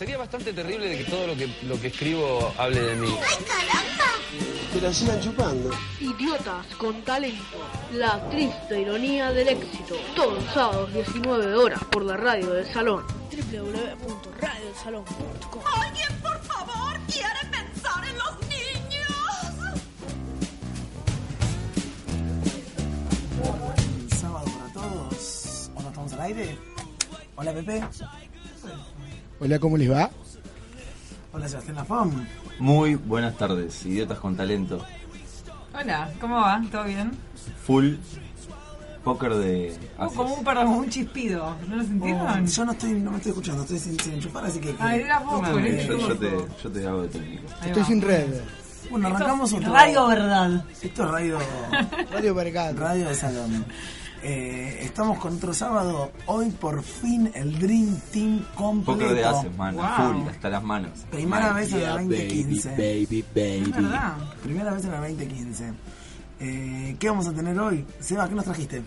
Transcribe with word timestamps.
Sería 0.00 0.16
bastante 0.16 0.52
terrible 0.54 0.88
de 0.88 0.96
que 0.96 1.04
todo 1.04 1.26
lo 1.26 1.36
que, 1.36 1.46
lo 1.64 1.78
que 1.78 1.88
escribo 1.88 2.54
hable 2.56 2.80
de 2.80 2.96
mí. 2.96 3.14
Que 4.72 4.80
la 4.80 4.94
sigan 4.94 5.20
chupando. 5.20 5.70
Idiotas 6.00 6.64
con 6.78 7.02
talento. 7.02 7.58
La 7.92 8.18
triste 8.30 8.80
ironía 8.80 9.30
del 9.30 9.48
éxito. 9.48 9.94
Todos 10.16 10.42
los 10.42 10.54
sábados 10.54 10.90
19 10.94 11.54
horas 11.54 11.84
por 11.84 12.02
la 12.02 12.16
radio 12.16 12.50
del 12.50 12.64
salón. 12.72 13.04
www.radiosalon.com 13.30 15.62
¿Alguien, 15.66 16.18
por 16.22 16.42
favor, 16.44 16.98
quiere 17.06 17.40
pensar 17.50 18.02
en 18.08 18.16
los 18.16 18.40
niños? 18.48 19.10
Un 23.42 24.10
sábado 24.18 24.46
para 24.46 24.72
todos. 24.72 25.70
¿O 25.74 25.82
no 25.82 25.88
estamos 25.88 26.10
al 26.14 26.20
aire? 26.22 26.56
Hola 27.36 27.52
Pepe. 27.52 27.82
Hola, 29.40 29.58
¿cómo 29.58 29.76
les 29.76 29.90
va? 29.90 30.10
Hola 31.32 31.48
Sebastián 31.48 31.76
Lafón. 31.76 32.28
Muy 32.58 32.94
buenas 32.96 33.36
tardes, 33.36 33.84
idiotas 33.86 34.18
con 34.18 34.36
talento. 34.36 34.84
Hola, 35.72 36.10
¿cómo 36.20 36.36
va? 36.36 36.62
¿Todo 36.70 36.84
bien? 36.84 37.12
Full 37.64 37.94
póker 39.04 39.32
de 39.34 39.74
Uh, 39.98 40.12
como 40.14 40.34
un 40.34 40.44
perdón, 40.44 40.66
como 40.66 40.78
un 40.80 40.90
chispido. 40.90 41.56
¿No 41.68 41.76
lo 41.76 41.82
sintieron? 41.82 42.20
Oh, 42.26 42.44
yo 42.46 42.64
no 42.66 42.72
estoy, 42.72 42.92
no 42.94 43.10
me 43.12 43.16
estoy 43.16 43.30
escuchando, 43.30 43.62
estoy 43.62 43.78
sin, 43.78 43.98
sin 43.98 44.12
enchufar, 44.14 44.44
así 44.44 44.60
que. 44.60 44.74
Ay, 44.78 45.00
era 45.00 45.20
vos, 45.20 45.40
No, 45.40 45.58
yo, 45.58 46.18
te, 46.18 46.30
yo 46.62 46.70
te 46.70 46.86
hago 46.86 47.02
de 47.02 47.08
técnico. 47.08 47.42
Estoy 47.64 47.82
va. 47.82 47.88
sin 47.88 48.02
red. 48.02 48.26
Bueno, 48.90 49.08
arrancamos 49.08 49.52
otro. 49.54 49.72
Radio 49.72 50.06
Verdad. 50.06 50.64
Esto 50.82 51.04
es 51.04 51.10
radio. 51.10 51.38
Radio 52.12 52.34
Vergado. 52.34 52.78
radio 52.78 53.08
de 53.08 53.14
Salón. 53.14 53.64
Eh, 54.22 54.80
estamos 54.82 55.18
con 55.18 55.36
otro 55.36 55.54
sábado. 55.54 56.12
Hoy 56.26 56.50
por 56.50 56.82
fin 56.82 57.30
el 57.34 57.58
Dream 57.58 57.98
Team 58.12 58.44
completo. 58.54 59.00
Póker 59.00 59.14
de. 59.14 59.22
Wow. 59.72 59.72
Full, 59.72 60.28
hasta 60.28 60.50
las 60.50 60.62
manos. 60.62 60.90
Primera 61.10 61.52
vez 61.52 61.72
en 61.72 61.82
la 61.82 61.92
2015. 61.92 62.70
baby, 62.70 63.24
Es 63.34 63.70
verdad. 63.70 64.16
Primera 64.42 64.72
vez 64.74 64.84
en 64.84 64.90
la 64.90 64.98
2015. 65.00 65.72
Eh, 66.40 66.96
¿Qué 66.98 67.08
vamos 67.08 67.26
a 67.28 67.32
tener 67.32 67.58
hoy? 67.58 67.84
Seba, 67.98 68.28
¿qué 68.28 68.34
nos 68.34 68.44
trajiste? 68.44 68.82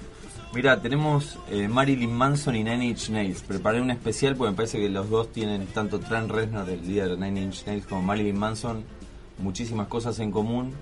Mira, 0.53 0.79
tenemos 0.79 1.39
eh, 1.49 1.67
Marilyn 1.67 2.13
Manson 2.13 2.55
y 2.55 2.63
Nine 2.63 2.85
Inch 2.85 3.09
Nails. 3.09 3.41
Preparé 3.41 3.81
un 3.81 3.89
especial 3.89 4.35
porque 4.35 4.51
me 4.51 4.55
parece 4.55 4.79
que 4.79 4.87
los 4.87 5.09
dos 5.09 5.31
tienen, 5.31 5.65
tanto 5.67 5.99
Trent 5.99 6.29
Reznor, 6.29 6.69
el 6.69 6.87
líder 6.87 7.09
de 7.09 7.17
Nine 7.17 7.41
Inch 7.41 7.65
Nails, 7.65 7.87
como 7.87 8.03
Marilyn 8.03 8.37
Manson, 8.37 8.83
muchísimas 9.39 9.87
cosas 9.87 10.19
en 10.19 10.31
común. 10.31 10.73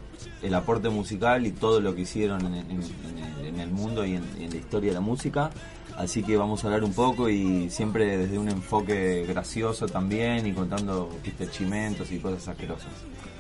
El 0.42 0.54
aporte 0.56 0.90
musical 0.90 1.46
y 1.48 1.52
todo 1.52 1.80
lo 1.82 1.96
que 1.96 2.02
hicieron 2.02 2.46
en, 2.46 2.54
en- 2.56 2.72
en 2.72 3.18
el, 3.40 3.46
en 3.48 3.60
el 3.60 3.70
mundo 3.72 4.06
y 4.06 4.16
en, 4.16 4.24
la 4.50 4.56
historia 4.56 4.90
de 4.90 4.96
la 4.96 5.02
música. 5.02 5.50
Así 5.98 6.24
que 6.24 6.38
vamos 6.38 6.64
a 6.64 6.68
hablar 6.68 6.84
un 6.84 6.94
poco 6.94 7.30
y 7.30 7.70
siempre 7.70 8.18
desde 8.18 8.38
un 8.40 8.50
enfoque 8.50 9.26
gracioso 9.28 9.88
también 9.88 10.48
y 10.48 10.54
contando 10.54 11.10
chimentos 11.52 12.12
y 12.12 12.20
cosas 12.20 12.48
asquerosas. 12.48 12.90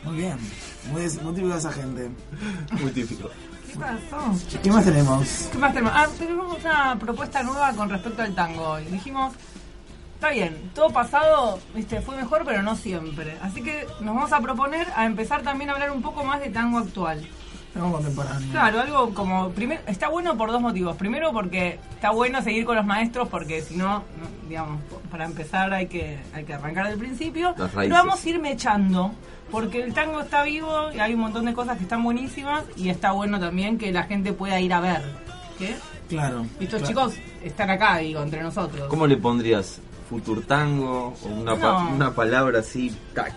Muy 0.03 0.17
bien. 0.17 0.37
Muy, 0.91 1.01
muy 1.23 1.33
típico 1.33 1.53
de 1.53 1.57
esa 1.59 1.71
gente. 1.71 2.09
Muy 2.81 2.91
típico. 2.91 3.29
¿Qué 3.71 3.79
pasó? 3.79 4.59
¿Qué 4.61 4.69
más 4.71 4.83
tenemos? 4.83 5.27
¿Qué 5.51 5.57
más 5.57 5.73
tenemos? 5.73 5.93
Ah, 5.95 6.07
tenemos 6.17 6.57
una 6.59 6.99
propuesta 6.99 7.41
nueva 7.43 7.71
con 7.73 7.89
respecto 7.89 8.21
al 8.21 8.35
tango. 8.35 8.79
Y 8.81 8.85
dijimos, 8.85 9.33
está 10.21 10.29
bien, 10.29 10.55
todo 10.75 10.91
pasado 10.91 11.57
viste, 11.73 11.99
fue 11.99 12.15
mejor, 12.15 12.43
pero 12.45 12.61
no 12.61 12.75
siempre. 12.75 13.35
Así 13.41 13.63
que 13.63 13.87
nos 14.01 14.13
vamos 14.13 14.31
a 14.31 14.39
proponer 14.39 14.87
a 14.95 15.07
empezar 15.07 15.41
también 15.41 15.71
a 15.71 15.73
hablar 15.73 15.89
un 15.89 16.03
poco 16.03 16.23
más 16.23 16.39
de 16.39 16.49
tango 16.49 16.77
actual. 16.77 17.27
Tenemos 17.73 17.95
contemporáneo. 17.95 18.51
Claro, 18.51 18.81
algo 18.81 19.13
como. 19.15 19.49
Primer, 19.49 19.81
está 19.87 20.09
bueno 20.09 20.37
por 20.37 20.51
dos 20.51 20.61
motivos. 20.61 20.95
Primero, 20.95 21.31
porque 21.31 21.79
está 21.95 22.11
bueno 22.11 22.39
seguir 22.43 22.65
con 22.65 22.75
los 22.75 22.85
maestros, 22.85 23.29
porque 23.29 23.63
si 23.63 23.77
no, 23.77 24.03
digamos, 24.47 24.79
para 25.09 25.25
empezar 25.25 25.73
hay 25.73 25.87
que, 25.87 26.19
hay 26.35 26.43
que 26.43 26.53
arrancar 26.53 26.89
del 26.89 26.99
principio. 26.99 27.55
Pero 27.73 27.95
vamos 27.95 28.23
a 28.23 28.29
ir 28.29 28.39
mechando, 28.39 29.13
porque 29.49 29.81
el 29.81 29.91
tango 29.91 30.19
está 30.19 30.43
vivo 30.43 30.91
y 30.93 30.99
hay 30.99 31.15
un 31.15 31.21
montón 31.21 31.45
de 31.45 31.53
cosas 31.55 31.77
que 31.77 31.83
están 31.83 32.03
buenísimas 32.03 32.63
y 32.75 32.89
está 32.89 33.11
bueno 33.11 33.39
también 33.39 33.79
que 33.79 33.91
la 33.91 34.03
gente 34.03 34.33
pueda 34.33 34.59
ir 34.59 34.71
a 34.71 34.81
ver. 34.81 35.01
¿Qué? 35.57 35.75
Claro. 36.09 36.45
Y 36.59 36.65
estos 36.65 36.81
claro. 36.81 37.09
chicos 37.09 37.13
están 37.43 37.71
acá, 37.71 37.97
digo, 37.97 38.21
entre 38.21 38.43
nosotros. 38.43 38.87
¿Cómo 38.87 39.07
le 39.07 39.17
pondrías? 39.17 39.81
¿Futur 40.11 40.45
tango? 40.45 41.13
¿O 41.23 41.27
una, 41.29 41.55
pa- 41.55 41.77
una 41.85 42.13
palabra 42.13 42.59
así? 42.59 42.95
Tac. 43.15 43.33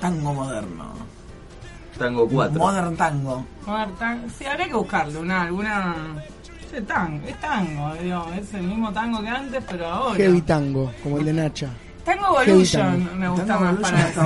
Tango 0.00 0.34
moderno. 0.34 0.86
Tango 1.98 2.28
4. 2.28 2.58
Modern 2.58 2.96
tango. 2.96 3.46
Modern 3.66 3.94
tango. 3.94 4.28
Sí, 4.36 4.44
habría 4.44 4.66
que 4.68 4.74
buscarle 4.74 5.18
una, 5.18 5.42
alguna. 5.42 5.94
Sí, 6.70 6.80
tango, 6.82 7.26
es 7.26 7.40
tango, 7.40 7.94
digo, 8.02 8.26
es 8.36 8.54
el 8.54 8.62
mismo 8.62 8.92
tango 8.92 9.20
que 9.22 9.28
antes, 9.28 9.62
pero 9.68 9.86
ahora. 9.86 10.16
Heavy 10.16 10.40
tango, 10.42 10.90
como 11.02 11.18
el 11.18 11.24
de 11.26 11.32
Nacha. 11.32 11.68
Tango 12.04 12.40
Evolution 12.42 13.04
tango. 13.06 13.14
me 13.16 13.28
gusta 13.28 13.46
Tango 13.46 13.64
más 13.66 13.76
para 13.76 14.08
eso. 14.08 14.22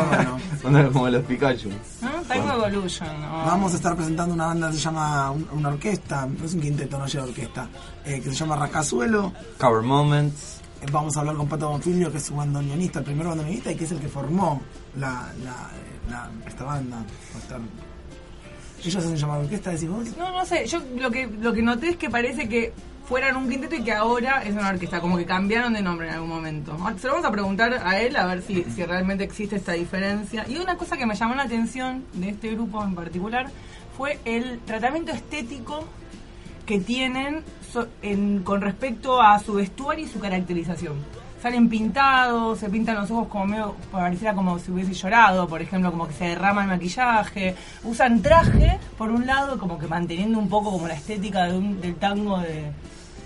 bueno. 0.63 0.91
Como 0.93 1.09
los 1.11 1.23
Pikachu. 1.25 1.69
¿No? 2.01 2.11
Tango 2.27 2.53
Evolution. 2.67 3.09
Vamos 3.45 3.73
a 3.75 3.77
estar 3.77 3.95
presentando 3.97 4.33
una 4.35 4.47
banda 4.47 4.69
que 4.71 4.77
se 4.77 4.81
llama, 4.81 5.31
un- 5.33 5.47
una 5.53 5.69
orquesta, 5.71 6.25
no 6.27 6.45
es 6.47 6.55
un 6.55 6.61
quinteto, 6.63 6.99
no 6.99 7.07
lleva 7.07 7.25
orquesta, 7.25 7.67
eh, 8.07 8.21
que 8.23 8.31
se 8.31 8.37
llama 8.37 8.57
Racazuelo. 8.57 9.33
Cover 9.61 9.83
Moments. 9.83 10.61
Vamos 10.93 11.17
a 11.17 11.21
hablar 11.21 11.37
con 11.37 11.49
Pato 11.49 11.69
Bonfilio, 11.69 12.11
que 12.13 12.19
es 12.19 12.25
su 12.25 12.35
bandoneonista, 12.37 12.99
el 13.01 13.05
primer 13.05 13.27
bandoneonista 13.27 13.73
y 13.73 13.77
que 13.77 13.85
es 13.85 13.93
el 13.93 13.99
que 14.01 14.09
formó 14.09 14.61
la, 14.97 15.33
la, 15.43 16.31
esta 16.47 16.65
banda. 16.65 16.97
Va 16.99 17.39
a 17.39 17.43
estar- 17.43 17.61
Ellos 18.81 18.97
hacen 18.97 19.17
llamar 19.17 19.41
orquesta, 19.41 19.71
decís 19.71 19.89
vos. 19.89 20.17
No, 20.17 20.31
no 20.31 20.45
sé, 20.45 20.67
yo 20.67 20.81
lo 20.99 21.11
que, 21.11 21.27
lo 21.27 21.53
que 21.53 21.63
noté 21.63 21.91
es 21.91 21.97
que 21.97 22.11
parece 22.11 22.49
que 22.49 22.73
fueran 23.09 23.37
un 23.37 23.49
quinteto 23.49 23.75
y 23.75 23.83
que 23.83 23.93
ahora 23.93 24.43
es 24.45 24.53
una 24.55 24.69
orquesta, 24.71 25.01
como 25.01 25.17
que 25.17 25.27
cambiaron 25.27 25.73
de 25.75 25.83
nombre 25.83 26.09
en 26.09 26.15
algún 26.15 26.29
momento. 26.31 26.77
Ah, 26.81 26.95
Se 26.99 27.07
lo 27.07 27.15
vamos 27.15 27.29
a 27.29 27.33
preguntar 27.33 27.75
a 27.85 28.01
él 28.01 28.17
a 28.17 28.27
ver 28.27 28.43
si, 28.43 28.65
si 28.65 28.85
realmente 28.85 29.25
existe 29.25 29.57
esta 29.57 29.73
diferencia. 29.73 30.47
Y 30.49 30.57
una 30.59 30.77
cosa 30.77 30.97
que 30.97 31.07
me 31.07 31.15
llamó 31.15 31.35
la 31.35 31.43
atención 31.45 32.05
de 32.15 32.31
este 32.31 32.51
grupo 32.53 32.83
en 32.85 32.95
particular 32.95 33.51
fue 33.97 34.19
el 34.25 34.59
tratamiento 34.61 35.13
estético 35.13 35.85
que 36.67 36.79
tienen 36.81 37.43
so- 37.75 37.89
en- 38.03 38.43
con 38.43 38.61
respecto 38.63 39.21
a 39.21 39.39
su 39.41 39.55
vestuario 39.55 40.07
y 40.07 40.09
su 40.09 40.19
caracterización. 40.21 40.95
Salen 41.43 41.69
pintados, 41.69 42.59
se 42.61 42.71
pintan 42.71 42.95
los 42.95 43.11
ojos 43.11 43.29
como 43.29 43.45
medio, 43.47 43.75
pareciera 43.93 44.33
como 44.33 44.59
si 44.59 44.71
hubiese 44.71 44.95
llorado, 44.95 45.47
por 45.47 45.61
ejemplo, 45.61 45.91
como 45.91 46.07
que 46.09 46.15
se 46.15 46.25
derrama 46.29 46.63
el 46.63 46.69
maquillaje. 46.69 47.55
Usan 47.83 48.23
traje, 48.23 48.79
por 48.97 49.11
un 49.11 49.27
lado, 49.27 49.59
como 49.59 49.79
que 49.79 49.87
manteniendo 49.87 50.39
un 50.39 50.49
poco 50.49 50.71
como 50.71 50.89
la 50.89 50.95
estética 50.95 51.45
de 51.45 51.59
un- 51.59 51.81
del 51.83 51.97
tango 51.97 52.39
de 52.39 52.71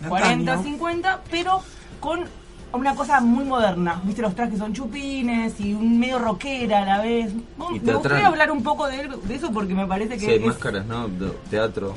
De 0.00 0.08
40, 0.08 0.52
antaño. 0.54 0.62
50, 0.62 1.20
pero 1.30 1.60
con 2.00 2.24
una 2.72 2.94
cosa 2.96 3.20
muy 3.20 3.44
moderna. 3.44 4.00
Viste, 4.02 4.20
los 4.22 4.34
trajes 4.34 4.58
son 4.58 4.72
chupines 4.72 5.60
y 5.60 5.72
un 5.74 5.98
medio 6.00 6.18
rockera 6.18 6.82
a 6.82 6.84
la 6.86 7.00
vez. 7.00 7.32
Bueno, 7.56 7.78
me 7.82 7.92
gustaría 7.94 8.26
hablar 8.26 8.50
un 8.50 8.62
poco 8.64 8.88
de, 8.88 9.08
de 9.24 9.34
eso 9.36 9.52
porque 9.52 9.74
me 9.74 9.86
parece 9.86 10.14
que 10.14 10.20
Sí, 10.24 10.30
hay 10.32 10.38
es- 10.38 10.46
máscaras, 10.46 10.84
¿no? 10.86 11.06
De- 11.08 11.30
teatro. 11.50 11.94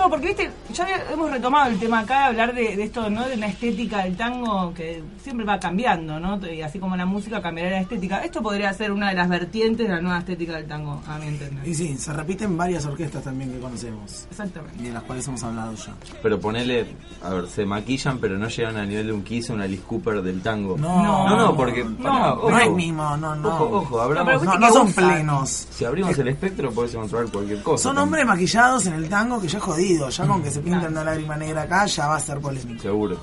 Claro, 0.00 0.12
porque 0.12 0.28
viste, 0.28 0.50
ya 0.72 0.86
hemos 1.12 1.30
retomado 1.30 1.70
el 1.70 1.78
tema 1.78 1.98
acá 1.98 2.20
de 2.20 2.24
hablar 2.28 2.54
de, 2.54 2.74
de 2.74 2.84
esto, 2.84 3.10
¿no? 3.10 3.28
De 3.28 3.34
una 3.34 3.48
estética 3.48 4.02
del 4.02 4.16
tango 4.16 4.72
que 4.72 5.02
siempre 5.22 5.44
va 5.44 5.60
cambiando, 5.60 6.18
¿no? 6.18 6.40
Y 6.50 6.62
así 6.62 6.78
como 6.78 6.96
la 6.96 7.04
música 7.04 7.42
cambiará 7.42 7.70
la 7.72 7.80
estética. 7.80 8.24
Esto 8.24 8.40
podría 8.40 8.72
ser 8.72 8.92
una 8.92 9.10
de 9.10 9.14
las 9.16 9.28
vertientes 9.28 9.86
de 9.86 9.92
la 9.94 10.00
nueva 10.00 10.20
estética 10.20 10.54
del 10.56 10.66
tango, 10.66 11.02
a 11.06 11.18
mi 11.18 11.26
entender. 11.26 11.68
Y 11.68 11.74
sí, 11.74 11.98
se 11.98 12.14
repiten 12.14 12.56
varias 12.56 12.86
orquestas 12.86 13.24
también 13.24 13.52
que 13.52 13.58
conocemos. 13.60 14.26
Exactamente. 14.30 14.82
Y 14.82 14.86
de 14.86 14.92
las 14.94 15.02
cuales 15.02 15.28
hemos 15.28 15.42
hablado 15.44 15.74
ya. 15.74 15.94
Pero 16.22 16.40
ponele, 16.40 16.86
a 17.22 17.28
ver, 17.28 17.46
se 17.48 17.66
maquillan, 17.66 18.16
pero 18.20 18.38
no 18.38 18.48
llegan 18.48 18.78
al 18.78 18.88
nivel 18.88 19.08
de 19.08 19.12
un 19.12 19.22
Kiss 19.22 19.50
o 19.50 19.52
una 19.52 19.64
Alice 19.64 19.82
Cooper 19.86 20.22
del 20.22 20.40
tango. 20.40 20.78
No, 20.78 21.02
no, 21.28 21.36
no, 21.36 21.54
porque. 21.54 21.84
no 21.84 22.32
ojo, 22.36 22.50
No 22.50 22.58
es 22.58 22.70
mimo, 22.70 23.16
no, 23.18 23.34
no. 23.34 23.48
Ojo, 23.48 23.64
ojo, 23.80 24.00
abramos- 24.00 24.42
No, 24.44 24.54
No, 24.54 24.58
no 24.60 24.72
son 24.72 24.86
usan. 24.88 25.08
plenos. 25.14 25.66
Si 25.70 25.84
abrimos 25.84 26.16
el 26.18 26.28
espectro, 26.28 26.70
podés 26.72 26.94
encontrar 26.94 27.26
cualquier 27.26 27.62
cosa. 27.62 27.82
Son 27.82 27.94
también. 27.96 28.04
hombres 28.22 28.26
maquillados 28.26 28.86
en 28.86 28.94
el 28.94 29.06
tango 29.10 29.38
que 29.38 29.46
ya 29.48 29.58
es 29.58 29.64
Ya 29.98 30.26
con 30.26 30.42
que 30.42 30.50
se 30.50 30.60
pintan 30.60 30.80
Claro. 30.80 30.92
una 30.94 31.04
lágrima 31.04 31.36
negra 31.36 31.62
acá 31.62 31.86
ya 31.86 32.06
va 32.08 32.16
a 32.16 32.20
ser 32.20 32.38
polémico. 32.40 32.82
Seguro. 32.82 33.16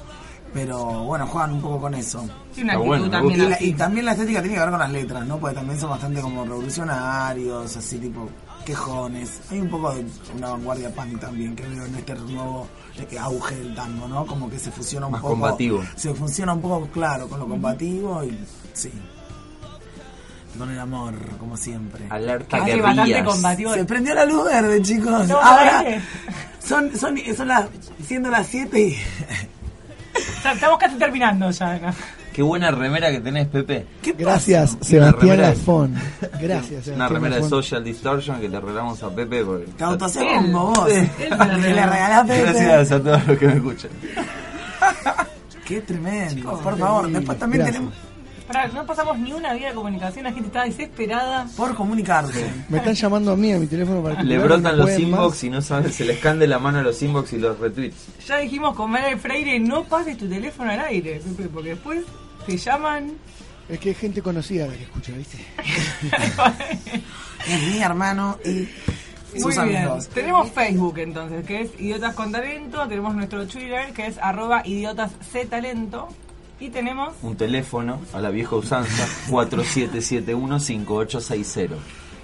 Pero 0.54 1.04
bueno, 1.04 1.28
juegan 1.28 1.54
un 1.54 1.62
poco 1.62 1.82
con 1.82 1.94
eso. 1.94 2.24
Sí, 2.54 2.64
una 2.64 2.74
actitud 2.74 2.88
bueno, 2.88 3.10
también 3.10 3.42
Y, 3.42 3.50
la- 3.50 3.56
así. 3.56 3.66
y 3.70 3.74
también 3.74 4.06
la 4.06 4.12
estética 4.14 4.40
tiene 4.42 4.56
que 4.56 4.62
ver 4.62 4.70
con 4.70 4.80
las 4.80 4.92
letras, 4.92 5.25
¿no? 5.28 5.38
Porque 5.38 5.56
también 5.56 5.80
son 5.80 5.90
bastante 5.90 6.22
como 6.22 6.46
revolucionarios, 6.46 7.78
así 7.78 7.98
tipo 7.98 8.30
quejones. 8.66 9.42
Hay 9.52 9.60
un 9.60 9.69
poco 9.69 9.94
de 9.94 10.06
una 10.36 10.50
vanguardia 10.52 10.94
punk 10.94 11.19
también 11.19 11.56
que 11.56 11.64
veo 11.68 11.86
en 11.86 11.96
este 11.96 12.16
nuevo 12.16 12.68
eh, 12.98 13.18
auge 13.20 13.56
del 13.56 13.75
tango, 13.75 14.08
¿no? 14.08 14.25
Como 14.25 14.50
que 14.50 14.58
se 14.58 14.72
fusiona 14.72 15.06
un 15.06 15.12
Más 15.13 15.22
poco. 15.22 15.34
combativo. 15.34 15.84
Se 15.96 16.13
fusiona 16.13 16.54
un 16.54 16.62
poco, 16.62 16.88
claro, 16.88 17.28
con 17.28 17.40
lo 17.40 17.48
combativo 17.48 18.24
y 18.24 18.38
sí. 18.74 18.92
Con 20.58 20.72
el 20.72 20.80
amor, 20.80 21.14
como 21.40 21.56
siempre. 21.58 22.06
Alerta 22.10 22.64
que 22.66 22.76
bastante 22.82 23.04
rías. 23.14 23.26
combativo. 23.28 23.74
Se 23.74 23.86
prendió 23.86 24.14
la 24.16 24.26
luz 24.26 24.46
verde, 24.46 24.82
chicos. 24.82 25.28
No, 25.28 25.38
Ahora 25.40 25.84
son, 26.64 26.96
son, 26.98 27.16
son 27.36 27.48
las 27.48 27.66
siendo 28.06 28.30
las 28.30 28.48
7 28.48 28.80
y 28.80 28.98
O 30.18 30.42
sea, 30.42 30.54
Estamos 30.54 30.80
casi 30.80 30.96
terminando 30.96 31.50
ya. 31.52 31.74
acá. 31.74 31.94
Qué 32.34 32.42
buena 32.42 32.70
remera 32.72 33.12
que 33.12 33.20
tenés, 33.20 33.48
Pepe. 33.48 33.86
¿Qué 34.02 34.14
Gracias, 34.14 34.76
pasa? 34.76 34.90
Sebastián 34.90 35.42
Lafón. 35.42 35.96
Gracias, 36.40 36.66
Sebastián 36.86 36.96
Una 36.96 37.08
remera 37.08 37.36
de. 37.38 37.50
Social 37.50 37.84
Distortion 37.84 38.40
que 38.40 38.50
le 38.50 38.60
regalamos 38.60 39.02
a 39.04 39.10
Pepe. 39.10 39.44
Porque... 39.44 39.66
Te 39.66 39.84
como 39.84 40.68
vos. 40.74 40.90
él 40.90 41.10
le 41.20 41.30
regaló. 41.30 41.92
regalás 41.92 42.28
Pepe. 42.28 42.42
Gracias 42.64 42.92
a 42.92 43.04
todos 43.04 43.28
los 43.28 43.38
que 43.38 43.48
me 43.48 43.54
escuchan. 43.54 43.92
Qué 45.66 45.82
tremendo. 45.82 46.60
Por 46.60 46.78
favor, 46.78 47.12
después 47.12 47.40
también 47.40 47.64
Gracias. 47.64 47.76
tenemos 47.84 48.17
Pará, 48.48 48.68
no 48.70 48.86
pasamos 48.86 49.20
ni 49.20 49.34
una 49.34 49.54
vía 49.54 49.70
de 49.70 49.76
comunicación, 49.76 50.24
la 50.24 50.32
gente 50.32 50.48
está 50.48 50.64
desesperada. 50.64 51.48
Por 51.58 51.76
comunicarse. 51.76 52.50
Me 52.70 52.78
están 52.78 52.94
llamando 52.94 53.34
a 53.34 53.36
mí 53.36 53.52
a 53.52 53.58
mi 53.60 53.68
teléfono 53.68 54.02
para 54.02 54.24
Le 54.24 54.38
brotan 54.38 54.78
los 54.78 54.98
inbox 54.98 55.44
y 55.44 55.50
no 55.50 55.62
saben, 55.62 55.92
se 55.92 56.06
les 56.06 56.20
cande 56.20 56.48
la 56.48 56.58
mano 56.58 56.80
a 56.80 56.82
los 56.82 57.02
inbox 57.02 57.34
y 57.34 57.38
los 57.40 57.60
retweets. 57.60 58.08
Ya 58.26 58.38
dijimos 58.38 58.76
con 58.76 58.90
María 58.92 59.18
Freire, 59.18 59.60
no 59.60 59.84
pases 59.84 60.18
tu 60.18 60.30
teléfono 60.30 60.72
al 60.72 60.80
aire, 60.80 61.22
porque 61.54 61.70
después 61.70 62.06
te 62.46 62.58
llaman. 62.58 63.12
Es 63.68 63.80
que 63.80 63.90
hay 63.90 63.96
gente 63.96 64.22
conocida 64.22 64.66
la 64.68 64.74
que 64.76 64.84
escucha, 64.84 65.12
¿viste? 65.12 65.38
Es 67.48 67.62
mi 67.64 67.82
hermano 67.82 68.38
y 68.46 68.50
Muy 68.50 69.42
sus 69.42 69.56
bien. 69.64 69.78
amigos. 69.78 70.08
Tenemos 70.10 70.50
Facebook 70.52 70.98
entonces, 71.00 71.46
que 71.46 71.62
es 71.62 71.72
Idiotas 71.80 72.14
con 72.16 72.32
Talento. 72.32 72.88
Tenemos 72.88 73.14
nuestro 73.16 73.46
Twitter, 73.48 73.94
que 73.94 74.08
es 74.08 74.18
arroba 74.18 74.62
idiotas 74.66 75.12
C 75.32 75.46
talento. 75.46 76.10
Y 76.59 76.69
tenemos. 76.69 77.13
Un 77.21 77.38
teléfono 77.38 78.01
a 78.13 78.21
la 78.21 78.30
vieja 78.30 78.56
usanza 78.56 79.06
4771-5860. 79.30 81.69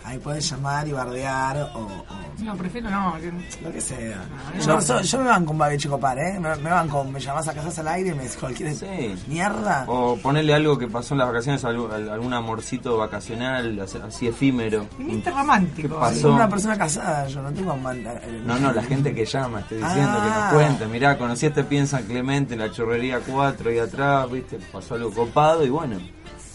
Ahí 0.05 0.17
puedes 0.19 0.49
llamar 0.49 0.85
y 0.87 0.91
bardear 0.91 1.71
o, 1.75 1.79
o 1.79 2.05
No, 2.43 2.55
prefiero 2.57 2.89
no. 2.89 3.15
que- 3.21 3.31
lo 3.63 3.71
que 3.71 3.79
sea. 3.79 4.25
no, 4.53 4.61
Yo, 4.61 4.75
no. 4.75 4.81
so- 4.81 5.01
yo 5.01 5.17
me 5.19 5.25
van 5.25 5.45
con 5.45 5.57
Babi 5.57 5.77
Chico 5.77 5.97
Par, 5.97 6.17
¿eh? 6.19 6.37
Me, 6.39 6.53
me 6.57 6.69
van 6.69 6.89
con, 6.89 7.09
me 7.11 7.19
llamás 7.21 7.47
a 7.47 7.53
casas 7.53 7.79
al 7.79 7.87
aire 7.87 8.09
y 8.09 8.13
me 8.13 8.23
decís 8.23 8.35
cualquier 8.37 8.75
Sí. 8.75 9.15
mierda. 9.27 9.85
O 9.87 10.17
ponerle 10.17 10.53
algo 10.53 10.77
que 10.77 10.87
pasó 10.87 11.13
en 11.13 11.19
las 11.19 11.27
vacaciones, 11.29 11.63
algún, 11.63 11.89
algún 11.91 12.33
amorcito 12.33 12.97
vacacional, 12.97 13.79
así- 13.79 14.27
efímero. 14.27 14.87
Viniste 14.97 15.31
romántico. 15.31 15.87
¿Qué 15.87 15.93
pasó? 15.95 16.19
Soy 16.19 16.31
una 16.31 16.49
persona 16.49 16.77
casada, 16.77 17.27
yo 17.27 17.41
no 17.41 17.51
tengo 17.53 17.75
man- 17.77 18.03
eh, 18.05 18.41
No, 18.45 18.59
no, 18.59 18.73
la 18.73 18.83
gente 18.83 19.13
que 19.15 19.23
llama, 19.25 19.61
estoy 19.61 19.77
diciendo, 19.77 20.11
que 20.21 20.27
Ah. 20.29 20.49
nos 20.51 20.53
cuenta. 20.53 20.85
Mirá, 20.87 21.17
conocí 21.17 21.45
a 21.45 21.49
este 21.49 21.63
Pie 21.63 21.79
en 21.79 21.87
San 21.87 22.03
Clemente, 22.03 22.55
en 22.55 22.59
la 22.59 22.69
chorrería 22.71 23.21
4 23.25 23.71
y 23.71 23.79
atrás, 23.79 24.29
viste, 24.29 24.59
pasó 24.71 24.95
algo 24.95 25.11
copado 25.11 25.63
y 25.65 25.69
bueno, 25.69 25.97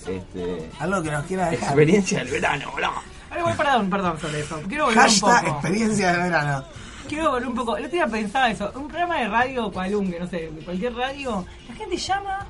este, 0.06 0.68
Algo 0.80 1.02
que 1.02 1.10
nos 1.10 1.24
quiera 1.24 1.50
dejar. 1.50 1.68
experiencia 1.68 2.18
del 2.18 2.28
verano, 2.28 2.70
boludo. 2.72 2.90
Igual, 3.52 3.56
perdón, 3.56 3.90
perdón 3.90 4.20
sobre 4.20 4.40
eso. 4.40 4.60
Quiero 4.68 4.86
volver 4.86 5.08
un 5.08 5.20
poco. 5.20 5.46
experiencia 5.46 6.12
de 6.12 6.18
verano. 6.22 6.64
Quiero 7.08 7.30
volver 7.30 7.48
un 7.48 7.54
poco. 7.54 7.76
El 7.76 7.84
otro 7.84 7.96
día 7.96 8.06
pensaba 8.06 8.50
eso. 8.50 8.70
Un 8.74 8.88
programa 8.88 9.18
de 9.18 9.28
radio 9.28 9.70
cualunque, 9.70 10.20
no 10.20 10.26
sé, 10.26 10.50
cualquier 10.64 10.94
radio. 10.94 11.44
La 11.68 11.74
gente 11.74 11.96
llama 11.96 12.46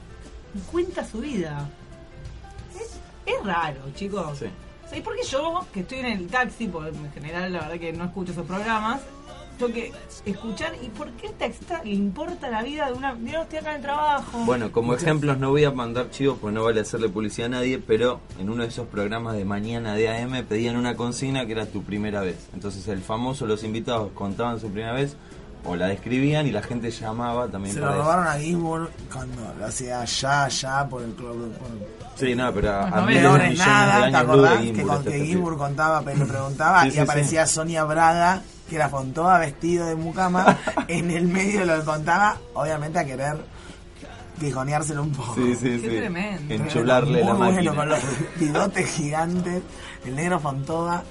y 0.55 0.59
cuenta 0.71 1.05
su 1.05 1.19
vida. 1.19 1.69
Es, 2.75 2.99
es 3.27 3.45
raro, 3.45 3.81
chicos. 3.95 4.39
Sí. 4.39 4.47
¿y 4.97 5.01
por 5.01 5.15
qué 5.17 5.23
yo, 5.27 5.67
que 5.73 5.81
estoy 5.81 5.99
en 5.99 6.07
el 6.07 6.27
taxi, 6.29 6.67
porque 6.67 6.97
en 6.97 7.13
general 7.13 7.53
la 7.53 7.61
verdad 7.61 7.79
que 7.79 7.93
no 7.93 8.05
escucho 8.05 8.33
esos 8.33 8.47
programas, 8.47 9.01
tengo 9.59 9.73
que 9.73 9.93
escuchar 10.25 10.73
y 10.83 10.89
por 10.89 11.11
qué 11.13 11.29
taxista 11.31 11.83
le 11.85 11.93
importa 11.93 12.49
la 12.49 12.63
vida 12.63 12.87
de 12.87 12.93
una... 12.93 13.17
Yo 13.19 13.43
estoy 13.43 13.59
acá 13.59 13.71
en 13.71 13.77
el 13.77 13.83
trabajo. 13.83 14.39
Bueno, 14.45 14.71
como 14.73 14.95
ejemplos 14.95 15.39
no 15.39 15.51
voy 15.51 15.65
a 15.65 15.71
mandar 15.71 16.11
chivos, 16.11 16.39
pues 16.41 16.55
no 16.55 16.65
vale 16.65 16.81
hacerle 16.81 17.09
publicidad 17.09 17.47
a 17.47 17.51
nadie, 17.51 17.79
pero 17.79 18.21
en 18.39 18.51
uno 18.51 18.63
de 18.63 18.69
esos 18.69 18.87
programas 18.87 19.37
de 19.37 19.45
mañana 19.45 19.95
de 19.95 20.09
AM 20.09 20.45
pedían 20.47 20.77
una 20.77 20.95
consigna 20.97 21.47
que 21.47 21.53
era 21.53 21.67
tu 21.67 21.83
primera 21.83 22.21
vez. 22.21 22.49
Entonces 22.55 22.87
el 22.89 23.01
famoso, 23.01 23.47
los 23.47 23.65
invitados 23.65 24.11
contaban 24.15 24.61
su 24.61 24.69
primera 24.71 24.93
vez 24.93 25.17
o 25.65 25.77
la 25.77 25.87
describían 25.89 26.47
y 26.47 26.53
la 26.53 26.63
gente 26.63 26.91
llamaba 26.91 27.49
también 27.49 27.75
Se 27.75 27.81
lo 27.81 27.91
eso. 27.91 27.99
robaron 27.99 28.27
a 28.29 28.35
Ginsburg 28.35 28.91
cuando 29.13 29.55
lo 29.59 29.67
hacía 29.67 30.05
ya, 30.05 30.49
ya 30.49 30.89
por 30.89 31.03
el 31.03 31.13
club. 31.13 31.53
Por, 31.59 31.69
Sí, 32.17 32.35
no, 32.35 32.53
pero 32.53 32.73
a, 32.73 33.01
miles 33.03 33.23
de 33.23 33.29
millones 33.29 33.51
de 33.51 33.65
nada, 33.65 34.11
¿te 34.11 34.17
años 34.17 34.23
luz 34.23 34.31
acordás? 34.31 34.65
de 34.65 34.73
Que, 34.73 34.83
con, 34.83 35.05
que 35.05 35.57
contaba, 35.57 36.03
pero 36.03 36.19
le 36.19 36.25
preguntaba 36.27 36.83
Sí, 36.83 36.89
y 36.89 36.91
sí, 36.93 36.99
aparecía 36.99 37.47
Sonia 37.47 37.85
Braga, 37.85 38.43
que 38.69 38.77
era 38.77 38.89
Fontova 38.89 39.39
vestido 39.39 39.87
de 39.87 39.95
mucama, 39.97 40.59
en 40.89 41.11
el 41.11 41.27
medio 41.27 41.65
lo 41.65 41.79
que 41.79 41.85
contaba, 41.85 42.37
obviamente 42.55 42.99
a 42.99 43.05
querer 43.05 43.37
pijoneárselo 44.39 45.03
un 45.03 45.13
poco. 45.13 45.35
Sí, 45.35 45.55
sí, 45.57 45.81
Qué 45.81 45.91
sí. 45.91 45.97
tremendo. 45.97 46.55
Enchularle 46.55 47.25
la 47.25 47.35
Muy 47.35 47.37
bueno, 47.39 47.53
máquina. 47.55 47.75
con 47.75 47.89
los 47.89 48.01
bigotes 48.39 48.89
gigantes, 48.91 49.63
el 50.05 50.15
negro 50.15 50.39
Fontova, 50.39 51.03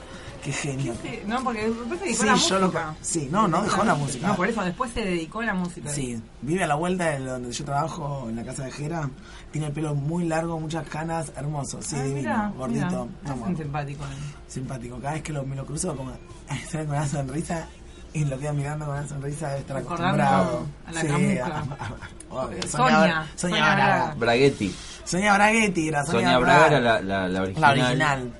qué 0.47 0.53
genio. 0.53 0.93
Sí, 1.01 1.19
no, 1.27 1.43
porque 1.43 1.67
después 1.67 1.99
se 1.99 2.05
dedicó 2.05 2.23
Sí, 2.23 2.27
a 2.29 2.31
la 2.31 2.37
yo 2.37 2.59
lo 2.59 2.65
música. 2.67 2.95
Sí, 3.01 3.27
no, 3.31 3.47
no 3.47 3.61
dejó 3.63 3.83
la 3.83 3.95
música. 3.95 4.27
No, 4.27 4.35
por 4.35 4.47
eso 4.47 4.61
después 4.63 4.91
se 4.93 5.01
dedicó 5.03 5.41
a 5.41 5.45
la 5.45 5.53
música. 5.53 5.89
Sí, 5.89 6.21
vive 6.41 6.63
a 6.63 6.67
la 6.67 6.75
vuelta 6.75 7.05
de 7.11 7.19
donde 7.19 7.51
yo 7.51 7.65
trabajo, 7.65 8.27
en 8.29 8.35
la 8.37 8.43
casa 8.43 8.63
de 8.63 8.71
Jera. 8.71 9.09
Tiene 9.51 9.67
el 9.67 9.73
pelo 9.73 9.93
muy 9.95 10.25
largo, 10.25 10.59
muchas 10.59 10.87
canas, 10.87 11.31
hermoso. 11.35 11.81
Sí, 11.81 11.95
Ah, 11.97 12.03
divino, 12.03 12.19
mira, 12.19 12.51
gordito. 12.57 13.07
es 13.25 13.57
simpático. 13.57 14.03
eh. 14.03 14.07
simpático. 14.47 14.99
Cada 14.99 15.13
vez 15.15 15.23
que 15.23 15.33
lo, 15.33 15.43
me 15.43 15.55
lo 15.55 15.65
cruzo, 15.65 15.95
como 15.95 16.11
sale 16.69 16.85
con 16.85 16.95
una 16.95 17.07
sonrisa 17.07 17.67
y 18.13 18.23
lo 18.25 18.39
quedo 18.39 18.53
mirando 18.53 18.85
con 18.85 18.97
una 18.97 19.07
sonrisa 19.07 19.49
de 19.49 19.59
estar 19.59 19.77
Recordando 19.77 20.23
acostumbrado. 20.23 20.65
a 20.87 20.91
la 20.93 21.01
Sí, 21.01 21.07
camuca. 21.07 21.45
a- 21.45 21.59
a- 21.59 22.43
obvio, 22.45 22.61
Sonia, 22.63 22.69
Sonia, 22.69 22.97
Sonia 22.97 23.27
Sonia 23.35 23.61
Braga. 23.75 23.75
Braga. 23.97 24.15
Braguetti. 24.15 24.75
Sonia 25.03 25.33
Braguetti 25.35 25.87
era 25.87 26.05
Sonia, 26.05 26.21
Sonia 26.21 26.39
Braga 26.39 26.67
era 26.67 26.79
la, 26.79 27.01
la, 27.01 27.27
la 27.27 27.41
original. 27.41 27.77
La 27.77 27.83
original. 27.85 28.33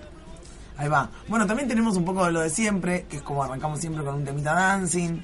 Ahí 0.77 0.87
va. 0.89 1.09
Bueno, 1.27 1.45
también 1.47 1.67
tenemos 1.67 1.97
un 1.97 2.05
poco 2.05 2.25
de 2.25 2.31
lo 2.31 2.41
de 2.41 2.49
siempre, 2.49 3.05
que 3.09 3.17
es 3.17 3.23
como 3.23 3.43
arrancamos 3.43 3.79
siempre 3.79 4.03
con 4.03 4.15
un 4.15 4.23
temita 4.23 4.53
dancing 4.53 5.21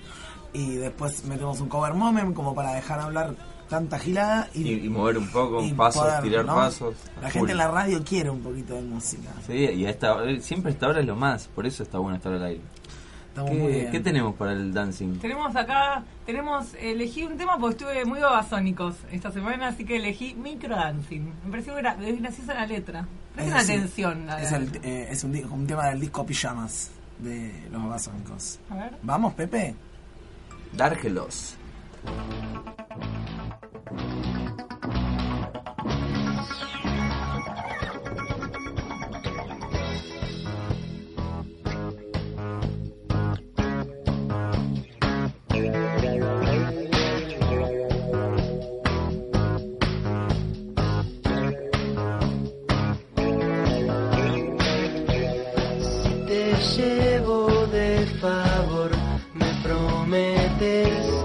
y 0.51 0.75
después 0.75 1.23
metemos 1.25 1.59
un 1.61 1.69
cover 1.69 1.93
moment 1.93 2.33
como 2.33 2.53
para 2.55 2.73
dejar 2.73 2.99
hablar 2.99 3.35
tanta 3.69 3.97
gilada 3.97 4.49
y, 4.53 4.61
Y, 4.67 4.85
y 4.85 4.89
mover 4.89 5.17
un 5.17 5.27
poco, 5.29 5.63
y 5.63 5.73
pasos, 5.73 6.03
poder, 6.03 6.21
tirar 6.23 6.45
¿no? 6.45 6.55
pasos. 6.55 6.95
La 7.21 7.29
gente 7.29 7.51
en 7.53 7.57
la 7.57 7.67
radio 7.69 8.03
quiere 8.03 8.29
un 8.29 8.41
poquito 8.41 8.75
de 8.75 8.81
música. 8.81 9.29
Sí, 9.47 9.53
y 9.53 9.85
a 9.85 9.89
esta, 9.89 10.23
eh, 10.25 10.41
siempre 10.41 10.71
esta 10.71 10.87
hora 10.87 10.99
es 10.99 11.05
lo 11.07 11.15
más, 11.15 11.47
por 11.47 11.65
eso 11.65 11.83
está 11.83 11.97
bueno 11.99 12.17
estar 12.17 12.33
al 12.33 12.43
aire. 12.43 12.61
Muy 13.35 13.49
¿Qué, 13.49 13.67
bien. 13.67 13.91
qué 13.91 13.99
tenemos 13.99 14.35
para 14.35 14.51
el 14.51 14.71
dancing? 14.73 15.17
Tenemos 15.17 15.55
acá, 15.55 16.03
tenemos, 16.23 16.75
elegí 16.79 17.23
un 17.23 17.35
tema 17.35 17.57
porque 17.57 17.85
estuve 17.85 18.05
muy 18.05 18.19
babasónicos 18.19 18.95
esta 19.11 19.31
semana, 19.31 19.69
así 19.69 19.85
que 19.85 19.95
elegí 19.97 20.35
microdancing. 20.35 21.33
Me 21.45 21.49
pareció 21.51 21.73
graciosa 21.73 22.53
la 22.53 22.67
letra. 22.67 23.07
Presten 23.35 23.57
Es- 23.57 23.63
atención. 23.69 24.29
Es, 24.29 24.51
el, 24.51 24.79
eh, 24.83 25.07
es 25.09 25.23
un 25.23 25.65
tema 25.67 25.87
del 25.87 25.99
disco 25.99 26.25
Pijamas 26.25 26.91
de 27.19 27.67
los 27.71 27.81
babasónicos. 27.83 28.59
A 28.69 28.75
ver. 28.75 28.97
¿Vamos, 29.01 29.33
Pepe? 29.33 29.75
Dárgelos. 30.73 31.55
Llevo 60.73 61.22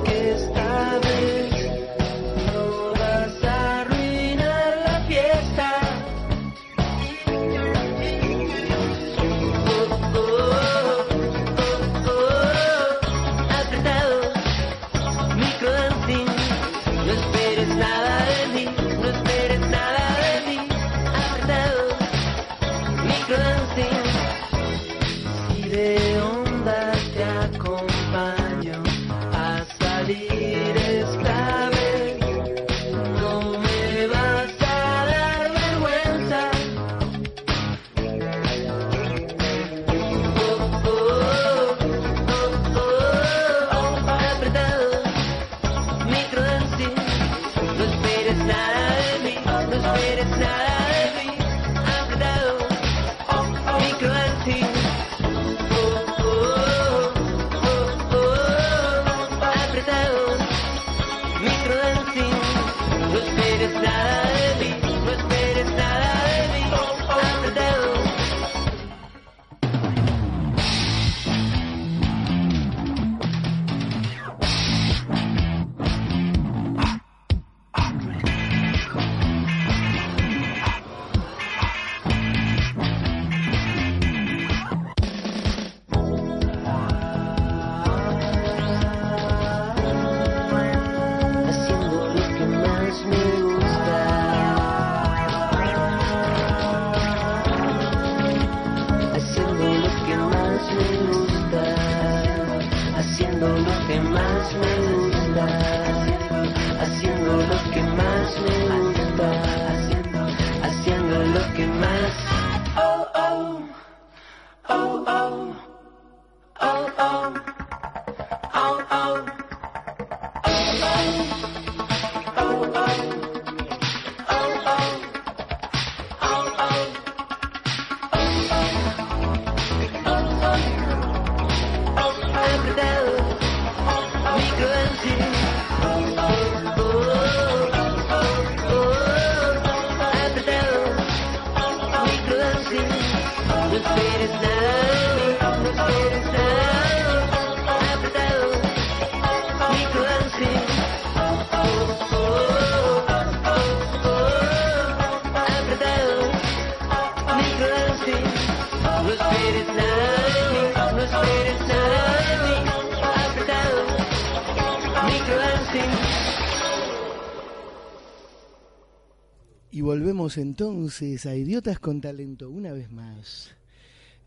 Entonces 170.37 171.25
a 171.25 171.35
Idiotas 171.35 171.79
con 171.79 172.01
Talento 172.01 172.51
una 172.51 172.73
vez 172.73 172.91
más. 172.91 173.55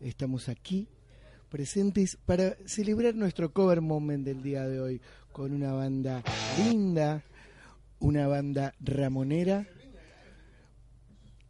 Estamos 0.00 0.48
aquí 0.48 0.88
presentes 1.48 2.16
para 2.16 2.56
celebrar 2.66 3.14
nuestro 3.14 3.52
cover 3.52 3.80
moment 3.80 4.24
del 4.24 4.42
día 4.42 4.66
de 4.66 4.80
hoy 4.80 5.00
con 5.30 5.52
una 5.52 5.72
banda 5.72 6.22
linda, 6.58 7.22
una 8.00 8.26
banda 8.26 8.74
ramonera 8.80 9.68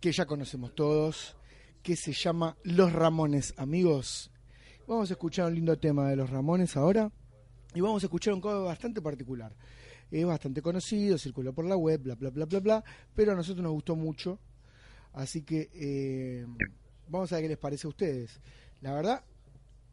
que 0.01 0.13
ya 0.13 0.27
conocemos 0.27 0.75
todos, 0.75 1.35
que 1.83 1.97
se 1.97 2.13
llama 2.13 2.57
Los 2.63 2.93
Ramones, 2.93 3.55
amigos. 3.57 4.31
Vamos 4.87 5.11
a 5.11 5.15
escuchar 5.15 5.47
un 5.47 5.55
lindo 5.55 5.79
tema 5.79 6.11
de 6.11 6.17
Los 6.17 6.29
Ramones 6.29 6.77
ahora 6.77 7.11
y 7.75 7.81
vamos 7.81 8.03
a 8.03 8.07
escuchar 8.07 8.35
un 8.35 8.41
cover 8.41 8.65
bastante 8.65 9.01
particular. 9.01 9.55
Es 10.13 10.27
bastante 10.27 10.61
conocido, 10.61 11.17
circuló 11.17 11.55
por 11.55 11.65
la 11.65 11.75
web, 11.75 12.03
bla, 12.03 12.15
bla, 12.15 12.29
bla, 12.29 12.45
bla, 12.45 12.61
bla, 12.61 12.85
pero 13.15 13.33
a 13.33 13.35
nosotros 13.35 13.63
nos 13.63 13.73
gustó 13.73 13.97
mucho. 13.97 14.39
Así 15.15 15.41
que 15.43 15.71
eh, 15.73 16.47
vamos 17.09 17.33
a 17.33 17.37
ver 17.37 17.45
qué 17.45 17.49
les 17.49 17.59
parece 17.59 17.87
a 17.87 17.91
ustedes. 17.91 18.39
La 18.83 18.93
verdad, 18.93 19.25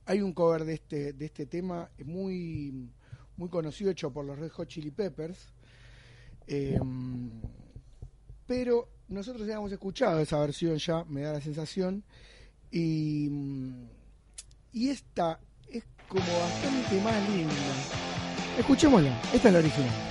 hay 0.06 0.22
un 0.22 0.34
cover 0.34 0.66
de 0.66 0.74
este, 0.74 1.14
de 1.14 1.26
este 1.26 1.46
tema 1.46 1.90
muy, 2.04 2.90
muy 3.38 3.48
conocido, 3.48 3.92
hecho 3.92 4.12
por 4.12 4.26
los 4.26 4.38
Red 4.38 4.50
Hot 4.50 4.68
Chili 4.68 4.92
Peppers. 4.92 5.54
Eh, 6.48 6.78
pero 8.46 8.90
nosotros 9.08 9.44
habíamos 9.44 9.72
escuchado 9.72 10.20
esa 10.20 10.40
versión 10.40 10.76
ya, 10.78 11.06
me 11.06 11.22
da 11.22 11.34
la 11.34 11.42
sensación. 11.42 12.04
Y, 12.72 13.30
y 14.74 14.90
esta 14.90 15.40
es 15.70 15.86
como 16.10 16.22
bastante 16.22 17.02
más 17.02 17.30
linda. 17.30 17.54
Escuchémosla, 18.58 19.22
esta 19.34 19.48
es 19.48 19.54
la 19.54 19.60
original. 19.60 20.09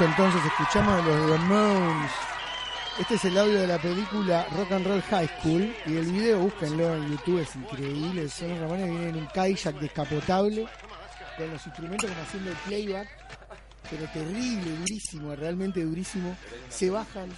Entonces 0.00 0.44
escuchamos 0.44 1.04
de 1.04 1.14
los 1.14 1.30
Ramones. 1.30 2.10
Este 2.98 3.14
es 3.14 3.24
el 3.26 3.38
audio 3.38 3.60
de 3.60 3.66
la 3.68 3.78
película 3.80 4.44
Rock 4.56 4.72
and 4.72 4.86
Roll 4.86 5.02
High 5.02 5.28
School 5.38 5.72
y 5.86 5.96
el 5.96 6.10
video, 6.10 6.40
búsquenlo 6.40 6.96
en 6.96 7.10
YouTube, 7.10 7.38
es 7.38 7.54
increíble. 7.54 8.28
Son 8.28 8.48
los 8.48 8.58
Ramones 8.58 8.90
vienen 8.90 9.08
en 9.10 9.16
un 9.16 9.26
Cadillac 9.26 9.78
descapotable 9.78 10.66
con 11.36 11.48
los 11.48 11.64
instrumentos 11.64 12.10
como 12.10 12.22
haciendo 12.22 12.50
el 12.50 12.56
playback, 12.56 13.08
pero 13.88 14.06
terrible, 14.08 14.76
durísimo, 14.78 15.36
realmente 15.36 15.84
durísimo. 15.84 16.36
Se 16.68 16.90
bajan. 16.90 17.28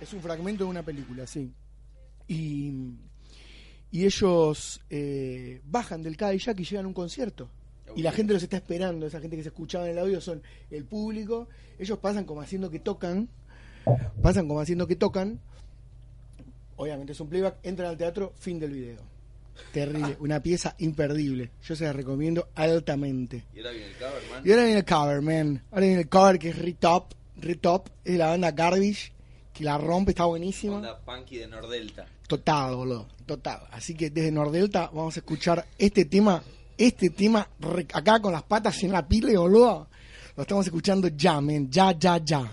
Es 0.00 0.12
un 0.12 0.22
fragmento 0.22 0.62
de 0.62 0.70
una 0.70 0.84
película, 0.84 1.26
sí. 1.26 1.52
Y, 2.28 2.72
y 3.90 4.04
ellos 4.04 4.80
eh, 4.88 5.60
bajan 5.64 6.02
del 6.02 6.16
Cadillac 6.16 6.60
y 6.60 6.64
llegan 6.64 6.84
a 6.84 6.88
un 6.88 6.94
concierto. 6.94 7.50
Y 7.96 8.02
la 8.02 8.12
gente 8.12 8.32
los 8.32 8.42
está 8.42 8.56
esperando, 8.56 9.06
esa 9.06 9.20
gente 9.20 9.36
que 9.36 9.42
se 9.42 9.48
escuchaba 9.50 9.86
en 9.86 9.92
el 9.92 9.98
audio 9.98 10.20
son 10.20 10.42
el 10.70 10.84
público. 10.84 11.48
Ellos 11.78 11.98
pasan 11.98 12.24
como 12.24 12.40
haciendo 12.40 12.70
que 12.70 12.78
tocan, 12.78 13.28
pasan 14.22 14.48
como 14.48 14.60
haciendo 14.60 14.86
que 14.86 14.96
tocan. 14.96 15.40
Obviamente 16.76 17.12
es 17.12 17.20
un 17.20 17.28
playback, 17.28 17.56
entran 17.62 17.90
al 17.90 17.96
teatro, 17.96 18.32
fin 18.38 18.58
del 18.58 18.72
video. 18.72 19.12
Terrible, 19.72 20.16
una 20.20 20.40
pieza 20.42 20.74
imperdible. 20.78 21.50
Yo 21.62 21.76
se 21.76 21.84
la 21.84 21.92
recomiendo 21.92 22.48
altamente. 22.54 23.44
Y 23.54 23.58
ahora 23.58 23.70
viene 23.72 23.88
el 23.88 23.96
cover, 23.96 24.22
man. 24.30 24.42
Y 24.44 24.50
ahora 24.50 24.64
viene 24.64 24.78
el 24.78 24.84
cover, 24.84 25.22
man. 25.22 25.62
Ahora 25.70 25.86
viene 25.86 26.00
el 26.00 26.08
cover 26.08 26.38
que 26.38 26.48
es 26.48 26.58
Retop. 26.58 27.12
Retop 27.36 27.88
es 28.04 28.12
de 28.12 28.18
la 28.18 28.28
banda 28.28 28.50
Garbage, 28.50 29.12
que 29.52 29.64
la 29.64 29.78
rompe, 29.78 30.12
está 30.12 30.24
buenísima. 30.24 30.76
Onda 30.76 30.98
punky 30.98 31.38
de 31.38 31.46
Nordelta. 31.46 32.06
Total, 32.26 32.74
boludo. 32.74 33.08
Total. 33.26 33.60
Así 33.70 33.94
que 33.94 34.10
desde 34.10 34.30
Nordelta 34.30 34.90
vamos 34.92 35.16
a 35.16 35.20
escuchar 35.20 35.66
este 35.78 36.04
tema. 36.06 36.42
Este 36.82 37.10
tema 37.10 37.46
acá 37.94 38.20
con 38.20 38.32
las 38.32 38.42
patas 38.42 38.82
en 38.82 38.90
la 38.90 39.06
pile, 39.06 39.38
boludo. 39.38 39.86
Lo 40.34 40.42
estamos 40.42 40.66
escuchando 40.66 41.06
ya, 41.06 41.40
men. 41.40 41.70
Ya, 41.70 41.96
ya, 41.96 42.16
ya. 42.16 42.50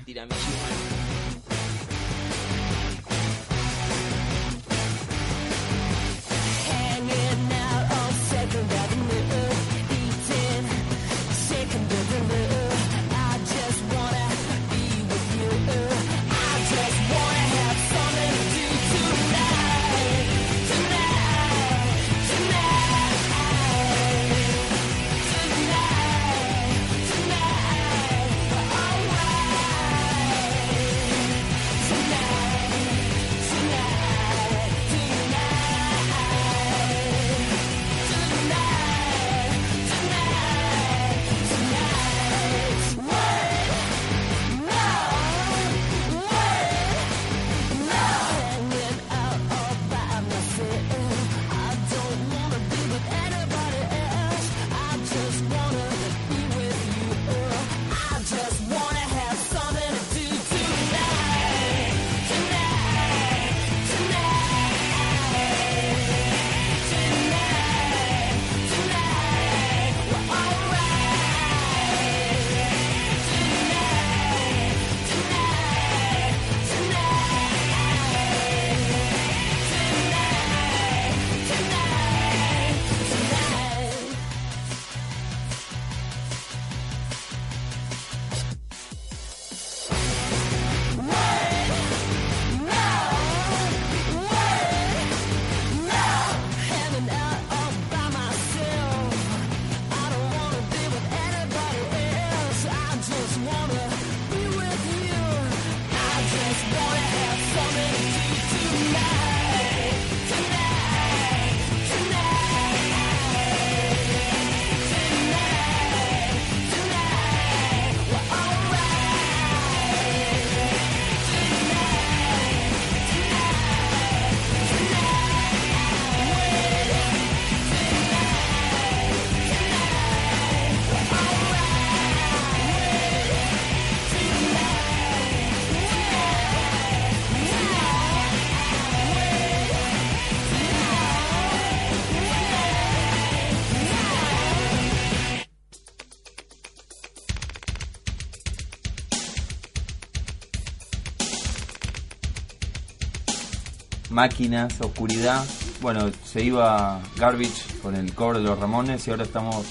Máquinas, 154.24 154.82
oscuridad. 154.82 155.46
Bueno, 155.82 156.10
se 156.25 156.44
iba 156.44 157.00
Garbage 157.18 157.79
con 157.82 157.96
el 157.96 158.14
cover 158.14 158.40
de 158.40 158.44
los 158.44 158.60
Ramones 158.60 159.08
y 159.08 159.12
ahora 159.12 159.24
estamos 159.24 159.66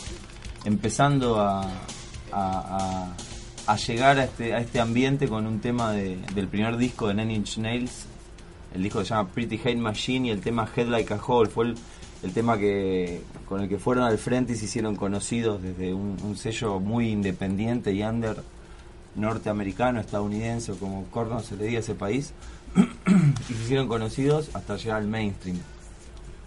empezando 0.65 1.39
a, 1.39 1.69
a- 2.33 3.13
llegar 3.87 4.19
a 4.19 4.25
este, 4.25 4.55
a 4.55 4.59
este 4.61 4.81
ambiente 4.81 5.29
con 5.29 5.47
un 5.47 5.61
tema 5.61 5.93
de- 5.93 6.17
del 6.35 6.49
primer 6.49 6.79
disco 6.79 7.09
de 7.09 7.15
Nine 7.15 7.35
Inch 7.35 7.59
Nails. 7.59 8.07
El 8.75 8.83
disco 8.85 9.01
se 9.05 9.11
llama 9.11 9.29
Pretty 9.29 9.57
Hate 9.63 9.77
Machine 9.77 10.29
y 10.29 10.31
el 10.31 10.41
tema 10.41 10.67
Head 10.75 10.89
Like 10.89 11.13
a 11.13 11.21
Hole 11.27 11.51
fue 11.51 11.67
el, 11.67 11.75
el 12.23 12.33
tema 12.33 12.57
que 12.57 13.21
con 13.47 13.61
el 13.61 13.69
que 13.69 13.79
fueron 13.79 14.05
al 14.05 14.17
frente 14.17 14.55
y 14.55 14.57
se 14.57 14.65
hicieron 14.65 14.97
conocidos 14.97 15.61
desde 15.61 15.93
un, 15.93 16.17
sello 16.39 16.81
muy 16.81 17.11
independiente 17.11 17.93
y 17.93 18.03
under 18.03 18.43
norteamericano, 19.15 20.01
estadounidense 20.01 20.73
como 20.73 21.05
corno 21.11 21.41
se 21.41 21.55
le 21.57 21.65
diga 21.65 21.77
a 21.79 21.81
ese 21.81 21.95
país 21.95 22.33
y 22.79 23.53
se 23.55 23.63
hicieron 23.63 23.89
conocidos 23.89 24.51
hasta 24.55 24.77
llegar 24.77 24.99
al 24.99 25.09
mainstream. 25.09 25.59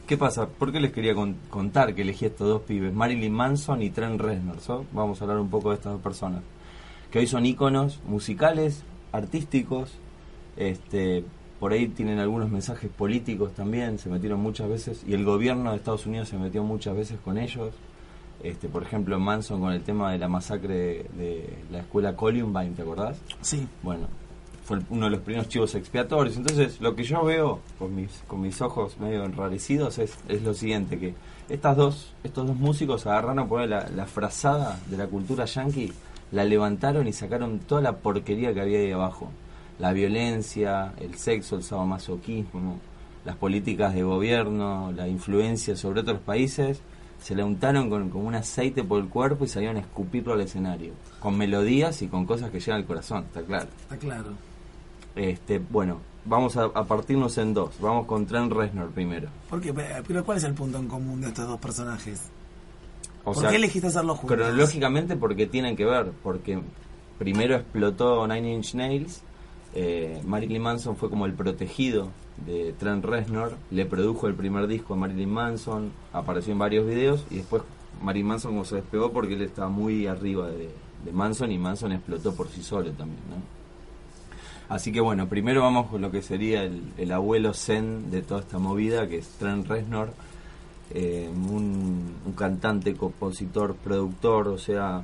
¿Qué 0.08 0.18
pasa? 0.18 0.48
¿Por 0.48 0.72
qué 0.72 0.80
les 0.80 0.92
quería 0.92 1.16
con- 1.16 1.36
contar 1.50 1.94
que 1.96 2.02
elegí 2.02 2.26
estos 2.26 2.48
dos 2.48 2.62
pibes? 2.64 2.94
Marilyn 2.94 3.32
Manson 3.34 3.82
y 3.82 3.90
Trent 3.90 4.20
Reznor. 4.20 4.60
¿so? 4.60 4.86
Vamos 4.92 5.22
a 5.22 5.24
hablar 5.24 5.40
un 5.40 5.50
poco 5.50 5.70
de 5.70 5.76
estas 5.76 5.94
dos 5.94 6.02
personas. 6.02 6.42
Que 7.12 7.20
hoy 7.20 7.28
son 7.28 7.46
íconos 7.46 8.00
musicales, 8.06 8.84
artísticos, 9.12 9.92
este, 10.58 11.24
por 11.60 11.72
ahí 11.74 11.88
tienen 11.88 12.20
algunos 12.20 12.50
mensajes 12.50 12.90
políticos 12.90 13.54
también, 13.54 14.00
se 14.00 14.10
metieron 14.10 14.40
muchas 14.40 14.68
veces, 14.70 15.04
y 15.08 15.14
el 15.14 15.24
gobierno 15.24 15.72
de 15.72 15.78
Estados 15.78 16.06
Unidos 16.06 16.30
se 16.30 16.38
metió 16.38 16.64
muchas 16.64 16.96
veces 16.96 17.20
con 17.24 17.38
ellos. 17.38 17.74
Este, 18.44 18.68
por 18.68 18.82
ejemplo, 18.82 19.20
Manson 19.20 19.60
con 19.62 19.72
el 19.72 19.84
tema 19.84 20.12
de 20.12 20.18
la 20.18 20.28
masacre 20.28 20.74
de, 20.74 21.10
de 21.18 21.54
la 21.72 21.80
escuela 21.80 22.16
Columbine, 22.16 22.72
¿te 22.72 22.82
acordás? 22.82 23.18
Sí. 23.42 23.68
Bueno, 23.84 24.08
fue 24.64 24.80
uno 24.90 25.06
de 25.06 25.12
los 25.12 25.22
primeros 25.22 25.50
chivos 25.50 25.76
expiatorios. 25.76 26.38
Entonces, 26.38 26.80
lo 26.82 26.96
que 26.96 27.04
yo 27.04 27.24
veo 27.24 27.60
con 27.80 27.96
mis, 27.96 28.12
con 28.28 28.42
mis 28.42 28.62
ojos 28.62 28.98
medio 29.00 29.26
enrarecidos 29.26 29.98
es, 29.98 30.18
es 30.28 30.44
lo 30.44 30.54
siguiente, 30.54 31.00
que 31.00 31.14
estas 31.50 31.76
dos, 31.76 32.14
estos 32.24 32.48
dos 32.48 32.56
músicos 32.56 33.06
agarraron 33.08 33.48
por 33.48 33.68
la, 33.68 33.90
la 33.90 34.06
frazada 34.06 34.80
de 34.88 34.98
la 34.98 35.08
cultura 35.08 35.46
yankee, 35.46 35.92
la 36.32 36.46
levantaron 36.46 37.08
y 37.08 37.14
sacaron 37.14 37.60
toda 37.60 37.82
la 37.82 37.98
porquería 37.98 38.54
que 38.54 38.62
había 38.62 38.80
ahí 38.80 38.92
abajo. 38.92 39.30
La 39.80 39.94
violencia, 39.94 40.94
el 41.00 41.16
sexo, 41.16 41.58
el 41.58 41.64
sadomasoquismo, 41.64 42.80
las 43.26 43.36
políticas 43.36 43.94
de 43.94 44.04
gobierno, 44.04 44.92
la 44.96 45.08
influencia 45.08 45.76
sobre 45.76 46.02
otros 46.02 46.20
países, 46.20 46.82
se 47.22 47.36
le 47.36 47.44
untaron 47.44 47.90
con, 47.90 48.10
con 48.10 48.26
un 48.26 48.36
aceite 48.36 48.84
por 48.84 49.02
el 49.02 49.10
cuerpo 49.10 49.46
y 49.46 49.48
salieron 49.48 49.78
a 49.78 49.82
escupirlo 49.82 50.34
al 50.34 50.42
escenario. 50.42 50.94
Con 51.20 51.38
melodías 51.38 52.02
y 52.02 52.08
con 52.08 52.26
cosas 52.26 52.50
que 52.50 52.60
llegan 52.60 52.80
al 52.80 52.86
corazón, 52.86 53.26
está 53.26 53.42
claro. 53.42 53.68
Está 53.84 53.98
claro. 53.98 54.51
Este, 55.16 55.60
bueno, 55.60 56.00
vamos 56.26 56.56
a, 56.58 56.66
a 56.66 56.86
partirnos 56.86 57.38
en 57.38 57.54
dos. 57.54 57.72
Vamos 57.80 58.06
con 58.06 58.26
Trent 58.26 58.52
Reznor 58.52 58.90
primero. 58.92 59.30
¿Por 59.50 59.62
qué? 59.62 59.74
Pero 59.74 60.24
¿cuál 60.24 60.38
es 60.38 60.44
el 60.44 60.54
punto 60.54 60.78
en 60.78 60.88
común 60.88 61.22
de 61.22 61.28
estos 61.28 61.48
dos 61.48 61.60
personajes? 61.60 62.30
O 63.24 63.34
¿Por 63.34 63.42
sea, 63.42 63.50
qué 63.50 63.58
elegiste 63.58 63.88
hacerlo 63.88 64.16
juntos? 64.16 64.38
Cronológicamente 64.38 65.16
porque 65.16 65.46
tienen 65.48 65.76
que 65.76 65.86
ver, 65.86 66.12
porque 66.24 66.60
primero 67.20 67.56
explotó 67.56 68.26
Nine 68.28 68.54
Inch 68.56 68.74
Nails 68.74 69.22
Eh, 69.74 70.22
Marilyn 70.26 70.62
Manson 70.62 70.98
fue 70.98 71.10
como 71.10 71.26
el 71.26 71.34
protegido 71.34 72.10
de 72.46 72.74
Trent 72.74 73.06
Reznor, 73.06 73.54
le 73.70 73.86
produjo 73.86 74.28
el 74.28 74.34
primer 74.36 74.68
disco 74.68 74.96
a 74.96 74.98
Marilyn 74.98 75.30
Manson, 75.32 75.92
apareció 76.12 76.52
en 76.52 76.60
varios 76.60 76.86
videos 76.86 77.26
y 77.30 77.38
después 77.38 77.62
Marilyn 78.02 78.28
Manson 78.28 78.52
como 78.52 78.66
se 78.66 78.76
despegó 78.76 79.12
porque 79.14 79.36
él 79.36 79.44
estaba 79.44 79.70
muy 79.70 80.08
arriba 80.08 80.50
de, 80.50 80.72
de 81.06 81.12
Manson 81.14 81.52
y 81.54 81.58
Manson 81.58 81.94
explotó 81.94 82.34
por 82.36 82.50
sí 82.50 82.62
solo 82.64 82.92
también, 82.92 83.22
¿no? 83.30 83.61
Así 84.72 84.94
que 84.94 85.02
bueno, 85.02 85.28
primero 85.28 85.64
vamos 85.64 85.88
con 85.88 86.02
lo 86.02 86.12
que 86.12 86.22
sería 86.22 86.64
el, 86.64 86.82
el 86.98 87.12
abuelo 87.12 87.54
zen 87.54 88.10
de 88.10 88.22
toda 88.22 88.40
esta 88.40 88.58
movida, 88.58 89.06
que 89.06 89.18
es 89.18 89.28
Trent 89.32 89.68
Reznor, 89.68 90.14
eh, 90.92 91.30
un, 91.30 92.34
cantante, 92.38 92.96
compositor, 92.96 93.76
productor, 93.76 94.48
o 94.48 94.58
sea, 94.58 95.04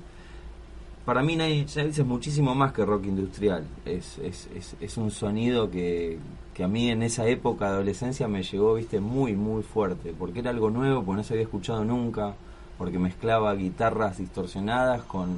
para 1.03 1.21
mí 1.21 1.33
Nine 1.33 1.55
Inch 1.55 1.75
es 1.75 2.05
muchísimo 2.05 2.55
más 2.55 2.71
que 2.71 2.85
rock 2.85 3.07
industrial, 3.07 3.65
es 3.85 4.97
un 4.97 5.11
sonido 5.11 5.69
que, 5.69 6.17
que 6.53 6.63
a 6.63 6.69
mí 6.69 6.89
en 6.89 7.03
esa 7.03 7.27
época 7.27 7.65
de 7.65 7.71
adolescencia 7.71 8.29
me 8.29 8.43
llegó, 8.43 8.75
viste, 8.75 9.01
muy, 9.01 9.35
muy 9.35 9.63
fuerte, 9.63 10.15
porque 10.17 10.39
era 10.39 10.51
algo 10.51 10.69
nuevo, 10.69 11.03
porque 11.03 11.17
no 11.17 11.23
se 11.25 11.33
había 11.33 11.43
escuchado 11.43 11.83
nunca, 11.83 12.35
porque 12.77 12.99
mezclaba 12.99 13.53
guitarras 13.53 14.17
distorsionadas 14.17 15.01
con 15.01 15.35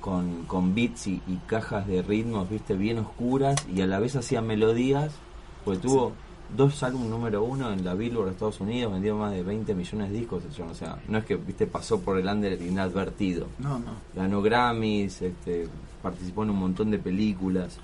con, 0.00 0.44
con 0.46 0.74
beats 0.74 1.06
y, 1.06 1.20
y 1.26 1.36
cajas 1.46 1.86
de 1.86 2.02
ritmos, 2.02 2.48
viste, 2.48 2.74
bien 2.74 2.98
oscuras 2.98 3.56
y 3.74 3.80
a 3.82 3.86
la 3.86 3.98
vez 4.00 4.16
hacía 4.16 4.40
melodías, 4.42 5.12
pues 5.64 5.80
tuvo 5.80 6.12
dos 6.56 6.82
álbumes 6.82 7.10
número 7.10 7.44
uno 7.44 7.72
en 7.72 7.84
la 7.84 7.94
Billboard 7.94 8.26
de 8.26 8.32
Estados 8.32 8.60
Unidos, 8.60 8.92
vendió 8.92 9.16
más 9.16 9.32
de 9.32 9.42
20 9.42 9.74
millones 9.74 10.10
de 10.10 10.18
discos, 10.18 10.42
o 10.68 10.74
sea, 10.74 10.98
no 11.08 11.18
es 11.18 11.24
que, 11.24 11.36
viste, 11.36 11.66
pasó 11.66 12.00
por 12.00 12.18
el 12.18 12.26
under 12.26 12.60
inadvertido. 12.60 13.46
No, 13.58 13.78
no. 13.78 13.92
Ganó 14.16 14.42
Grammys, 14.42 15.22
este, 15.22 15.68
participó 16.02 16.42
en 16.42 16.50
un 16.50 16.58
montón 16.58 16.90
de 16.90 16.98
películas. 16.98 17.78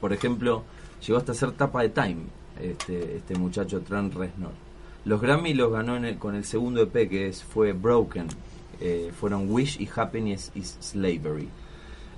Por 0.00 0.12
ejemplo, 0.12 0.62
llegó 1.06 1.18
hasta 1.18 1.34
ser 1.34 1.52
tapa 1.52 1.82
de 1.82 1.88
Time, 1.88 2.16
este, 2.60 3.16
este 3.16 3.34
muchacho 3.36 3.80
Trent 3.80 4.14
Reznor. 4.14 4.52
Los 5.04 5.20
Grammy 5.20 5.52
los 5.54 5.72
ganó 5.72 5.96
en 5.96 6.04
el- 6.04 6.18
con 6.18 6.34
el 6.36 6.44
segundo 6.44 6.80
EP 6.82 7.08
que 7.08 7.26
es, 7.28 7.42
fue 7.42 7.72
Broken. 7.72 8.28
Eh, 8.84 9.12
fueron 9.14 9.48
Wish 9.48 9.80
y 9.80 9.88
Happiness 9.94 10.50
is 10.56 10.76
Slavery. 10.80 11.48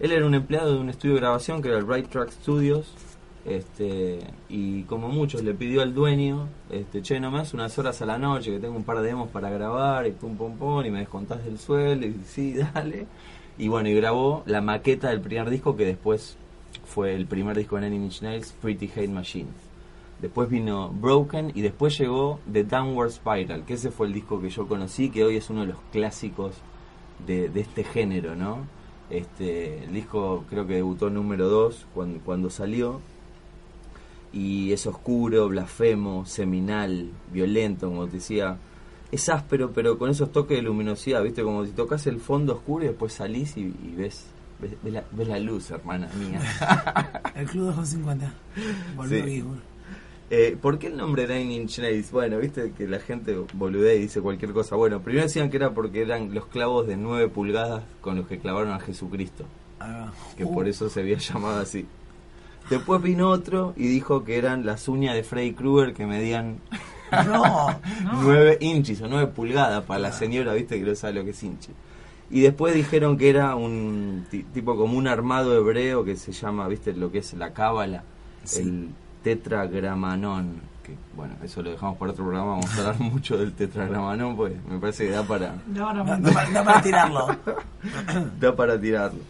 Él 0.00 0.12
era 0.12 0.24
un 0.24 0.35
empleado 0.35 0.72
de 0.72 0.81
un 0.81 0.88
estudio 0.88 1.14
de 1.14 1.20
grabación 1.20 1.61
que 1.61 1.68
era 1.68 1.77
el 1.77 1.87
Right 1.87 2.09
Track 2.09 2.31
Studios. 2.31 2.90
Este, 3.44 4.20
y 4.48 4.85
como 4.85 5.09
muchos 5.11 5.42
le 5.42 5.53
pidió 5.53 5.83
al 5.83 5.92
dueño, 5.92 6.48
este, 6.70 7.03
che, 7.03 7.20
nomás 7.20 7.53
unas 7.53 7.79
horas 7.79 8.00
a 8.00 8.07
la 8.07 8.16
noche 8.16 8.53
que 8.53 8.59
tengo 8.59 8.74
un 8.74 8.85
par 8.85 9.00
de 9.00 9.09
demos 9.09 9.29
para 9.29 9.50
grabar 9.50 10.07
y 10.07 10.12
pum 10.12 10.35
pum 10.35 10.57
pum 10.57 10.83
y 10.83 10.90
me 10.90 11.00
descontás 11.00 11.44
del 11.44 11.59
sueldo 11.59 12.07
y 12.07 12.14
sí, 12.27 12.55
dale. 12.55 13.07
Y 13.59 13.68
bueno, 13.68 13.90
y 13.90 13.94
grabó 13.94 14.42
la 14.46 14.62
maqueta 14.62 15.11
del 15.11 15.20
primer 15.20 15.50
disco 15.50 15.77
que 15.77 15.85
después 15.85 16.38
fue 16.87 17.14
el 17.14 17.27
primer 17.27 17.57
disco 17.59 17.79
de 17.79 17.88
Inch 17.88 18.22
Nails, 18.22 18.55
Pretty 18.62 18.90
Hate 18.96 19.09
Machine. 19.09 19.50
Después 20.24 20.48
vino 20.48 20.88
Broken 20.88 21.52
y 21.54 21.60
después 21.60 21.98
llegó 21.98 22.40
The 22.50 22.64
Downward 22.64 23.10
Spiral, 23.10 23.64
que 23.66 23.74
ese 23.74 23.90
fue 23.90 24.06
el 24.06 24.14
disco 24.14 24.40
que 24.40 24.48
yo 24.48 24.66
conocí, 24.66 25.10
que 25.10 25.22
hoy 25.22 25.37
es 25.37 25.50
uno 25.50 25.60
de 25.60 25.66
los 25.66 25.76
clásicos 25.92 26.54
de, 27.26 27.50
de 27.50 27.60
este 27.60 27.84
género, 27.84 28.34
¿no? 28.34 28.60
Este, 29.10 29.84
el 29.84 29.92
disco 29.92 30.44
creo 30.48 30.66
que 30.66 30.76
debutó 30.76 31.10
número 31.10 31.50
2 31.50 31.88
cuando, 31.92 32.20
cuando 32.24 32.48
salió 32.48 33.02
y 34.32 34.72
es 34.72 34.87
oscuro, 34.87 35.46
blasfemo, 35.48 36.24
seminal, 36.24 37.10
violento, 37.30 37.88
como 37.90 38.06
te 38.06 38.12
decía. 38.16 38.56
Es 39.12 39.28
áspero, 39.28 39.72
pero 39.72 39.98
con 39.98 40.08
esos 40.08 40.32
toques 40.32 40.56
de 40.56 40.62
luminosidad, 40.62 41.22
¿viste? 41.22 41.42
Como 41.42 41.66
si 41.66 41.72
tocas 41.72 42.06
el 42.06 42.18
fondo 42.18 42.54
oscuro 42.54 42.84
y 42.87 42.88
después 42.88 43.12
salís 43.12 43.58
y, 43.58 43.60
y 43.60 43.94
ves, 43.94 44.24
ves, 44.58 44.72
ves 44.82 44.92
la, 44.94 45.04
ves 45.12 45.28
la 45.28 45.38
luz, 45.38 45.70
hermana 45.70 46.08
mía. 46.18 46.40
El 47.37 47.46
Club 47.46 47.66
250. 47.66 48.32
Volvió 48.96 49.18
Sí. 49.18 49.30
vivo. 49.30 49.54
Eh, 50.30 50.56
¿Por 50.60 50.78
qué 50.78 50.87
el 50.88 50.96
nombre 50.96 51.26
Nine 51.28 51.54
Inch 51.54 51.78
Nails? 51.78 52.10
Bueno, 52.10 52.38
viste 52.38 52.72
que 52.76 52.88
la 52.88 52.98
gente 52.98 53.37
boludea 53.52 53.94
y 53.94 54.00
dice 54.00 54.20
cualquier 54.20 54.52
cosa. 54.52 54.74
Bueno, 54.74 55.00
primero 55.00 55.24
decían 55.26 55.50
que 55.50 55.58
era 55.58 55.70
porque 55.72 56.00
eran 56.02 56.32
los 56.34 56.46
clavos 56.46 56.87
de 56.87 56.96
9 56.96 57.28
pulgadas 57.28 57.82
con 58.00 58.16
los 58.16 58.26
que 58.26 58.38
clavaron 58.38 58.72
a 58.72 58.80
Jesucristo, 58.80 59.44
va. 59.80 60.12
que 60.37 60.44
Uh, 60.44 60.54
por 60.54 60.66
eso 60.66 60.88
se 60.88 61.00
había 61.00 61.18
llamado 61.18 61.60
así. 61.60 61.87
Después 62.70 63.02
vino 63.02 63.28
otro 63.28 63.74
y 63.76 63.87
dijo 63.87 64.24
que 64.24 64.38
eran 64.38 64.64
las 64.64 64.88
uñas 64.88 65.14
de 65.14 65.22
Freddy 65.22 65.52
Krueger 65.52 65.92
que 65.92 66.06
medían 66.06 66.56
No, 67.26 67.78
9 68.22 68.56
inches 68.60 69.02
o 69.02 69.08
9 69.08 69.28
pulgadas 69.28 69.84
para 69.84 70.00
la 70.00 70.10
señora, 70.12 70.54
viste 70.54 70.78
que 70.80 70.87
no 70.87 70.94
sabe 70.94 71.12
lo 71.14 71.24
que 71.24 71.30
es. 71.30 71.44
Y 72.30 72.40
después 72.40 72.74
dijeron 72.74 73.18
que 73.18 73.28
era 73.28 73.54
un 73.54 74.24
ti- 74.30 74.44
tipo 74.54 74.74
como 74.76 74.96
un 74.96 75.06
armado 75.06 75.54
hebreo 75.54 76.02
que 76.04 76.16
se 76.16 76.32
llama, 76.32 76.66
viste, 76.66 76.94
lo 76.94 77.12
que 77.12 77.18
es 77.18 77.34
la 77.34 77.52
cábala, 77.52 78.02
Sí. 78.42 78.62
el 78.62 78.88
tetragramanón. 79.24 80.60
Que 80.84 80.94
bueno, 81.16 81.34
eso 81.42 81.62
lo 81.62 81.70
dejamos 81.70 81.96
para 81.96 82.12
otro 82.12 82.24
programa, 82.24 82.50
vamos 82.52 82.66
a 82.76 82.78
hablar 82.78 83.00
mucho 83.00 83.38
del 83.38 83.52
tetragramanón, 83.54 84.37
pues 84.37 84.52
me 84.68 84.78
parece 84.78 85.06
que 85.06 85.12
da 85.12 85.22
para, 85.22 85.54
No, 85.66 85.92
no, 85.94 86.04
para- 86.04 86.50
da 86.50 86.62
para 86.64 86.82
tirarlo. 86.82 87.26
da 88.38 88.54
para 88.54 88.78
tirarlo. 88.80 89.20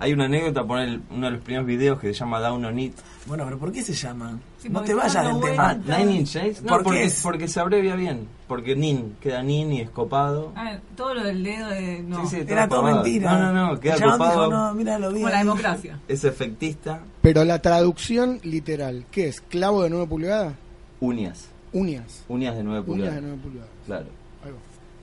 Hay 0.00 0.12
una 0.12 0.26
anécdota, 0.26 0.64
poner 0.64 0.88
el- 0.88 1.02
uno 1.10 1.26
de 1.26 1.32
los 1.32 1.42
primeros 1.42 1.66
videos 1.66 1.98
que 1.98 2.08
se 2.08 2.14
llama 2.14 2.38
Down 2.40 2.64
on 2.64 2.78
It. 2.78 2.94
Bueno, 3.26 3.44
pero 3.44 3.58
¿por 3.58 3.72
qué 3.72 3.82
se 3.82 3.94
llama? 3.94 4.38
Sí, 4.58 4.68
no 4.68 4.80
te 4.82 4.94
vayas 4.94 5.26
del 5.26 5.40
tema. 5.40 5.70
Ah, 5.70 5.98
Nine 5.98 6.12
Inch 6.20 6.36
Nails. 6.36 6.62
No, 6.62 6.68
¿Por 6.68 6.78
qué 6.78 6.84
porque, 6.84 7.04
es? 7.04 7.20
porque 7.22 7.48
se 7.48 7.58
abrevia 7.60 7.96
bien. 7.96 8.28
Porque 8.46 8.76
Nin, 8.76 9.16
queda 9.20 9.42
Nin 9.42 9.72
y 9.72 9.80
escopado. 9.80 10.52
Ah, 10.54 10.78
todo 10.96 11.14
lo 11.14 11.24
del 11.24 11.42
dedo 11.42 11.68
de. 11.68 12.02
No. 12.02 12.26
Sí, 12.28 12.36
sí, 12.36 12.44
Era 12.48 12.68
todo 12.68 12.80
copado. 12.82 13.02
mentira. 13.02 13.32
No, 13.38 13.52
no, 13.52 13.66
no, 13.72 13.80
queda 13.80 13.94
El 13.94 13.98
chabón 14.00 14.18
copado. 14.18 14.44
dijo, 14.46 14.52
no, 14.52 14.74
mira, 14.74 14.98
lo 15.00 15.08
vi. 15.12 15.14
Como 15.20 15.28
la 15.30 15.38
democracia. 15.38 15.98
Es 16.06 16.24
efectista, 16.24 17.00
Pero 17.20 17.44
la 17.44 17.60
traducción 17.60 18.38
literal, 18.44 19.04
¿qué 19.10 19.28
es? 19.28 19.40
¿Clavo 19.40 19.82
de 19.82 19.90
9 19.90 20.06
pulgadas? 20.06 20.54
uñas. 21.00 21.48
Uñas. 21.72 22.24
Uñas 22.28 22.56
de 22.56 22.62
9 22.64 22.78
Uñas 22.80 22.86
pulgadas. 22.86 23.14
de 23.16 23.20
9 23.20 23.38
pulgadas. 23.42 23.70
Claro. 23.84 24.06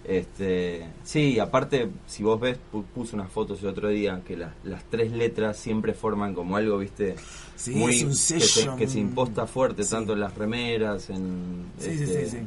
Este, 0.07 0.85
sí, 1.03 1.39
aparte, 1.39 1.89
si 2.05 2.21
vos 2.21 2.39
ves, 2.39 2.59
pu- 2.71 2.83
puse 2.93 3.15
unas 3.15 3.31
fotos 3.31 3.61
el 3.63 3.69
otro 3.69 3.89
día 3.89 4.21
que 4.23 4.37
las 4.37 4.51
las 4.63 4.83
tres 4.83 5.11
letras 5.11 5.57
siempre 5.57 5.93
forman 5.95 6.35
como 6.35 6.57
algo, 6.57 6.77
viste, 6.77 7.15
Sí, 7.55 7.71
muy 7.71 7.95
es 7.95 8.03
un 8.03 8.09
que, 8.09 8.45
se, 8.45 8.75
que 8.77 8.87
se 8.87 8.99
imposta 8.99 9.47
fuerte 9.47 9.83
Sí. 9.83 9.89
tanto 9.91 10.13
en 10.13 10.19
las 10.19 10.35
remeras, 10.35 11.09
en 11.09 11.65
Sí, 11.79 11.89
este, 11.89 12.43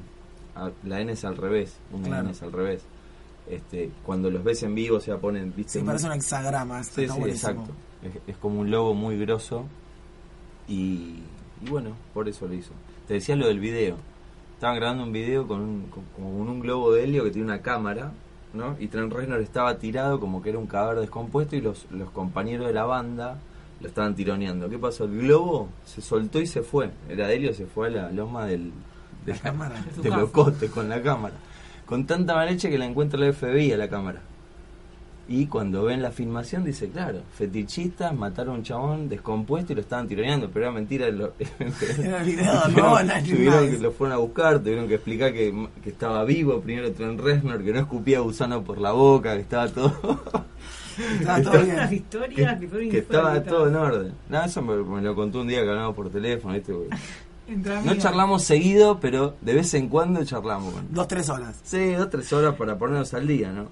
a- 0.55 0.71
la 0.85 1.01
N 1.01 1.11
es 1.13 1.25
al 1.25 1.37
revés, 1.37 1.75
una 1.93 2.07
Claro. 2.07 2.23
N 2.23 2.31
es 2.31 2.43
al 2.43 2.53
revés. 2.53 2.83
Este, 3.51 3.91
cuando 4.05 4.31
los 4.31 4.45
ves 4.45 4.63
en 4.63 4.75
vivo 4.77 5.01
se 5.01 5.13
ponen, 5.17 5.53
viste, 5.57 5.81
Sí, 5.81 5.85
parece 5.85 6.07
un 6.07 6.13
hexagrama. 6.13 6.81
Está, 6.81 7.03
exacto. 7.03 7.73
Es, 8.05 8.13
es 8.29 8.37
como 8.37 8.61
un 8.61 8.71
logo 8.71 8.95
muy 8.95 9.19
grosso 9.19 9.65
y, 10.69 11.23
y 11.65 11.71
bueno, 11.71 11.91
por 12.15 12.29
eso 12.29 12.47
lo 12.47 12.55
hizo. 12.55 12.71
Te 13.09 13.15
decía 13.15 13.35
lo 13.37 13.49
del 13.49 13.59
video. 13.59 13.97
Estaban 14.59 14.75
grabando 14.75 15.05
un 15.05 15.13
video 15.13 15.47
con 15.47 15.61
un, 15.61 15.87
con, 16.17 16.25
un 16.25 16.59
globo 16.59 16.91
de 16.93 17.05
helio 17.05 17.23
que 17.23 17.31
tiene 17.31 17.47
una 17.47 17.63
cámara, 17.63 18.11
¿no? 18.53 18.75
Y 18.81 18.89
Trent 18.89 19.13
Reznor 19.13 19.41
estaba 19.41 19.79
tirado 19.79 20.19
como 20.19 20.43
que 20.43 20.51
era 20.51 20.59
un 20.59 20.67
cadáver 20.67 20.99
descompuesto 20.99 21.55
y 21.55 21.61
los, 21.61 21.87
los 21.93 22.11
compañeros 22.11 22.67
de 22.67 22.73
la 22.73 22.85
banda 22.85 23.39
lo 23.81 23.87
estaban 23.87 24.17
tironeando. 24.17 24.69
¿Qué 24.69 24.77
pasó? 24.77 25.05
El 25.05 25.17
globo 25.17 25.69
se 25.85 26.03
soltó 26.03 26.41
y 26.41 26.49
se 26.49 26.63
fue. 26.63 26.91
Era 27.09 27.29
de 27.29 27.37
helio, 27.37 27.55
se 27.55 27.67
fue 27.67 27.87
a 27.87 27.91
la 27.91 28.11
loma 28.11 28.47
del, 28.47 28.73
de 29.25 29.35
La 29.35 29.39
cámara. 29.39 29.81
De 29.81 29.93
su 29.95 30.03
del 30.03 30.11
casa. 30.11 30.25
ocote 30.25 30.69
con 30.69 30.89
la 30.89 31.01
cámara. 31.03 31.37
Con 31.87 32.05
tanta 32.05 32.35
mala 32.35 32.51
leche 32.51 32.69
que 32.69 32.79
la 32.79 32.87
encuentra 32.87 33.21
la 33.21 33.33
FBI 33.33 33.71
a 33.71 33.77
la 33.77 33.89
cámara. 33.89 34.23
Y 35.29 35.47
cuando 35.47 35.85
ven 35.85 36.03
la 36.03 36.11
filmación 36.11 36.65
dice, 36.65 36.89
claro, 36.89 37.21
fetichistas 37.35 38.17
mataron 38.17 38.55
a 38.55 38.59
un 38.59 38.63
chabón 38.63 39.09
descompuesto 39.11 39.73
y 39.73 39.77
lo 39.77 39.83
estaban 39.83 40.09
tironeando, 40.09 40.49
pero 40.51 40.65
era 40.67 40.75
mentira. 40.75 41.11
Lo, 41.11 41.35
Era 42.03 42.23
video, 42.23 42.55
no, 42.55 42.63
tuvieron, 42.63 43.11
Inch 43.11 43.31
tuvieron 43.31 43.71
que 43.71 43.79
lo 43.79 43.93
fueron 43.93 44.17
a 44.17 44.19
buscar, 44.19 44.59
tuvieron 44.61 44.89
que 44.89 44.95
explicar 44.95 45.33
que, 45.35 45.69
que 45.83 45.91
estaba 45.91 46.25
vivo 46.25 46.61
primero 46.61 46.91
Trent 46.93 47.21
Reznor, 47.21 47.63
que 47.63 47.73
no 47.73 47.81
escupía 47.81 48.21
gusano 48.21 48.65
por 48.65 48.79
la 48.79 48.93
boca, 48.93 49.35
que 49.35 49.43
estaba 49.43 49.69
todo... 49.69 49.93
Estaba 50.99 51.43
todo 51.43 51.63
bien. 51.63 51.93
historias 51.93 52.59
que, 52.59 52.69
son 52.69 52.91
que 52.91 52.99
estaba 52.99 53.43
todo 53.45 53.69
en 53.69 53.77
orden. 53.77 54.15
No, 54.29 54.45
eso 54.45 54.63
me, 54.63 54.77
me 54.83 55.01
lo 55.01 55.15
contó 55.15 55.43
un 55.43 55.47
día 55.47 55.63
que 55.63 55.69
hablamos 55.69 55.95
por 55.95 56.11
teléfono, 56.11 56.55
¿viste? 56.55 56.73
No 57.85 57.95
charlamos 57.97 58.45
seguido, 58.45 58.99
pero 59.01 59.37
de 59.41 59.55
vez 59.55 59.73
en 59.75 59.89
cuando 59.89 60.25
charlamos. 60.25 60.75
Dos, 60.91 61.09
tres 61.09 61.31
horas. 61.31 61.59
Sí, 61.63 61.93
dos, 61.93 62.11
tres 62.11 62.31
horas 62.33 62.57
para 62.57 62.77
ponernos 62.77 63.15
al 63.15 63.27
día, 63.27 63.53
¿no? 63.53 63.69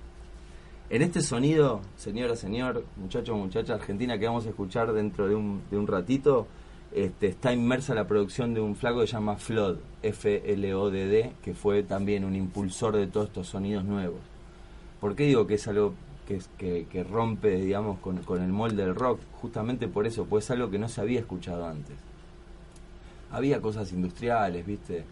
En 0.89 1.03
este 1.03 1.21
sonido, 1.21 1.81
señora, 1.97 2.37
señor, 2.37 2.85
muchacho, 2.97 3.35
muchacha 3.35 3.75
argentina 3.75 4.19
que 4.19 4.27
vamos 4.27 4.47
a 4.47 4.51
escuchar 4.51 4.93
dentro 4.93 5.27
de 5.27 5.35
un, 5.35 5.63
de 5.69 5.77
un 5.77 5.89
ratito, 5.89 6.47
este, 6.93 7.27
está 7.27 7.53
inmersa 7.53 7.93
la 7.93 8.07
producción 8.07 8.55
de 8.55 8.61
un 8.61 8.77
flaco 8.77 9.01
que 9.01 9.09
se 9.09 9.15
llama 9.15 9.35
Flood, 9.35 9.79
F-L-O-D-D, 10.05 11.33
que 11.43 11.55
fue 11.55 11.83
también 11.83 12.25
un 12.25 12.37
impulsor 12.37 12.97
de 12.97 13.09
todos 13.09 13.27
estos 13.27 13.49
sonidos 13.49 13.85
nuevos. 13.85 14.21
¿Por 15.01 15.17
qué 15.17 15.25
digo 15.25 15.45
que 15.49 15.55
es 15.55 15.67
algo 15.67 15.95
que, 16.29 16.87
que, 16.87 17.03
rompe, 17.05 17.57
digamos, 17.57 17.99
con, 17.99 18.19
el 18.41 18.53
molde 18.53 18.85
del 18.85 18.95
rock? 18.95 19.19
Justamente 19.41 19.89
por 19.89 20.07
eso, 20.07 20.25
pues 20.27 20.45
es 20.45 20.53
algo 20.53 20.71
que 20.71 20.79
no 20.79 20.89
se 20.89 21.01
había 21.01 21.19
escuchado 21.19 21.67
antes. 21.67 21.97
Había 23.33 23.61
cosas 23.61 23.93
industriales, 23.93 24.65
¿viste? 24.65 25.05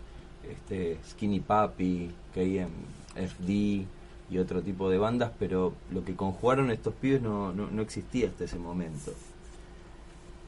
Este, 0.48 0.98
Skinny 1.04 1.40
Papi, 1.40 2.12
KMFD 2.32 4.03
y 4.30 4.38
otro 4.38 4.62
tipo 4.62 4.90
de 4.90 4.98
bandas, 4.98 5.32
pero 5.38 5.74
lo 5.90 6.04
que 6.04 6.14
conjugaron 6.14 6.70
estos 6.70 6.94
pibes 6.94 7.22
no, 7.22 7.52
no, 7.52 7.70
no 7.70 7.82
existía 7.82 8.28
hasta 8.28 8.44
ese 8.44 8.58
momento. 8.58 9.12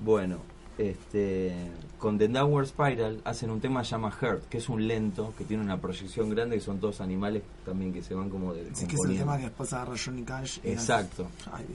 Bueno, 0.03 0.39
este, 0.79 1.55
con 1.99 2.19
The 2.19 2.29
Downward 2.29 2.67
Spiral 2.67 3.21
hacen 3.25 3.51
un 3.51 3.61
tema 3.61 3.81
que 3.81 3.87
se 3.87 3.91
llama 3.93 4.12
Hurt, 4.21 4.47
que 4.49 4.59
es 4.59 4.69
un 4.69 4.87
lento, 4.87 5.33
que 5.37 5.45
tiene 5.45 5.62
una 5.62 5.79
proyección 5.81 6.29
grande, 6.31 6.57
y 6.57 6.61
son 6.61 6.79
todos 6.79 7.01
animales 7.01 7.43
también 7.65 7.93
que 7.93 8.03
se 8.03 8.15
van 8.15 8.29
como 8.29 8.53
de 8.53 8.75
Sí, 8.75 8.87
que 8.87 8.97
es 8.97 9.05
el 9.05 9.17
tema 9.17 9.39
que 9.39 9.45
después 9.45 9.73
agarra 9.73 9.95
Johnny 10.03 10.23
Cash. 10.23 10.59
Exacto. 10.65 11.29
Ay. 11.51 11.67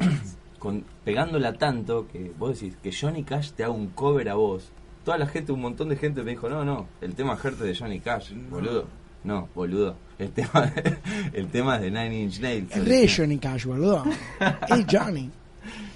Con, 0.60 0.86
pegándola 1.04 1.54
tanto 1.54 2.08
que 2.08 2.32
vos 2.38 2.60
decís 2.60 2.78
que 2.84 2.92
Johnny 2.92 3.24
Cash 3.24 3.54
te 3.54 3.64
haga 3.64 3.74
un 3.74 3.88
cover 3.88 4.30
a 4.30 4.36
vos. 4.36 4.70
Toda 5.04 5.18
la 5.18 5.26
gente, 5.26 5.52
un 5.52 5.62
montón 5.62 5.90
de 5.90 5.96
gente 5.96 6.22
me 6.22 6.32
dijo, 6.32 6.48
no, 6.48 6.64
no, 6.64 6.88
el 7.02 7.16
tema 7.16 7.34
Hurt 7.34 7.54
es 7.54 7.60
de 7.60 7.76
Johnny 7.76 8.00
Cash, 8.00 8.34
boludo. 8.52 8.86
No, 9.24 9.50
boludo. 9.56 9.96
El 10.22 10.32
tema, 10.32 10.72
el 11.34 11.48
tema 11.48 11.80
de 11.80 11.90
Nine 11.90 12.22
Inch 12.24 12.40
Nails. 12.40 12.76
El 12.76 12.86
rey 12.86 13.08
Johnny 13.08 13.38
Cash, 13.40 13.66
boludo. 13.66 14.04
Hey, 14.70 14.86
Johnny. 14.90 15.30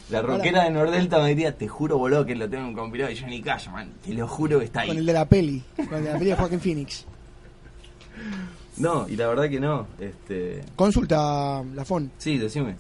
La 0.10 0.22
rockera 0.22 0.64
de 0.64 0.72
Nordelta 0.72 1.20
me 1.20 1.30
diría, 1.30 1.56
te 1.56 1.68
juro, 1.68 1.98
boludo, 2.00 2.26
que 2.26 2.36
lo 2.36 2.50
tengo 2.50 2.74
compilado 2.80 3.12
de 3.12 3.20
Johnny 3.20 3.42
Cash, 3.42 3.70
man. 3.70 3.92
Te 4.04 4.14
lo 4.14 4.28
juro 4.28 4.58
que 4.60 4.66
está 4.66 4.82
Con 4.82 4.92
el 4.92 4.98
ahí. 5.00 5.06
de 5.06 5.14
la 5.14 5.26
peli. 5.26 5.64
Con 5.76 5.94
el 5.94 6.04
de 6.06 6.12
la 6.14 6.18
peli 6.20 6.30
de 6.32 6.36
Joaquin 6.36 6.60
Phoenix. 6.60 7.06
No, 8.78 9.08
y 9.08 9.16
la 9.16 9.28
verdad 9.28 9.50
que 9.50 9.60
no. 9.60 9.88
Este, 10.00 10.64
Consulta, 10.76 11.64
Lafon. 11.74 12.12
sí, 12.18 12.38
decime. 12.38 12.76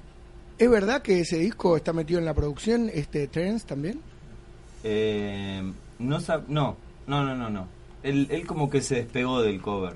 ¿Es 0.58 0.70
verdad 0.70 1.02
que 1.02 1.20
ese 1.20 1.38
disco 1.38 1.78
está 1.78 1.94
metido 1.94 2.20
en 2.20 2.26
la 2.26 2.34
producción, 2.34 2.90
este 2.94 3.28
Terence 3.28 3.68
también? 3.68 4.00
Eh, 4.84 5.62
no, 6.00 6.18
no, 6.20 6.46
no, 6.48 6.78
no, 7.24 7.36
no, 7.36 7.50
no. 7.50 7.68
Él, 8.04 8.28
él 8.30 8.46
como 8.48 8.70
que 8.70 8.82
se 8.82 8.96
despegó 8.96 9.42
del 9.42 9.62
cover. 9.62 9.96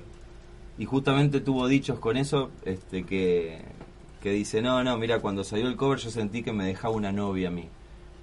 Y 0.78 0.84
justamente 0.86 1.40
tuvo 1.40 1.68
dichos 1.68 1.98
con 1.98 2.16
eso, 2.16 2.50
este, 2.64 3.04
que, 3.04 3.60
que 4.22 4.30
dice, 4.30 4.62
no, 4.62 4.82
no, 4.82 4.96
mira, 4.96 5.20
cuando 5.20 5.44
salió 5.44 5.66
el 5.68 5.76
cover 5.76 5.98
yo 5.98 6.10
sentí 6.10 6.42
que 6.42 6.52
me 6.52 6.64
dejaba 6.64 6.94
una 6.94 7.12
novia 7.12 7.48
a 7.48 7.50
mí. 7.52 7.68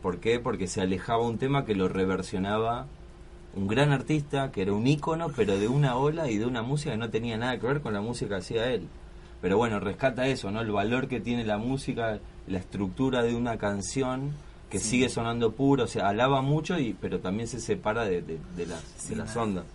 ¿Por 0.02 0.20
qué? 0.20 0.40
Porque 0.40 0.68
se 0.68 0.82
alejaba 0.82 1.22
un 1.28 1.38
tema 1.38 1.66
que 1.66 1.76
lo 1.76 1.88
reversionaba 1.88 2.88
un 3.56 3.68
gran 3.68 3.92
artista, 3.92 4.52
que 4.52 4.62
era 4.62 4.74
un 4.74 4.86
ícono, 4.86 5.30
pero 5.36 5.58
de 5.58 5.68
una 5.68 5.96
ola 5.98 6.30
y 6.30 6.38
de 6.38 6.46
una 6.46 6.62
música 6.62 6.92
que 6.92 6.98
no 6.98 7.10
tenía 7.10 7.38
nada 7.38 7.58
que 7.60 7.66
ver 7.66 7.82
con 7.82 7.94
la 7.94 8.02
música 8.02 8.30
que 8.36 8.42
hacía 8.42 8.72
él. 8.72 8.88
Pero 9.42 9.58
bueno, 9.58 9.80
rescata 9.80 10.28
eso, 10.28 10.52
¿no? 10.52 10.62
El 10.62 10.72
valor 10.72 11.08
que 11.08 11.20
tiene 11.20 11.44
la 11.46 11.58
música, 11.58 12.20
la 12.48 12.58
estructura 12.60 13.24
de 13.24 13.36
una 13.36 13.58
canción 13.58 14.32
que 14.70 14.80
sigue 14.80 15.10
sonando 15.10 15.54
puro, 15.54 15.86
o 15.86 15.88
sea, 15.88 16.10
alaba 16.10 16.42
mucho, 16.42 16.78
y 16.78 16.94
pero 17.00 17.20
también 17.20 17.48
se 17.48 17.60
separa 17.60 18.04
de, 18.06 18.22
de- 18.22 18.40
de 18.56 18.66
las, 18.68 18.82
Sí, 18.98 19.10
de 19.12 19.16
las 19.18 19.36
ondas. 19.36 19.66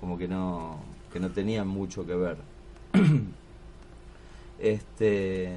Como 0.00 0.16
que 0.16 0.28
no, 0.28 0.78
que 1.16 1.20
no 1.20 1.30
tenían 1.30 1.66
mucho 1.66 2.04
que 2.04 2.14
ver. 2.14 2.36
este 4.58 5.50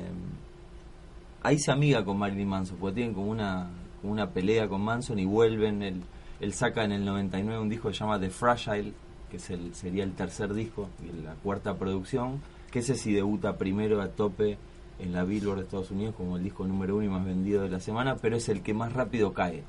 ahí 1.43 1.59
se 1.59 1.69
amiga 1.69 2.05
con 2.05 2.17
Marilyn 2.17 2.47
Manson, 2.47 2.77
porque 2.77 2.95
tienen 2.95 3.13
como 3.13 3.29
una, 3.29 3.67
una 4.01 4.29
pelea 4.29 4.69
con 4.69 4.79
Manson 4.79 5.19
y 5.19 5.25
vuelven. 5.25 5.83
Él, 5.83 6.01
él 6.39 6.53
saca 6.53 6.85
en 6.85 6.93
el 6.93 7.03
99 7.03 7.61
un 7.61 7.67
disco 7.67 7.89
que 7.89 7.93
se 7.93 7.99
llama 7.99 8.21
The 8.21 8.29
Fragile, 8.29 8.93
que 9.29 9.35
es 9.35 9.49
el, 9.49 9.75
sería 9.75 10.05
el 10.05 10.13
tercer 10.13 10.53
disco 10.53 10.87
y 11.03 11.23
la 11.23 11.33
cuarta 11.33 11.75
producción, 11.75 12.39
que 12.71 12.79
ese 12.79 12.95
sí 12.95 13.11
debuta 13.11 13.57
primero 13.57 14.01
a 14.01 14.07
tope 14.07 14.57
en 14.97 15.11
la 15.11 15.25
Billboard 15.25 15.57
de 15.57 15.63
Estados 15.63 15.91
Unidos 15.91 16.15
como 16.15 16.37
el 16.37 16.43
disco 16.43 16.65
número 16.65 16.95
uno 16.95 17.03
y 17.03 17.09
más 17.09 17.25
vendido 17.25 17.63
de 17.63 17.69
la 17.69 17.81
semana, 17.81 18.15
pero 18.15 18.37
es 18.37 18.47
el 18.47 18.61
que 18.61 18.73
más 18.73 18.93
rápido 18.93 19.33
cae. 19.33 19.63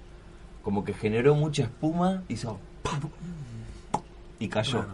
Como 0.62 0.84
que 0.84 0.94
generó 0.94 1.34
mucha 1.34 1.64
espuma, 1.64 2.22
hizo 2.28 2.60
y 4.40 4.48
cayó. 4.48 4.84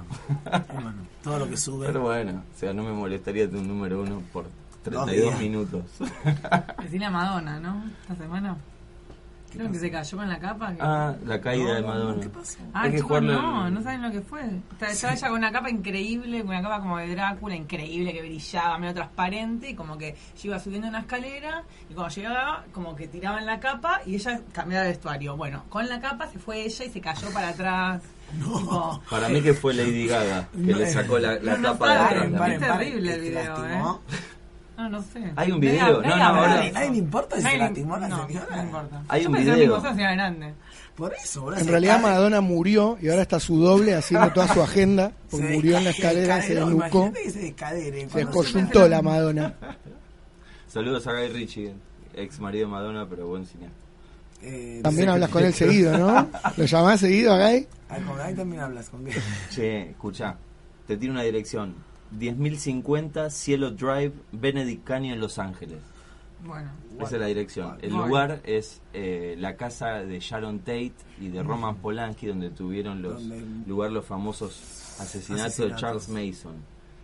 Bueno, 0.44 0.64
bueno, 0.74 0.92
todo 1.22 1.38
lo 1.38 1.48
que 1.48 1.56
sube. 1.56 1.86
Pero 1.86 2.02
bueno, 2.02 2.42
o 2.54 2.58
sea, 2.58 2.74
no 2.74 2.82
me 2.82 2.92
molestaría 2.92 3.46
de 3.46 3.58
un 3.58 3.66
número 3.68 4.02
uno 4.02 4.22
por 4.32 4.44
Dos 4.44 5.04
32 5.06 5.16
días. 5.16 5.40
minutos. 5.40 5.82
Decirle 6.82 7.06
a 7.06 7.10
Madonna, 7.10 7.58
¿no? 7.58 7.84
Esta 8.02 8.16
semana. 8.16 8.56
Creo 9.52 9.72
que 9.72 9.78
se 9.78 9.90
cayó 9.90 10.18
con 10.18 10.28
la 10.28 10.38
capa. 10.38 10.72
que- 10.74 10.82
ah, 10.82 11.14
la 11.24 11.40
caída 11.40 11.68
No, 11.68 11.74
de 11.74 11.82
Madonna. 11.82 12.22
¿qué 12.22 12.28
pasó? 12.28 12.58
Ah, 12.74 12.82
Hay 12.82 12.90
que 12.90 12.96
chicos, 12.98 13.22
no, 13.22 13.70
no 13.70 13.82
saben 13.82 14.02
lo 14.02 14.10
que 14.10 14.20
fue. 14.20 14.42
Estaba, 14.72 14.92
estaba 14.92 15.14
ella 15.14 15.28
con 15.28 15.38
una 15.38 15.52
capa 15.52 15.70
increíble, 15.70 16.40
con 16.40 16.48
una 16.50 16.62
capa 16.62 16.80
como 16.80 16.98
de 16.98 17.08
Drácula, 17.14 17.56
increíble, 17.56 18.12
que 18.12 18.20
brillaba, 18.20 18.76
medio 18.78 18.92
transparente, 18.94 19.70
y 19.70 19.74
como 19.74 19.96
que 19.96 20.12
yo 20.12 20.48
iba 20.50 20.58
subiendo 20.58 20.88
una 20.88 20.98
escalera, 21.00 21.62
y 21.88 21.94
cuando 21.94 22.14
llegaba, 22.14 22.64
como 22.72 22.94
que 22.94 23.08
tiraban 23.08 23.46
la 23.46 23.58
capa, 23.58 24.00
y 24.04 24.16
ella 24.16 24.40
cambiaba 24.52 24.84
de 24.84 24.90
vestuario. 24.90 25.36
Bueno, 25.36 25.62
con 25.70 25.88
la 25.88 26.00
capa 26.00 26.26
se 26.28 26.38
fue 26.38 26.62
ella 26.62 26.84
y 26.84 26.90
se 26.90 27.00
cayó 27.00 27.30
para 27.30 27.48
atrás. 27.48 28.02
Tipo, 28.32 29.00
Para 29.08 29.28
mí 29.28 29.40
que 29.40 29.54
fue 29.54 29.72
Lady 29.74 30.06
Gaga 30.06 30.48
que 30.52 30.58
No, 30.58 30.78
le 30.78 30.92
sacó 30.92 31.18
la, 31.18 31.34
la 31.40 31.52
no, 31.52 31.58
no, 31.58 31.72
tapa 31.72 31.86
de 31.92 31.94
atrás. 31.98 32.12
Paren, 32.14 32.34
paren. 32.36 32.62
Es 32.62 32.68
terrible 32.68 33.14
el 33.14 33.20
¿Te 33.22 33.28
video, 33.28 33.44
lastimó? 33.58 34.00
no, 34.76 34.88
no 34.90 35.02
sé. 35.02 35.32
Hay 35.36 35.52
un 35.52 35.60
video, 35.60 36.02
nadie 36.02 36.08
no, 36.10 36.16
no, 36.16 36.24
ahora- 36.24 36.48
Nadie, 36.48 36.64
eso. 36.66 36.74
nadie 36.74 36.90
le 36.90 36.96
importa 36.96 37.36
si 37.36 37.42
se 37.42 37.46
Nadie 37.48 37.58
lastimó 37.58 37.96
la 37.96 38.08
no, 38.08 38.26
señora. 38.26 38.56
No 38.56 38.62
importa. 38.62 39.02
Hay 39.08 39.22
Yo 39.22 39.28
un 39.30 39.36
video. 39.36 39.80
grande. 39.96 40.54
Por 40.96 41.14
eso. 41.14 41.52
En 41.52 41.64
se 41.64 41.70
realidad 41.70 41.94
cae. 41.94 42.02
Madonna 42.02 42.40
murió 42.40 42.98
y 43.00 43.08
ahora 43.08 43.22
está 43.22 43.38
su 43.40 43.58
doble 43.60 43.94
haciendo 43.94 44.30
toda 44.32 44.52
su 44.52 44.60
agenda. 44.62 45.12
Porque 45.30 45.46
Se 45.46 45.54
murió 45.54 45.78
en 45.78 45.84
la 45.84 45.90
escalera, 45.90 46.42
se 46.42 46.54
desnucó, 46.56 47.12
se 47.14 47.30
se 47.30 48.18
descoyuntó 48.18 48.88
la 48.88 49.02
Madonna. 49.02 49.54
Saludos 50.68 51.06
a 51.06 51.12
Guy 51.12 51.28
Ritchie, 51.28 51.74
ex 52.14 52.40
marido 52.40 52.66
de 52.66 52.72
Madonna, 52.72 53.06
pero 53.08 53.26
buen 53.28 53.46
cineasta. 53.46 53.76
Eh, 54.42 54.80
También 54.82 55.08
hablas 55.08 55.30
con 55.30 55.42
él 55.44 55.54
seguido, 55.54 55.96
¿no? 55.96 56.28
¿Lo 56.56 56.64
llamás 56.66 57.00
seguido 57.00 57.32
a 57.32 57.38
Guy? 57.48 57.66
Ah, 57.88 57.98
con 58.06 58.16
Guy 58.16 58.34
también 58.34 58.62
hablas 58.62 58.88
con. 58.90 59.04
Che, 59.50 59.90
escucha, 59.90 60.36
te 60.86 60.96
tiro 60.96 61.12
una 61.12 61.22
dirección. 61.22 61.74
10.050 62.18 63.30
Cielo 63.30 63.70
Drive, 63.72 64.12
Benedict 64.32 64.84
Canyon, 64.84 65.18
Los 65.20 65.38
Ángeles. 65.38 65.78
Bueno. 66.44 66.70
Esa 67.00 67.16
es 67.16 67.20
la 67.20 67.26
dirección. 67.26 67.78
El 67.82 67.92
lugar 67.92 68.40
es 68.44 68.80
eh, 68.92 69.34
la 69.38 69.56
casa 69.56 70.04
de 70.04 70.20
Sharon 70.20 70.60
Tate 70.60 70.92
y 71.20 71.28
de 71.28 71.42
Roman 71.42 71.76
Polanski, 71.76 72.26
donde 72.26 72.50
tuvieron 72.50 73.02
los 73.02 73.14
Donde- 73.28 73.66
lugar 73.68 73.90
los 73.90 74.04
famosos 74.04 74.96
asesinatos, 75.00 75.56
de. 75.56 75.74
Charles 75.76 76.08
Mason. 76.08 76.54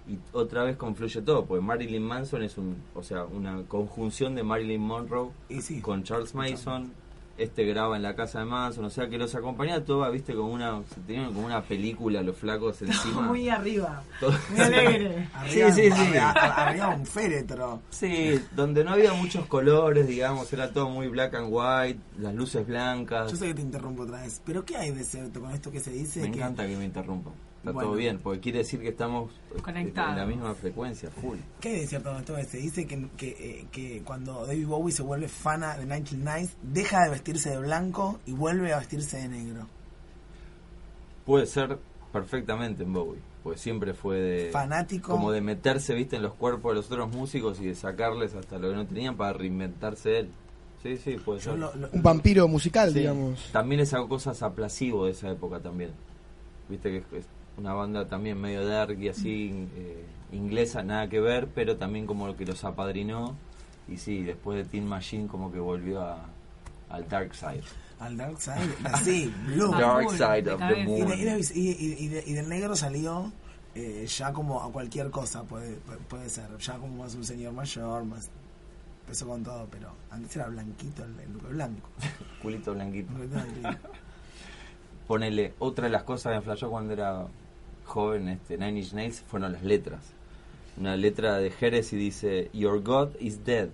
Y 0.08 0.18
otra 0.32 0.64
vez 0.64 0.76
confluye 0.76 1.22
todo, 1.22 1.44
porque 1.46 1.64
Marilyn 1.64 2.02
Manson 2.02 2.42
es 2.42 2.58
un, 2.58 2.76
o 2.94 3.02
sea, 3.02 3.24
una 3.24 3.62
conjunción 3.64 4.34
de 4.34 4.42
Marilyn 4.42 4.80
Monroe 4.80 5.30
Y 5.48 5.60
sí. 5.62 5.80
con 5.80 6.02
Charles 6.04 6.34
Mason. 6.34 6.92
Este 7.38 7.64
graba 7.64 7.96
en 7.96 8.02
la 8.02 8.14
casa 8.14 8.40
de 8.40 8.44
Manson, 8.44 8.84
o 8.84 8.90
sea 8.90 9.08
que 9.08 9.16
los 9.16 9.34
acompañaba 9.34 9.82
todo, 9.84 10.08
viste, 10.12 10.34
como 10.34 10.52
una, 10.52 10.82
se 10.94 11.00
tenían 11.00 11.32
como 11.32 11.46
una 11.46 11.62
película 11.62 12.22
los 12.22 12.36
flacos 12.36 12.82
encima. 12.82 13.22
Muy 13.22 13.48
arriba. 13.48 14.02
Todo- 14.20 14.34
Muy 14.50 14.60
alegre. 14.60 15.28
Arriba, 15.34 15.72
Sí, 15.72 15.82
sí, 15.82 15.90
sí. 15.90 16.00
Arriba, 16.02 16.30
arriba 16.32 16.88
un 16.90 17.06
féretro. 17.06 17.80
Sí, 17.90 18.38
donde 18.54 18.84
no 18.84 18.92
había 18.92 19.12
muchos 19.14 19.46
colores, 19.46 20.06
digamos, 20.06 20.52
era 20.52 20.70
todo 20.72 20.90
muy 20.90 21.08
black 21.08 21.34
and 21.34 21.48
white, 21.50 21.98
las 22.18 22.34
luces 22.34 22.66
blancas. 22.66 23.30
Yo 23.30 23.36
sé 23.36 23.46
que 23.46 23.54
te 23.54 23.62
interrumpo 23.62 24.02
otra 24.02 24.20
vez, 24.20 24.40
pero 24.44 24.64
¿qué 24.64 24.76
hay 24.76 24.90
de 24.90 25.02
cierto 25.02 25.40
con 25.40 25.50
esto 25.52 25.70
que 25.70 25.80
se 25.80 25.90
dice? 25.90 26.20
Me 26.20 26.30
que 26.30 26.38
encanta 26.38 26.66
que 26.66 26.76
me 26.76 26.84
interrumpan. 26.84 27.32
Está 27.62 27.70
Bueno. 27.70 27.90
todo 27.90 27.96
bien, 27.96 28.18
porque 28.18 28.40
quiere 28.40 28.58
decir 28.58 28.80
que 28.80 28.88
estamos 28.88 29.30
Conectados. 29.62 30.10
en 30.14 30.16
la 30.18 30.26
misma 30.26 30.52
frecuencia, 30.54 31.10
full. 31.10 31.38
¿Qué 31.60 31.72
de 31.72 31.86
cierto 31.86 32.10
con 32.10 32.18
esto 32.18 32.34
que 32.34 32.44
se 32.44 32.56
dice 32.56 32.86
que, 32.88 33.06
que, 33.16 33.28
eh, 33.38 33.66
que 33.70 34.02
cuando 34.04 34.44
David 34.44 34.66
Bowie 34.66 34.92
se 34.92 35.04
vuelve 35.04 35.28
fana 35.28 35.74
de 35.76 35.86
1999 35.86 36.48
deja 36.64 37.04
de 37.04 37.10
vestirse 37.10 37.50
de 37.50 37.58
blanco 37.60 38.18
y 38.26 38.32
vuelve 38.32 38.72
a 38.72 38.78
vestirse 38.78 39.18
de 39.18 39.28
negro? 39.28 39.68
Puede 41.24 41.46
ser 41.46 41.78
perfectamente 42.12 42.82
en 42.82 42.92
Bowie, 42.92 43.20
pues 43.44 43.60
siempre 43.60 43.94
fue 43.94 44.18
de... 44.18 44.50
Fanático. 44.50 45.12
Como 45.12 45.30
de 45.30 45.40
meterse, 45.40 45.94
viste, 45.94 46.16
en 46.16 46.22
los 46.22 46.34
cuerpos 46.34 46.72
de 46.72 46.76
los 46.76 46.86
otros 46.90 47.10
músicos 47.14 47.60
y 47.60 47.66
de 47.66 47.74
sacarles 47.76 48.34
hasta 48.34 48.58
lo 48.58 48.70
que 48.70 48.74
no 48.74 48.86
tenían 48.86 49.16
para 49.16 49.32
reinventarse 49.34 50.18
él. 50.18 50.30
Sí, 50.82 50.96
sí, 50.96 51.12
puede 51.24 51.38
Yo 51.38 51.52
ser. 51.52 51.60
lo- 51.60 51.74
lo- 51.76 51.88
Un 51.92 52.02
vampiro 52.02 52.48
musical, 52.48 52.92
Sí. 52.92 52.98
digamos. 52.98 53.50
También 53.52 53.78
le 53.78 53.86
sacó 53.86 54.08
cosas 54.08 54.42
a 54.42 54.52
Placebo 54.52 55.04
de 55.06 55.12
esa 55.12 55.30
época 55.30 55.60
también. 55.60 55.92
Viste 56.68 56.90
que 56.90 56.96
es- 56.98 57.04
es 57.20 57.26
una 57.56 57.74
banda 57.74 58.06
también 58.08 58.40
medio 58.40 58.66
dark 58.66 58.98
y 59.00 59.08
así 59.08 59.68
eh, 59.76 60.04
inglesa, 60.32 60.82
nada 60.82 61.08
que 61.08 61.20
ver, 61.20 61.48
pero 61.54 61.76
también 61.76 62.06
como 62.06 62.26
lo 62.26 62.36
que 62.36 62.44
los 62.46 62.64
apadrinó. 62.64 63.36
Y 63.88 63.96
sí, 63.98 64.22
después 64.22 64.56
de 64.58 64.64
Teen 64.64 64.86
Machine 64.86 65.26
como 65.28 65.52
que 65.52 65.58
volvió 65.58 66.00
a, 66.00 66.24
al 66.88 67.08
Dark 67.08 67.34
Side. 67.34 67.62
al 68.00 68.16
Dark 68.16 68.40
Side, 68.40 68.74
así, 68.84 69.32
blue. 69.46 69.70
Dark 69.72 70.10
Side 70.10 70.42
de 70.42 70.52
of 70.52 70.60
the 70.60 70.84
Moon. 70.84 71.08
de- 71.08 71.16
y 71.16 71.24
de- 71.24 71.40
y- 71.54 71.70
y- 71.70 72.04
y 72.04 72.08
de- 72.08 72.24
y 72.26 72.32
del 72.32 72.48
negro 72.48 72.74
salió 72.76 73.30
eh, 73.74 74.06
ya 74.06 74.32
como 74.32 74.62
a 74.62 74.70
cualquier 74.70 75.10
cosa, 75.10 75.42
puede, 75.44 75.76
puede 76.08 76.28
ser. 76.28 76.56
Ya 76.58 76.76
como 76.78 77.02
más 77.02 77.14
un 77.14 77.24
señor 77.24 77.52
mayor, 77.52 78.04
más. 78.04 78.30
Empezó 79.02 79.26
con 79.26 79.42
todo, 79.42 79.66
pero 79.70 79.88
antes 80.10 80.36
era 80.36 80.46
blanquito 80.46 81.04
el, 81.04 81.18
el 81.20 81.32
look 81.32 81.48
blanco. 81.48 81.88
Culito 82.40 82.72
blanquito. 82.72 83.12
Blanquito. 83.14 83.68
Ponele, 85.06 85.54
otra 85.58 85.84
de 85.86 85.90
las 85.90 86.04
cosas 86.04 86.30
que 86.32 86.36
me 86.38 86.42
flashó 86.42 86.70
cuando 86.70 86.92
era 86.92 87.26
joven, 87.84 88.28
este, 88.28 88.56
Nine 88.56 88.78
Inch 88.78 88.92
Nails, 88.92 89.20
fueron 89.20 89.52
las 89.52 89.62
letras. 89.62 90.00
Una 90.76 90.96
letra 90.96 91.38
de 91.38 91.50
Jerez 91.50 91.92
y 91.92 91.96
dice, 91.96 92.50
Your 92.52 92.82
God 92.82 93.10
is 93.20 93.44
dead. 93.44 93.68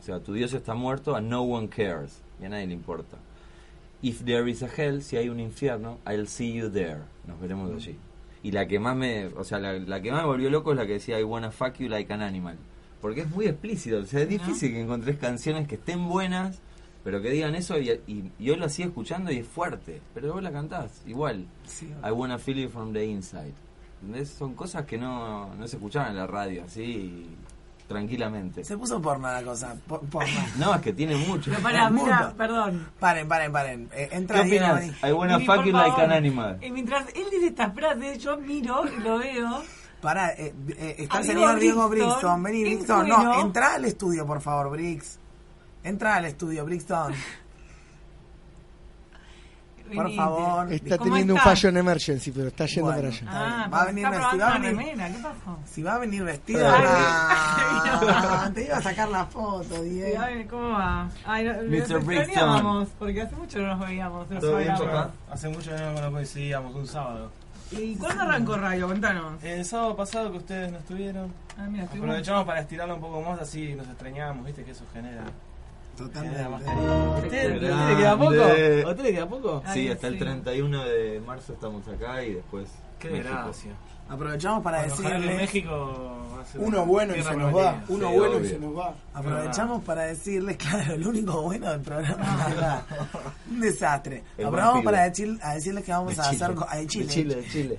O 0.00 0.02
sea, 0.04 0.20
tu 0.20 0.34
Dios 0.34 0.52
está 0.52 0.74
muerto 0.74 1.16
and 1.16 1.28
no 1.28 1.42
one 1.42 1.68
cares. 1.68 2.20
Y 2.40 2.44
a 2.44 2.48
nadie 2.48 2.66
le 2.66 2.74
importa. 2.74 3.16
If 4.02 4.24
there 4.24 4.50
is 4.50 4.62
a 4.62 4.68
hell, 4.68 5.02
si 5.02 5.16
hay 5.16 5.30
un 5.30 5.40
infierno, 5.40 5.98
I'll 6.06 6.26
see 6.26 6.52
you 6.52 6.68
there. 6.68 7.00
Nos 7.26 7.40
veremos 7.40 7.72
allí. 7.74 7.96
Y 8.42 8.50
la 8.50 8.68
que 8.68 8.78
más 8.78 8.94
me, 8.94 9.28
o 9.28 9.44
sea, 9.44 9.58
la, 9.58 9.78
la 9.78 10.02
que 10.02 10.12
más 10.12 10.20
me 10.20 10.28
volvió 10.28 10.50
loco 10.50 10.72
es 10.72 10.76
la 10.76 10.86
que 10.86 10.94
decía 10.94 11.18
I 11.18 11.24
wanna 11.24 11.50
fuck 11.50 11.78
you 11.78 11.88
like 11.88 12.12
an 12.12 12.20
animal. 12.20 12.56
Porque 13.00 13.22
es 13.22 13.30
muy 13.30 13.46
explícito, 13.46 13.98
o 13.98 14.04
sea, 14.04 14.20
es 14.20 14.28
difícil 14.28 14.72
que 14.72 14.80
encontres 14.80 15.16
canciones 15.16 15.66
que 15.66 15.76
estén 15.76 16.08
buenas 16.08 16.60
Pero 17.04 17.20
que 17.20 17.30
digan 17.30 17.54
eso 17.54 17.78
y, 17.78 17.90
y, 18.06 18.32
y 18.38 18.44
yo 18.44 18.56
la 18.56 18.68
sigo 18.70 18.88
escuchando 18.88 19.30
y 19.30 19.38
es 19.38 19.46
fuerte. 19.46 20.00
Pero 20.14 20.32
vos 20.32 20.42
la 20.42 20.50
cantás 20.50 21.02
igual. 21.06 21.46
Sí, 21.66 21.92
I 22.02 22.10
wanna 22.10 22.38
feel 22.38 22.58
it 22.60 22.70
from 22.70 22.92
the 22.94 23.04
inside. 23.04 23.52
¿Entendés? 24.02 24.30
Son 24.30 24.54
cosas 24.54 24.84
que 24.86 24.96
no, 24.98 25.54
no 25.54 25.68
se 25.68 25.76
escuchaban 25.76 26.10
en 26.10 26.16
la 26.16 26.26
radio 26.26 26.64
así 26.64 27.28
tranquilamente. 27.86 28.64
Se 28.64 28.76
puso 28.78 29.00
porno 29.02 29.30
la 29.30 29.42
cosa. 29.42 29.76
por- 29.86 30.00
porno. 30.08 30.30
No, 30.58 30.74
es 30.74 30.80
que 30.80 30.92
tiene 30.92 31.16
mucho. 31.16 31.50
Pero 31.50 31.62
para, 31.62 31.90
mira, 31.90 32.32
perdón. 32.36 32.88
Paren, 32.98 33.28
paren, 33.28 33.52
paren. 33.52 33.88
Eh, 33.92 34.08
¿Qué 34.10 34.16
entra 34.16 34.42
Diego 34.42 34.66
opinas? 34.66 35.02
ahí. 35.02 35.10
I 35.10 35.12
wanna 35.12 35.40
fuck 35.40 35.64
you 35.64 35.72
like 35.72 36.00
an 36.00 36.12
animal. 36.12 36.58
Y 36.62 36.70
mientras 36.70 37.06
él 37.14 37.24
dice 37.30 37.48
estas 37.48 37.74
frases, 37.74 38.18
yo 38.18 38.36
miro 38.38 38.82
y 38.90 39.00
lo 39.02 39.18
veo. 39.18 39.62
Pará, 40.00 40.32
eh, 40.32 40.54
eh, 40.76 40.96
está 40.98 41.18
el 41.20 41.24
señor 41.24 41.58
Diego 41.58 41.88
Brixton. 41.88 42.42
Vení, 42.42 42.62
Brixton. 42.62 43.08
No, 43.08 43.40
entra 43.40 43.74
al 43.74 43.84
estudio, 43.84 44.26
por 44.26 44.40
favor, 44.40 44.70
Brix. 44.70 45.18
Entra 45.84 46.16
al 46.16 46.24
estudio, 46.24 46.64
Brixton. 46.64 47.12
Por 49.94 50.04
Venite. 50.04 50.16
favor. 50.16 50.72
Está 50.72 50.96
¿Cómo 50.98 51.10
teniendo 51.10 51.34
un 51.34 51.40
fallo 51.40 51.68
en 51.68 51.76
emergency, 51.76 52.30
pero 52.32 52.48
está 52.48 52.64
yendo 52.64 52.84
Bueno. 52.90 53.02
para 53.02 53.08
allá. 53.08 53.26
Ah. 53.64 53.68
Va 53.70 53.82
a 53.82 53.84
venir 53.84 54.08
vestido. 54.08 54.46
Si 55.66 55.82
va 55.82 55.94
a 55.94 55.98
venir 55.98 56.24
vestido, 56.24 56.66
Ay, 56.66 56.84
ah, 56.86 58.50
te 58.54 58.64
iba 58.64 58.78
a 58.78 58.82
sacar 58.82 59.08
la 59.10 59.26
foto, 59.26 59.82
Diego. 59.82 60.22
Ay, 60.22 60.46
¿Cómo 60.46 60.70
va? 60.70 61.10
Ay, 61.26 61.44
no, 61.44 61.52
nos 61.52 61.66
Brixton. 62.06 62.88
porque 62.98 63.20
hace 63.22 63.36
mucho 63.36 63.58
no 63.58 63.76
nos 63.76 63.80
veíamos. 63.86 64.30
nos 64.30 64.40
¿Todo 64.40 64.56
bien, 64.56 64.72
papá? 64.74 65.10
Hace 65.30 65.48
mucho 65.50 65.70
que 65.70 66.00
no 66.00 66.10
coincidíamos, 66.12 66.74
un 66.74 66.86
sábado. 66.86 67.30
¿Y 67.70 67.94
cuándo 67.96 68.22
arrancó 68.22 68.56
Radio? 68.56 68.88
Contanos. 68.88 69.42
El 69.44 69.64
sábado 69.66 69.94
pasado 69.96 70.30
que 70.32 70.38
ustedes 70.38 70.72
no 70.72 70.78
estuvieron, 70.78 71.30
Ah, 71.58 71.66
mira, 71.68 71.84
estuvimos- 71.84 72.08
aprovechamos 72.08 72.44
para 72.46 72.60
estirarlo 72.60 72.94
un 72.94 73.00
poco 73.02 73.20
más, 73.20 73.38
así 73.40 73.74
nos 73.74 73.86
extrañamos, 73.88 74.46
viste 74.46 74.64
que 74.64 74.70
eso 74.70 74.84
genera. 74.94 75.24
Totalmente. 75.96 76.64
cariño. 76.64 76.92
¿A 76.92 77.16
usted, 77.18 77.54
usted 77.54 77.88
le 77.88 77.96
queda 77.96 78.16
poco? 78.18 78.34
¿A 78.42 78.90
usted 78.90 79.02
le 79.04 79.12
queda 79.12 79.28
poco? 79.28 79.62
Ay, 79.64 79.74
Sí, 79.74 79.88
hasta 79.90 80.06
el 80.08 80.12
sí. 80.14 80.18
31 80.20 80.84
de 80.84 81.20
marzo 81.26 81.52
estamos 81.52 81.86
acá 81.88 82.22
y 82.24 82.34
después 82.34 82.68
Qué 82.98 83.08
desgracia. 83.08 83.72
Aprovechamos 84.08 84.62
para 84.62 84.82
Bueno, 84.86 84.96
decirles. 84.96 85.36
México 85.36 86.18
Uno 86.56 86.84
bueno 86.84 87.16
y 87.16 87.22
se 87.22 87.36
nos 87.36 87.54
va. 87.56 87.82
Uno 87.88 88.08
Sí, 88.10 88.14
bueno 88.18 88.40
y 88.40 88.48
se 88.48 88.58
nos 88.58 88.76
va. 88.78 88.94
Aprovechamos 89.14 89.82
para 89.84 90.02
decirles, 90.02 90.56
claro, 90.58 90.94
el 90.94 91.06
único 91.06 91.40
bueno 91.42 91.70
del 91.70 91.80
programa. 91.80 92.36
la 92.36 92.48
verdad. 92.48 92.82
Un 93.50 93.60
desastre. 93.60 94.22
El 94.36 94.46
Aprovechamos 94.46 94.84
para 94.84 95.02
decir, 95.04 95.38
a 95.42 95.54
decirles 95.54 95.84
que 95.84 95.92
vamos 95.92 96.16
De 96.16 96.22
a 96.22 96.30
Chile. 96.30 96.44
hacer. 96.44 96.56
ah, 96.68 96.74
de 96.76 96.80
De 96.82 96.86
Chile. 96.86 97.06
Chile, 97.08 97.34
de 97.36 97.44
Chile. 97.48 97.78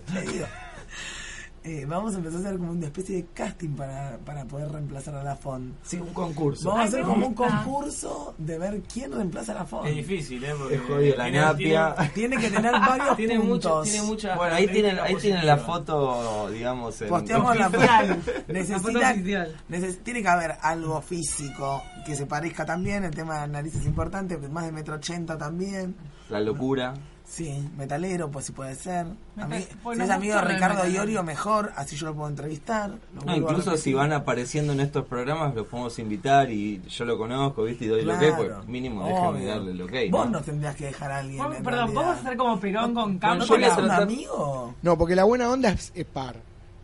Eh, 1.67 1.83
vamos 1.87 2.13
a 2.13 2.17
empezar 2.19 2.37
a 2.37 2.43
hacer 2.45 2.57
como 2.59 2.73
una 2.73 2.85
especie 2.85 3.15
de 3.15 3.25
casting 3.33 3.69
para, 3.69 4.19
para 4.23 4.45
poder 4.45 4.71
reemplazar 4.71 5.15
a 5.15 5.23
la 5.23 5.35
FON. 5.35 5.73
Sí, 5.81 5.97
un 5.97 6.13
concurso. 6.13 6.69
Vamos 6.69 6.85
a 6.85 6.87
hacer 6.89 7.01
como 7.01 7.25
un 7.25 7.33
concurso 7.33 8.35
de 8.37 8.59
ver 8.59 8.81
quién 8.83 9.11
reemplaza 9.11 9.53
a 9.53 9.55
la 9.55 9.65
FON. 9.65 9.87
Es 9.87 9.95
difícil, 9.95 10.43
¿eh? 10.43 10.53
Porque 10.55 10.75
Es 10.75 10.81
jodido, 10.81 11.15
la 11.17 11.23
tiene- 11.23 11.39
napia. 11.39 11.95
Tiene 12.13 12.37
que 12.37 12.51
tener 12.51 12.71
varios 12.71 13.17
Tiene, 13.17 13.39
mucho, 13.39 13.69
puntos. 13.69 13.83
tiene 13.89 14.05
mucha. 14.05 14.35
Bueno, 14.35 14.53
ahí 14.55 14.67
tienen, 14.67 14.99
ahí 14.99 15.15
tienen 15.15 15.43
la 15.43 15.57
foto, 15.57 16.49
digamos, 16.51 17.01
en 17.01 17.09
Posteamos 17.09 17.57
la 17.57 17.69
foto. 17.71 17.81
La 17.85 18.15
foto 18.15 18.31
Necesita, 18.47 19.11
oficial. 19.11 19.55
neces- 19.67 20.03
tiene 20.03 20.21
que 20.21 20.27
haber 20.29 20.51
algo 20.61 21.01
físico 21.01 21.81
que 22.05 22.15
se 22.15 22.27
parezca 22.27 22.63
también. 22.63 23.03
El 23.05 23.15
tema 23.15 23.33
de 23.35 23.39
la 23.41 23.47
nariz 23.47 23.73
es 23.73 23.87
importante, 23.87 24.37
más 24.37 24.65
de 24.65 24.71
metro 24.71 24.93
ochenta 24.95 25.35
también. 25.35 25.95
la 26.29 26.39
locura. 26.41 26.93
Sí, 27.27 27.67
metalero, 27.75 28.29
pues 28.29 28.45
si 28.45 28.51
puede 28.51 28.75
ser. 28.75 29.07
A 29.37 29.47
mí, 29.47 29.55
Metal- 29.57 29.95
si 29.95 30.01
es 30.03 30.09
amigo 30.11 30.35
de 30.35 30.41
Ricardo. 30.41 30.87
Iorio, 30.87 31.23
mejor, 31.23 31.73
así 31.75 31.95
yo 31.95 32.05
lo 32.07 32.13
puedo 32.15 32.29
entrevistar. 32.29 32.91
lo 32.91 32.97
No, 33.21 33.25
vuelvo 33.25 33.31
a 33.49 33.51
incluso 33.51 33.77
si 33.77 33.93
van 33.95 34.13
apareciendo 34.13 34.73
en 34.73 34.79
estos 34.79 35.05
programas 35.05 35.55
los 35.55 35.65
podemos 35.67 35.97
invitar 35.97 36.51
y 36.51 36.81
yo 36.87 37.03
lo 37.03 37.17
conozco, 37.17 37.63
¿viste? 37.63 37.85
Y 37.85 37.87
doy 37.87 38.03
lo 38.03 38.17
que, 38.19 38.31
pues 38.31 38.51
mínimo 38.67 39.07
déjame 39.07 39.43
darle 39.45 39.73
lo 39.73 39.87
que. 39.87 40.09
Vos 40.11 40.25
¿no? 40.27 40.33
no 40.33 40.41
tendrías 40.41 40.75
que 40.75 40.85
dejar 40.85 41.11
a 41.11 41.17
alguien. 41.17 41.43
Vos- 41.43 41.55
en 41.57 41.63
Perdón, 41.63 41.79
realidad. 41.87 42.01
vamos 42.03 42.17
a 42.17 42.19
hacer 42.21 42.37
como 42.37 42.59
Perón 42.59 42.93
con 42.93 43.19
¿No 43.19 43.45
yo 43.45 43.57
le 43.57 43.63
tenés 43.63 43.77
un 43.79 43.85
tratar- 43.85 44.03
amigo? 44.03 44.75
No, 44.83 44.97
porque 44.97 45.15
la 45.15 45.23
buena 45.23 45.49
onda 45.49 45.69
es, 45.71 45.91
es 45.95 46.05
par, 46.05 46.35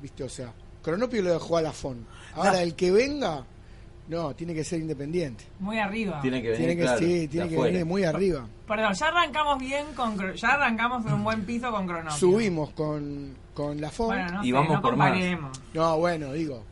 ¿viste? 0.01 0.23
O 0.23 0.29
sea, 0.29 0.51
Cronopio 0.81 1.21
lo 1.21 1.33
dejó 1.33 1.57
a 1.57 1.61
la 1.61 1.71
FON. 1.71 2.03
Ahora, 2.33 2.53
No. 2.53 2.57
el 2.57 2.73
que 2.75 2.91
venga, 2.91 3.43
no, 4.11 4.35
tiene 4.35 4.53
que 4.53 4.63
ser 4.63 4.79
independiente. 4.81 5.45
Muy 5.59 5.79
arriba. 5.79 6.19
Tiene 6.21 6.41
que 6.41 6.49
venir, 6.49 6.57
Tiene 6.59 6.75
que, 6.75 6.81
claro, 6.83 6.99
sí, 6.99 7.19
de 7.19 7.27
tiene 7.29 7.49
que 7.49 7.57
venir 7.61 7.85
muy 7.85 8.03
arriba. 8.03 8.45
Perdón, 8.67 8.93
ya 8.93 9.07
arrancamos 9.07 9.57
bien 9.59 9.85
con. 9.95 10.35
Ya 10.35 10.49
arrancamos 10.49 11.05
en 11.05 11.13
un 11.13 11.23
buen 11.23 11.45
piso 11.45 11.71
con 11.71 11.87
Cronopio. 11.87 12.17
Subimos 12.17 12.71
con, 12.71 13.33
con 13.53 13.79
la 13.79 13.89
FON. 13.89 14.07
Bueno, 14.07 14.31
no 14.33 14.43
Y 14.43 14.47
sé, 14.47 14.53
vamos 14.53 14.73
no 14.73 14.81
por 14.81 14.95
más. 14.97 15.17
No, 15.73 15.97
bueno, 15.97 16.33
digo. 16.33 16.63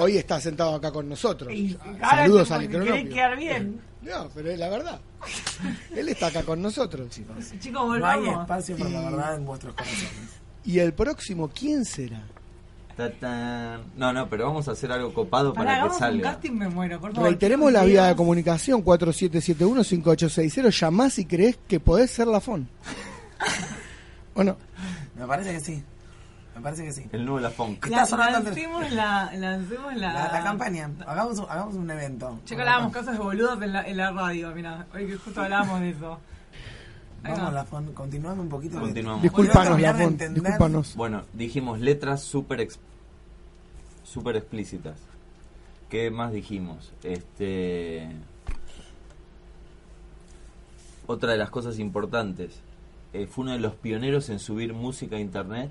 Hoy 0.00 0.16
está 0.16 0.40
sentado 0.40 0.74
acá 0.74 0.90
con 0.90 1.06
nosotros. 1.10 1.52
Y 1.52 1.76
ahora 2.00 2.16
Saludos 2.22 2.50
al 2.50 2.68
¿Querés 2.68 2.86
Cronopio. 2.86 3.14
quedar 3.14 3.36
bien? 3.38 3.80
No, 4.06 4.28
pero 4.32 4.52
es 4.52 4.58
la 4.58 4.68
verdad. 4.68 5.00
Él 5.96 6.08
está 6.08 6.28
acá 6.28 6.44
con 6.44 6.62
nosotros. 6.62 7.08
Chicos, 7.10 7.74
No 7.74 7.80
hay 8.06 8.20
volvamos. 8.20 8.42
espacio 8.42 8.76
para 8.76 8.90
la 8.90 9.10
verdad 9.10 9.34
en 9.34 9.44
vuestros 9.44 9.74
corazones. 9.74 10.40
¿Y 10.64 10.78
el 10.78 10.92
próximo 10.94 11.48
quién 11.48 11.84
será? 11.84 12.22
No, 13.96 14.12
no, 14.12 14.28
pero 14.28 14.46
vamos 14.46 14.66
a 14.68 14.72
hacer 14.72 14.90
algo 14.90 15.12
copado 15.12 15.52
Para, 15.52 15.64
para, 15.66 15.74
que 15.74 15.80
hagamos 15.80 15.94
un 15.96 16.00
salga. 16.00 16.30
casting, 16.32 16.52
me 16.52 16.68
muero. 16.68 17.00
Por 17.00 17.12
favor. 17.12 17.28
Reiteremos 17.28 17.70
la 17.72 17.84
vía 17.84 18.04
de 18.06 18.16
comunicación 18.16 18.82
4771-5860. 18.84 20.70
Llamás 20.80 21.12
si 21.14 21.24
crees 21.26 21.58
que 21.68 21.78
podés 21.80 22.10
ser 22.10 22.26
la 22.26 22.40
FON. 22.40 22.68
¿O 24.34 24.42
no? 24.44 24.56
Me 25.18 25.26
parece 25.26 25.52
que 25.52 25.60
sí. 25.60 25.82
Me 26.54 26.60
parece 26.62 26.84
que 26.84 26.92
sí. 26.92 27.06
El 27.12 27.24
nuevo 27.26 27.38
La 27.40 27.50
Funk. 27.50 27.84
Está 27.84 27.96
La- 27.98 28.06
sonando 28.06 28.40
lancemos 28.50 28.90
la, 28.92 29.30
lancemos 29.34 29.94
la, 29.94 30.12
La, 30.14 30.32
la 30.32 30.42
campaña. 30.42 30.90
Hagamos 31.06 31.38
un, 31.38 31.46
hagamos 31.50 31.74
un 31.74 31.90
evento. 31.90 32.38
Che, 32.46 32.54
que 32.56 32.62
hablábamos 32.62 32.92
cosas 32.94 33.12
de 33.18 33.18
boludos 33.22 33.60
en 33.62 33.72
la, 33.74 33.86
en 33.86 33.96
la 33.98 34.10
radio, 34.10 34.52
mira. 34.54 34.86
Hoy 34.94 35.06
que 35.06 35.16
justo 35.16 35.42
hablábamos 35.42 35.80
de 35.80 35.90
eso. 35.90 36.18
Vamos, 37.22 37.40
va. 37.40 37.50
la 37.52 37.64
fon- 37.66 37.92
continuando 37.92 38.42
un 38.42 38.48
poquito. 38.48 38.78
Continuamos. 38.80 39.22
Disculpanos, 39.22 39.76
Quiero 39.76 39.92
la 39.92 39.92
terminar 39.92 39.96
de 39.96 40.02
FON. 40.04 40.12
entender- 40.12 40.42
Disculpanos. 40.42 40.94
Bueno, 40.96 41.22
dijimos 41.32 41.80
letras 41.80 42.22
súper 42.22 42.60
ex- 42.60 42.78
súper 44.04 44.36
explícitas. 44.36 44.98
¿Qué 45.88 46.10
más 46.10 46.32
dijimos? 46.32 46.92
Este 47.02 48.08
otra 51.06 51.32
de 51.32 51.38
las 51.38 51.50
cosas 51.50 51.78
importantes 51.78 52.60
eh, 53.12 53.26
fue 53.26 53.42
uno 53.44 53.52
de 53.52 53.60
los 53.60 53.74
pioneros 53.74 54.28
en 54.28 54.38
subir 54.40 54.74
música 54.74 55.16
a 55.16 55.20
internet, 55.20 55.70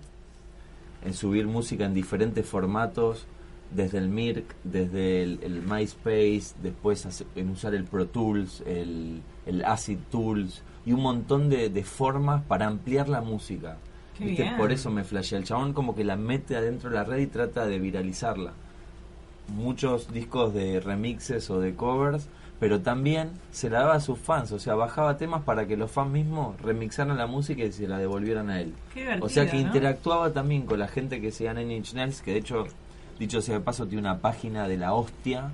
en 1.03 1.13
subir 1.13 1.45
música 1.47 1.85
en 1.85 1.93
diferentes 1.93 2.45
formatos, 2.45 3.25
desde 3.71 3.97
el 3.97 4.07
Mirk, 4.09 4.55
desde 4.63 5.23
el, 5.23 5.39
el 5.43 5.61
MySpace, 5.61 6.55
después 6.63 7.05
hace- 7.05 7.25
en 7.35 7.49
usar 7.49 7.75
el 7.75 7.83
Pro 7.83 8.07
Tools, 8.07 8.61
el, 8.65 9.21
el 9.45 9.65
Acid 9.65 9.97
Tools 10.09 10.61
y 10.85 10.93
un 10.93 11.01
montón 11.01 11.49
de, 11.49 11.69
de 11.69 11.83
formas 11.83 12.43
para 12.43 12.67
ampliar 12.67 13.09
la 13.09 13.21
música. 13.21 13.77
¿Viste? 14.19 14.51
Por 14.57 14.71
eso 14.71 14.91
me 14.91 15.03
flashea. 15.03 15.39
El 15.39 15.43
chabón 15.43 15.73
como 15.73 15.95
que 15.95 16.03
la 16.03 16.15
mete 16.15 16.55
adentro 16.55 16.89
de 16.89 16.95
la 16.95 17.03
red 17.03 17.19
y 17.19 17.27
trata 17.27 17.65
de 17.65 17.79
viralizarla. 17.79 18.53
Muchos 19.49 20.11
discos 20.11 20.53
de 20.53 20.79
remixes 20.79 21.49
o 21.49 21.59
de 21.59 21.75
covers, 21.75 22.29
pero 22.59 22.81
también 22.81 23.31
se 23.51 23.69
la 23.69 23.79
daba 23.79 23.95
a 23.95 23.99
sus 23.99 24.17
fans, 24.17 24.51
o 24.51 24.59
sea, 24.59 24.75
bajaba 24.75 25.17
temas 25.17 25.43
para 25.43 25.67
que 25.67 25.75
los 25.75 25.91
fans 25.91 26.11
mismos 26.11 26.59
remixaran 26.61 27.17
la 27.17 27.27
música 27.27 27.63
y 27.63 27.71
se 27.71 27.87
la 27.87 27.97
devolvieran 27.97 28.49
a 28.49 28.61
él. 28.61 28.73
Qué 28.93 29.19
o 29.19 29.29
sea 29.29 29.49
que 29.49 29.57
¿no? 29.57 29.67
interactuaba 29.67 30.31
también 30.31 30.65
con 30.65 30.79
la 30.79 30.87
gente 30.87 31.19
que 31.19 31.31
sea 31.31 31.53
Nine 31.53 31.75
Inch 31.75 31.93
Nails, 31.93 32.21
que 32.21 32.31
de 32.31 32.39
hecho, 32.39 32.65
dicho 33.19 33.41
sea 33.41 33.55
de 33.55 33.61
paso, 33.61 33.85
tiene 33.85 34.01
una 34.01 34.19
página 34.19 34.67
de 34.67 34.77
la 34.77 34.93
hostia 34.93 35.51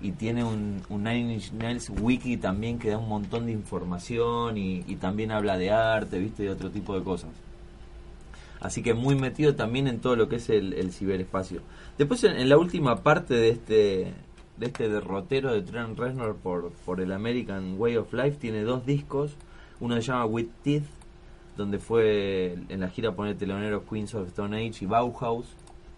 y 0.00 0.12
tiene 0.12 0.44
un, 0.44 0.82
un 0.88 1.04
Nine 1.04 1.34
Inch 1.34 1.52
Nails 1.52 1.90
wiki 2.00 2.36
también 2.36 2.78
que 2.78 2.90
da 2.90 2.98
un 2.98 3.08
montón 3.08 3.46
de 3.46 3.52
información 3.52 4.56
y, 4.56 4.84
y 4.86 4.96
también 4.96 5.30
habla 5.30 5.58
de 5.58 5.70
arte, 5.70 6.18
viste, 6.18 6.44
de 6.44 6.50
otro 6.50 6.70
tipo 6.70 6.98
de 6.98 7.04
cosas. 7.04 7.30
Así 8.60 8.82
que 8.82 8.92
muy 8.92 9.14
metido 9.14 9.54
también 9.54 9.88
en 9.88 10.00
todo 10.00 10.16
lo 10.16 10.28
que 10.28 10.36
es 10.36 10.50
el, 10.50 10.92
ciberespacio. 10.92 11.62
Después 11.96 12.22
en, 12.24 12.48
la 12.48 12.58
última 12.58 13.02
parte 13.02 13.34
de 13.34 13.48
este 13.50 14.14
de 14.58 14.66
este 14.66 14.90
derrotero 14.90 15.54
de 15.54 15.62
Trent 15.62 15.98
Reznor 15.98 16.36
por, 16.36 16.70
por 16.84 17.00
el 17.00 17.12
American 17.12 17.76
Way 17.78 17.96
of 17.96 18.12
Life 18.12 18.36
tiene 18.38 18.62
dos 18.62 18.84
discos. 18.84 19.32
Uno 19.80 19.94
se 19.94 20.02
llama 20.02 20.26
With 20.26 20.48
Teeth, 20.62 20.84
donde 21.56 21.78
fue 21.78 22.58
en 22.68 22.80
la 22.80 22.90
gira 22.90 23.12
poner 23.12 23.38
telonero 23.38 23.86
Queens 23.88 24.14
of 24.14 24.28
Stone 24.28 24.54
Age 24.54 24.84
y 24.84 24.86
Bauhaus. 24.86 25.46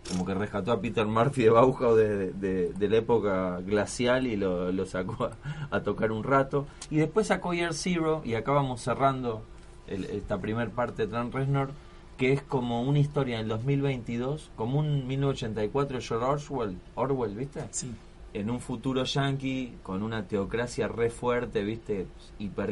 Como 0.09 0.27
que 0.27 0.35
rescató 0.35 0.73
a 0.73 0.81
Peter 0.81 1.07
Murphy 1.07 1.45
de 1.45 1.51
Bauhaus 1.51 1.97
de, 1.97 2.33
de- 2.33 2.73
de 2.73 2.89
la 2.89 2.97
época 2.97 3.61
glacial 3.61 4.27
y 4.27 4.37
lo, 4.37 4.73
lo 4.73 4.85
sacó 4.85 5.25
a, 5.27 5.31
a 5.71 5.81
tocar 5.83 6.11
un 6.13 6.25
rato. 6.25 6.67
Y 6.91 6.97
después 6.97 7.29
sacó 7.29 7.55
Year 7.55 7.73
Zero 7.73 8.21
y 8.25 8.35
acabamos 8.35 8.81
cerrando 8.83 9.43
el- 9.87 10.05
esta 10.07 10.39
primer 10.39 10.71
parte 10.71 11.03
de 11.07 11.09
Trent 11.13 11.33
Reznor 11.35 11.71
que 12.19 12.33
es 12.33 12.43
como 12.43 12.83
una 12.83 12.99
historia 12.99 13.37
en 13.37 13.43
el 13.43 13.49
2022, 13.49 14.51
como 14.55 14.79
un 14.79 15.07
1984 15.09 15.97
de 15.99 16.03
George 16.05 16.47
Orwell, 16.55 16.77
Orwell, 16.95 17.35
¿viste? 17.35 17.63
Sí. 17.71 17.91
En 18.35 18.51
un 18.51 18.61
futuro 18.61 19.03
yankee 19.05 19.75
con 19.83 20.03
una 20.03 20.27
teocracia 20.29 20.87
re 20.89 21.11
fuerte, 21.11 21.63
¿viste? 21.65 22.07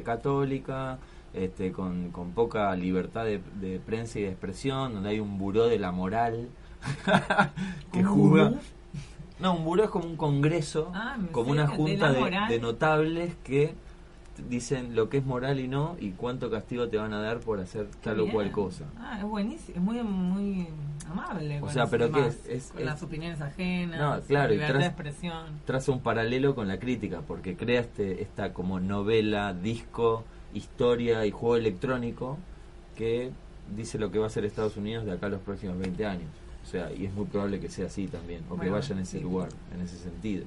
Hipercatólica, 0.05 0.99
este, 1.35 1.73
con, 1.73 2.11
con 2.11 2.33
poca 2.33 2.75
libertad 2.77 3.25
de, 3.25 3.41
de 3.61 3.79
prensa 3.81 4.19
y 4.19 4.23
de 4.23 4.29
expresión, 4.31 4.95
donde 4.95 5.11
hay 5.11 5.21
un 5.21 5.39
buró 5.39 5.67
de 5.67 5.79
la 5.79 5.93
moral 5.93 6.49
que 7.93 7.99
¿Un 8.01 8.05
juzga. 8.07 8.53
No, 9.39 9.55
un 9.57 9.65
buró 9.65 9.85
es 9.85 9.91
como 9.91 10.05
un 10.07 10.17
congreso, 10.17 10.91
Ah, 10.95 11.17
como 11.33 11.51
una 11.51 11.67
junta 11.67 12.13
de, 12.13 12.59
notables 12.61 13.35
que 13.43 13.75
dicen 14.49 14.95
lo 14.95 15.09
que 15.11 15.19
es 15.19 15.25
moral 15.27 15.61
y 15.61 15.69
no 15.69 15.97
y 16.01 16.11
cuánto 16.13 16.51
castigo 16.51 16.89
te 16.89 16.97
van 16.99 17.13
a 17.13 17.21
dar 17.21 17.41
por 17.41 17.59
hacer 17.61 17.87
tal 18.03 18.21
o 18.21 18.29
cual 18.31 18.51
cosa. 18.53 18.85
Ah, 18.99 19.17
es 19.19 19.25
buenísimo, 19.25 19.77
es 19.77 19.83
muy, 19.85 20.03
muy 20.03 20.69
amable. 21.11 21.61
O 21.63 21.71
sea, 21.71 21.87
pero 21.87 22.11
¿qué 22.11 22.21
demás, 22.21 22.35
es? 22.47 22.49
Es- 22.49 22.71
con 22.73 22.81
es- 22.81 22.87
las 22.87 23.03
opiniones 23.03 23.41
ajenas, 23.41 23.99
No, 24.21 24.27
claro, 24.27 24.51
libertad 24.53 24.75
tras- 24.75 24.83
de 24.83 24.87
expresión. 24.87 25.47
traza 25.67 25.93
un 25.93 26.01
paralelo 26.01 26.55
con 26.55 26.69
la 26.69 26.79
crítica, 26.79 27.21
porque 27.27 27.57
crea 27.57 27.81
este, 27.81 28.23
esta 28.23 28.53
como 28.53 28.79
novela, 28.81 29.53
disco, 29.55 30.25
historia 30.55 31.25
y 31.27 31.31
juego 31.31 31.57
electrónico 31.57 32.37
que 32.97 33.31
dice 33.75 33.99
lo 33.99 34.11
que 34.11 34.19
va 34.19 34.27
a 34.27 34.31
ser 34.31 34.45
Estados 34.45 34.77
Unidos 34.77 35.05
de 35.07 35.13
acá 35.13 35.27
a 35.27 35.31
los 35.31 35.41
próximos 35.41 35.79
20 35.79 36.05
años. 36.07 36.29
O 36.63 36.67
sea, 36.67 36.93
y 36.93 37.07
es 37.07 37.13
muy 37.15 37.25
probable 37.27 37.59
que 37.61 37.69
sea 37.69 37.87
así 37.87 38.07
también, 38.07 38.43
o 38.49 38.51
que 38.51 38.57
Bueno, 38.57 38.73
vaya 38.73 38.95
en 38.95 39.01
ese 39.01 39.19
sí. 39.19 39.21
lugar, 39.25 39.49
en 39.75 39.81
ese 39.81 39.97
sentido. 39.99 40.45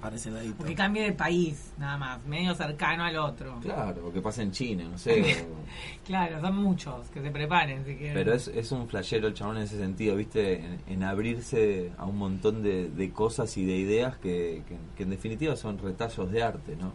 Parece 0.00 0.32
dadito. 0.32 0.56
Porque 0.56 0.74
cambie 0.74 1.04
de 1.04 1.12
país, 1.12 1.72
nada 1.78 1.96
más, 1.96 2.24
medio 2.26 2.54
cercano 2.56 3.04
al 3.04 3.16
otro. 3.16 3.60
Claro, 3.62 4.08
o 4.08 4.12
que 4.12 4.20
pasa 4.20 4.42
en 4.42 4.50
China, 4.50 4.84
no 4.90 4.98
sé. 4.98 5.22
Claro, 6.04 6.40
son 6.40 6.56
muchos, 6.56 7.06
que 7.10 7.22
se 7.22 7.30
preparen 7.30 7.84
si 7.84 7.94
quieren. 7.94 8.14
Pero 8.14 8.34
es, 8.34 8.48
es 8.48 8.72
un 8.72 8.88
flashero 8.88 9.28
el 9.28 9.34
chabón 9.34 9.58
en 9.58 9.62
ese 9.62 9.78
sentido, 9.78 10.16
¿viste? 10.16 10.54
En, 10.64 10.80
en 10.88 11.02
abrirse 11.04 11.92
a 11.96 12.04
un 12.04 12.18
montón 12.18 12.62
de, 12.64 12.88
de 12.90 13.10
cosas 13.12 13.56
y 13.56 13.64
de 13.64 13.76
ideas 13.76 14.16
que, 14.16 14.62
que- 14.68 14.76
que 14.96 15.02
en 15.04 15.10
definitiva 15.10 15.54
son 15.54 15.78
retallos 15.78 16.30
de 16.32 16.42
arte, 16.42 16.74
¿no? 16.76 16.92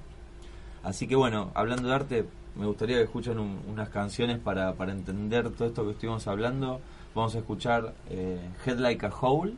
Así 0.83 1.07
que 1.07 1.15
bueno, 1.15 1.51
hablando 1.55 1.87
de 1.87 1.95
arte, 1.95 2.25
me 2.55 2.65
gustaría 2.65 2.97
que 2.97 3.03
escuchen 3.03 3.39
un- 3.39 3.61
unas 3.69 3.87
canciones 3.89 4.37
para, 4.39 4.73
para 4.73 4.91
entender 4.91 5.49
todo 5.51 5.69
esto 5.69 5.85
que 5.85 5.91
estuvimos 5.91 6.27
hablando. 6.27 6.81
Vamos 7.17 7.33
a 7.33 7.39
escuchar 7.39 7.95
eh, 8.11 8.37
Head 8.63 8.77
Like 8.77 9.03
a 9.07 9.09
Hole 9.09 9.55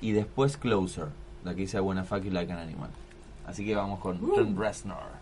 y 0.00 0.10
después 0.10 0.56
Closer, 0.56 1.06
la 1.44 1.54
que 1.54 1.60
dice 1.60 1.78
Wanna 1.78 2.02
Fuck 2.02 2.24
You 2.24 2.32
Like 2.32 2.52
an 2.52 2.58
Animal. 2.58 2.90
Así 3.46 3.64
que 3.64 3.76
vamos 3.76 4.00
con 4.00 4.18
Trent 4.18 4.58
Reznor. 4.58 5.15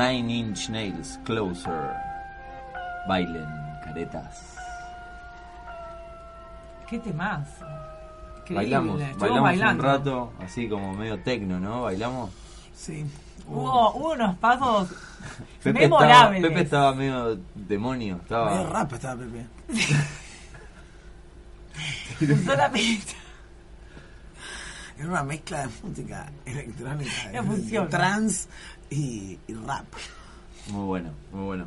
Nine 0.00 0.30
Inch 0.30 0.68
Nails, 0.70 1.18
Closer. 1.24 1.92
Bailen, 3.06 3.46
caretas. 3.84 4.56
¿Qué 6.88 6.98
temas? 7.00 7.46
Bailamos, 8.48 8.98
bailamos 9.18 9.60
un 9.60 9.78
rato, 9.78 10.32
así 10.40 10.68
como 10.68 10.94
medio 10.94 11.20
tecno, 11.22 11.60
¿no? 11.60 11.82
Bailamos. 11.82 12.30
Sí. 12.74 13.04
Hubo, 13.46 13.92
hubo 13.94 14.12
unos 14.12 14.36
pasos 14.38 14.88
Pepe 15.62 15.84
estaba, 15.84 16.00
memorables. 16.00 16.42
Pepe 16.42 16.60
estaba 16.62 16.94
medio 16.94 17.38
demonio, 17.54 18.16
estaba... 18.22 18.50
Medio 18.54 18.70
rap 18.70 18.92
estaba 18.94 19.20
Pepe. 19.22 19.46
Usó 22.42 22.56
la 22.56 22.70
pista. 22.70 23.12
Era 24.98 25.08
una 25.08 25.22
mezcla 25.24 25.60
de 25.62 25.68
música 25.82 26.26
electrónica, 26.44 27.10
de- 27.26 27.30
de 27.32 27.42
funciona. 27.42 27.88
Y, 28.90 29.38
y 29.48 29.54
rap. 29.66 29.86
Muy 30.70 30.84
bueno, 30.86 31.10
muy 31.32 31.44
bueno. 31.44 31.66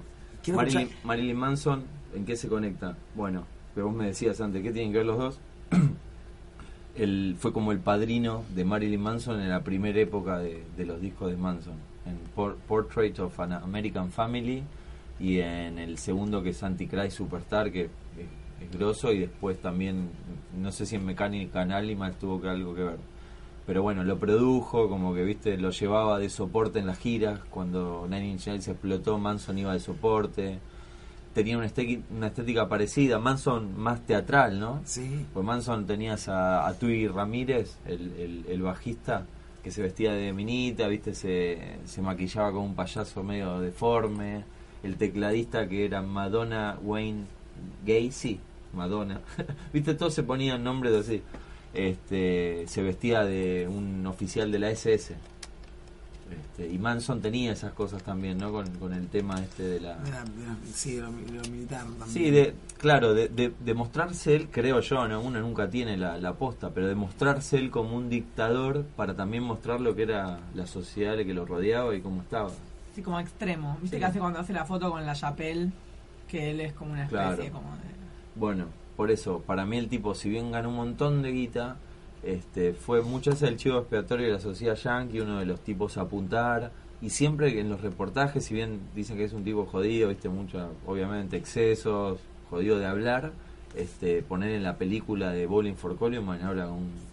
Marilyn, 0.55 0.89
Marilyn 1.03 1.38
Manson, 1.38 1.84
¿en 2.13 2.26
qué 2.26 2.36
se 2.36 2.47
conecta? 2.47 2.95
Bueno, 3.15 3.45
que 3.74 3.82
vos 3.82 3.93
me 3.95 4.05
decías 4.07 4.39
antes, 4.41 4.61
¿qué 4.61 4.71
tienen 4.71 4.91
que 4.91 4.97
ver 4.99 5.07
los 5.07 5.17
dos? 5.17 5.39
Él 6.95 7.36
fue 7.39 7.51
como 7.53 7.71
el 7.71 7.80
padrino 7.80 8.43
de 8.53 8.65
Marilyn 8.65 9.01
Manson 9.01 9.39
en 9.41 9.49
la 9.49 9.63
primera 9.63 9.99
época 9.99 10.38
de, 10.38 10.63
de 10.78 10.86
los 10.86 11.01
discos 11.01 11.32
de 11.32 11.38
Manson, 11.38 11.74
en 12.05 12.17
Por- 12.36 12.55
Portrait 12.57 13.17
of 13.19 13.39
an 13.39 13.53
American 13.53 14.11
Family 14.11 14.63
y 15.19 15.39
en 15.39 15.80
el 15.80 15.97
segundo 15.97 16.43
que 16.43 16.49
es 16.49 16.61
Antichrist 16.61 17.17
Superstar, 17.17 17.71
que 17.71 17.86
es, 17.86 17.89
es 18.61 18.78
grosso, 18.78 19.11
y 19.11 19.19
después 19.19 19.59
también, 19.59 20.09
no 20.59 20.71
sé 20.71 20.86
si 20.86 20.95
en 20.97 21.05
Mechanical 21.05 21.71
Animals 21.71 22.17
tuvo 22.19 22.39
que 22.41 22.49
algo 22.49 22.76
que 22.76 22.84
ver. 22.84 22.97
Pero 23.66 23.82
bueno, 23.82 24.03
lo 24.03 24.20
produjo, 24.20 24.89
como 24.89 25.14
que 25.14 25.24
viste, 25.24 25.57
lo 25.57 25.70
llevaba 25.70 26.20
de 26.20 26.30
soporte 26.30 26.80
en 26.80 26.88
las 26.88 26.97
giras. 26.99 27.39
Cuando 27.49 28.05
Nine 28.09 28.28
Inch 28.32 28.47
Nails 28.47 28.68
explotó, 28.68 29.18
Manson 29.18 29.57
iba 29.57 29.72
de 29.74 29.80
soporte. 29.80 30.59
Tenía 31.34 31.57
una 31.57 31.66
estética, 31.66 32.03
una 32.16 32.28
estética 32.28 32.68
parecida, 32.70 33.20
Manson 33.20 33.78
más 33.80 34.01
teatral, 34.05 34.59
¿no? 34.59 34.82
Sí. 34.86 35.26
Pues 35.34 35.45
Manson 35.45 35.86
tenías 35.88 36.28
a, 36.28 36.68
a 36.68 36.74
Tui 36.78 37.07
Ramírez, 37.07 37.78
el, 37.86 38.11
el- 38.20 38.45
el 38.49 38.61
bajista, 38.61 39.26
que 39.64 39.72
se 39.72 39.82
vestía 39.82 40.11
de 40.14 40.34
minita, 40.34 40.88
viste, 40.89 41.16
se, 41.16 41.78
se 41.86 42.01
maquillaba 42.01 42.51
con 42.51 42.64
un 42.64 42.76
payaso 42.76 43.24
medio 43.24 43.59
deforme. 43.61 44.43
El 44.84 44.97
tecladista 44.97 45.68
que 45.70 45.86
era 45.86 46.01
Madonna 46.01 46.78
Wayne 46.84 47.24
Gacy, 47.86 48.39
Madonna. 48.74 49.22
viste, 49.74 49.93
todos 49.95 50.14
se 50.14 50.24
ponían 50.24 50.64
nombres 50.64 50.93
así. 50.93 51.22
Este, 51.74 52.65
se 52.67 52.82
vestía 52.84 53.24
de 53.24 53.67
un 53.67 54.05
oficial 54.05 54.51
de 54.51 54.59
la 54.59 54.69
SS. 54.69 55.15
Este, 56.32 56.67
y 56.71 56.78
Manson 56.80 57.21
tenía 57.21 57.51
esas 57.51 57.74
cosas 57.74 58.01
también, 58.01 58.38
¿no? 58.39 58.51
Con, 58.51 58.67
con 58.78 58.93
el 58.93 59.07
tema 59.07 59.36
este 59.41 59.63
de 59.63 59.80
la... 59.82 59.95
De 59.97 60.09
la- 60.11 60.24
de 60.24 60.45
la- 60.45 60.57
sí, 60.74 60.95
de 60.95 61.01
lo, 61.01 61.11
de 61.11 61.32
lo 61.32 61.41
militar 61.49 61.82
también. 61.84 62.07
Sí, 62.09 62.32
de, 62.32 62.55
claro, 62.78 63.13
de, 63.13 63.28
de, 63.28 63.53
de 63.59 63.74
mostrarse 63.74 64.36
él, 64.36 64.47
creo 64.49 64.80
yo, 64.80 65.07
¿no? 65.07 65.21
uno 65.21 65.39
nunca 65.41 65.69
tiene 65.69 65.95
la, 65.97 66.17
la 66.17 66.34
posta, 66.34 66.71
pero 66.71 66.88
de 66.88 66.95
mostrarse 66.95 67.57
él 67.57 67.69
como 67.69 67.95
un 67.95 68.09
dictador 68.09 68.84
para 68.95 69.15
también 69.15 69.43
mostrar 69.43 69.80
lo 69.82 69.95
que 69.95 70.03
era 70.03 70.39
la 70.55 70.65
sociedad 70.65 71.17
que 71.17 71.34
lo 71.34 71.45
rodeaba 71.45 71.93
y 71.95 72.01
cómo 72.01 72.21
estaba. 72.21 72.49
Sí, 72.95 73.01
como 73.03 73.19
extremo. 73.19 73.78
Viste 73.82 73.97
Sí. 73.97 73.99
que 73.99 74.05
hace 74.05 74.19
cuando 74.19 74.39
hace 74.39 74.53
la 74.53 74.65
foto 74.65 74.89
con 74.91 75.05
la 75.05 75.13
chapelle, 75.13 75.71
que 76.28 76.49
él 76.51 76.61
es 76.61 76.74
como 76.74 76.93
una 76.93 77.03
especie 77.05 77.36
Claro. 77.36 77.51
como 77.51 77.71
de... 77.78 77.84
Bueno, 78.36 78.65
por 78.95 79.11
eso, 79.11 79.41
para 79.45 79.65
mí 79.65 79.77
el 79.77 79.87
tipo, 79.87 80.15
si 80.15 80.29
bien 80.29 80.51
ganó 80.51 80.69
un 80.69 80.75
montón 80.75 81.21
de 81.21 81.31
guita, 81.31 81.77
este, 82.23 82.73
fue 82.73 83.01
muchas 83.01 83.35
veces 83.35 83.49
el 83.49 83.57
chivo 83.57 83.79
expiatorio 83.79 84.27
de 84.27 84.33
la 84.33 84.39
sociedad 84.39 84.75
yankee, 84.75 85.19
uno 85.19 85.39
de 85.39 85.45
los 85.45 85.59
tipos 85.61 85.97
a 85.97 86.01
apuntar, 86.01 86.71
y 87.01 87.09
siempre 87.09 87.59
en 87.59 87.69
los 87.69 87.81
reportajes, 87.81 88.45
si 88.45 88.53
bien 88.53 88.79
dicen 88.95 89.17
que 89.17 89.25
es 89.25 89.33
un 89.33 89.43
tipo 89.43 89.65
jodido, 89.65 90.09
viste, 90.09 90.29
mucho, 90.29 90.69
obviamente 90.85 91.37
excesos, 91.37 92.19
jodido 92.49 92.79
de 92.79 92.85
hablar, 92.85 93.33
este, 93.75 94.21
poner 94.21 94.51
en 94.51 94.63
la 94.63 94.77
película 94.77 95.31
de 95.31 95.45
Bowling 95.47 95.75
for 95.75 95.97
Columbine, 95.97 96.43
habla 96.43 96.67
con 96.67 96.77
Señor. 96.77 97.12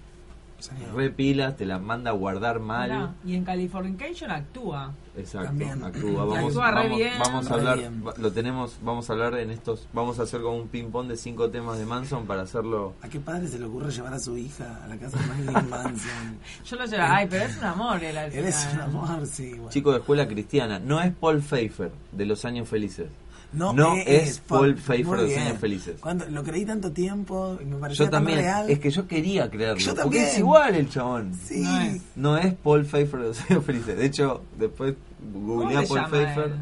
Re 0.94 1.10
pilas, 1.10 1.56
te 1.56 1.64
la 1.66 1.78
manda 1.78 2.10
a 2.10 2.14
guardar 2.14 2.60
mal. 2.60 2.90
Mirá, 2.90 3.14
y 3.24 3.34
en 3.36 3.44
Californication 3.44 4.30
actúa. 4.30 4.92
Exacto, 5.16 5.48
También. 5.48 5.82
actúa. 5.82 6.24
Vamos, 6.24 6.38
Actúa 6.56 6.70
re 6.70 6.82
vamos, 6.84 6.96
bien. 6.98 7.12
vamos 7.18 7.50
a 7.50 7.54
hablar, 7.54 7.78
va- 8.06 8.14
lo 8.16 8.32
tenemos, 8.32 8.78
vamos 8.82 9.10
a 9.10 9.12
hablar 9.12 9.34
en 9.38 9.50
estos, 9.50 9.86
vamos 9.92 10.18
a 10.18 10.22
hacer 10.22 10.40
como 10.40 10.56
un 10.56 10.68
ping 10.68 10.90
pong 10.90 11.08
de 11.08 11.16
cinco 11.16 11.50
temas 11.50 11.78
de 11.78 11.84
Manson 11.86 12.26
para 12.26 12.42
hacerlo. 12.42 12.94
¿A 13.02 13.08
qué 13.08 13.18
padre 13.20 13.48
se 13.48 13.58
le 13.58 13.64
ocurre 13.66 13.90
llevar 13.90 14.14
a 14.14 14.18
su 14.20 14.36
hija 14.36 14.80
a 14.84 14.86
la 14.88 14.96
casa 14.96 15.18
de 15.18 15.26
Marilyn 15.44 15.68
Manson? 15.68 16.38
Yo 16.64 16.76
lo 16.76 16.84
llevo, 16.86 17.02
ay, 17.06 17.26
pero 17.28 17.44
es 17.44 17.58
un 17.58 17.64
amor 17.64 18.02
él 18.04 18.16
al 18.18 18.32
Él 18.32 18.46
es 18.46 18.68
un 18.72 18.80
amor, 18.80 19.26
sí. 19.26 19.50
bueno. 19.54 19.68
Chico 19.70 19.90
de 19.92 19.98
escuela 19.98 20.28
cristiana, 20.28 20.78
no 20.78 21.00
es 21.00 21.12
Paul 21.14 21.40
Pfeiffer 21.40 21.90
de 22.12 22.26
los 22.26 22.44
años 22.44 22.68
felices. 22.68 23.08
No, 23.52 23.72
No 23.72 23.94
es, 23.94 24.06
es 24.28 24.38
Paul 24.38 24.76
Pfeiffer 24.76 25.18
de 25.18 25.28
los 25.28 25.36
años 25.38 25.58
felices. 25.58 25.96
Cuando 26.00 26.24
lo 26.26 26.44
creí 26.44 26.64
tanto 26.64 26.92
tiempo 26.92 27.58
y 27.60 27.64
me 27.64 27.76
parecía 27.76 28.06
Yo 28.06 28.10
también, 28.10 28.38
tan 28.38 28.44
real. 28.44 28.70
es 28.70 28.78
que 28.78 28.90
yo 28.90 29.08
quería 29.08 29.50
creerlo, 29.50 29.78
Yo 29.78 29.94
porque 29.96 30.22
es 30.24 30.38
igual 30.38 30.74
el 30.76 30.88
chabón. 30.88 31.34
Sí. 31.34 31.62
No 31.62 31.80
es. 31.80 32.02
No 32.14 32.38
es 32.38 32.54
Paul 32.54 32.84
Pfeiffer 32.84 33.20
de 33.20 33.26
los 33.28 33.50
años 33.50 33.64
felices. 33.64 33.96
De 33.98 34.06
hecho, 34.06 34.42
después 34.58 34.94
googleé 35.34 35.78
a 35.78 35.82
Paul 35.82 36.04
Pfeiffer, 36.10 36.44
él? 36.46 36.52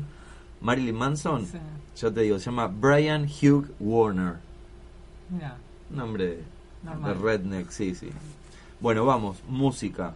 Marilyn 0.62 0.94
Manson. 0.96 1.44
Sí. 1.46 1.58
Yo 2.00 2.12
te 2.12 2.22
digo, 2.22 2.38
se 2.38 2.46
llama 2.46 2.68
Brian 2.68 3.24
Hugh 3.24 3.66
Warner. 3.80 4.34
Mira, 5.30 5.56
Nombre 5.90 6.38
Normal. 6.82 7.14
de 7.14 7.20
redneck, 7.22 7.70
sí, 7.70 7.94
sí. 7.94 8.08
Bueno, 8.80 9.04
vamos, 9.04 9.38
música. 9.48 10.14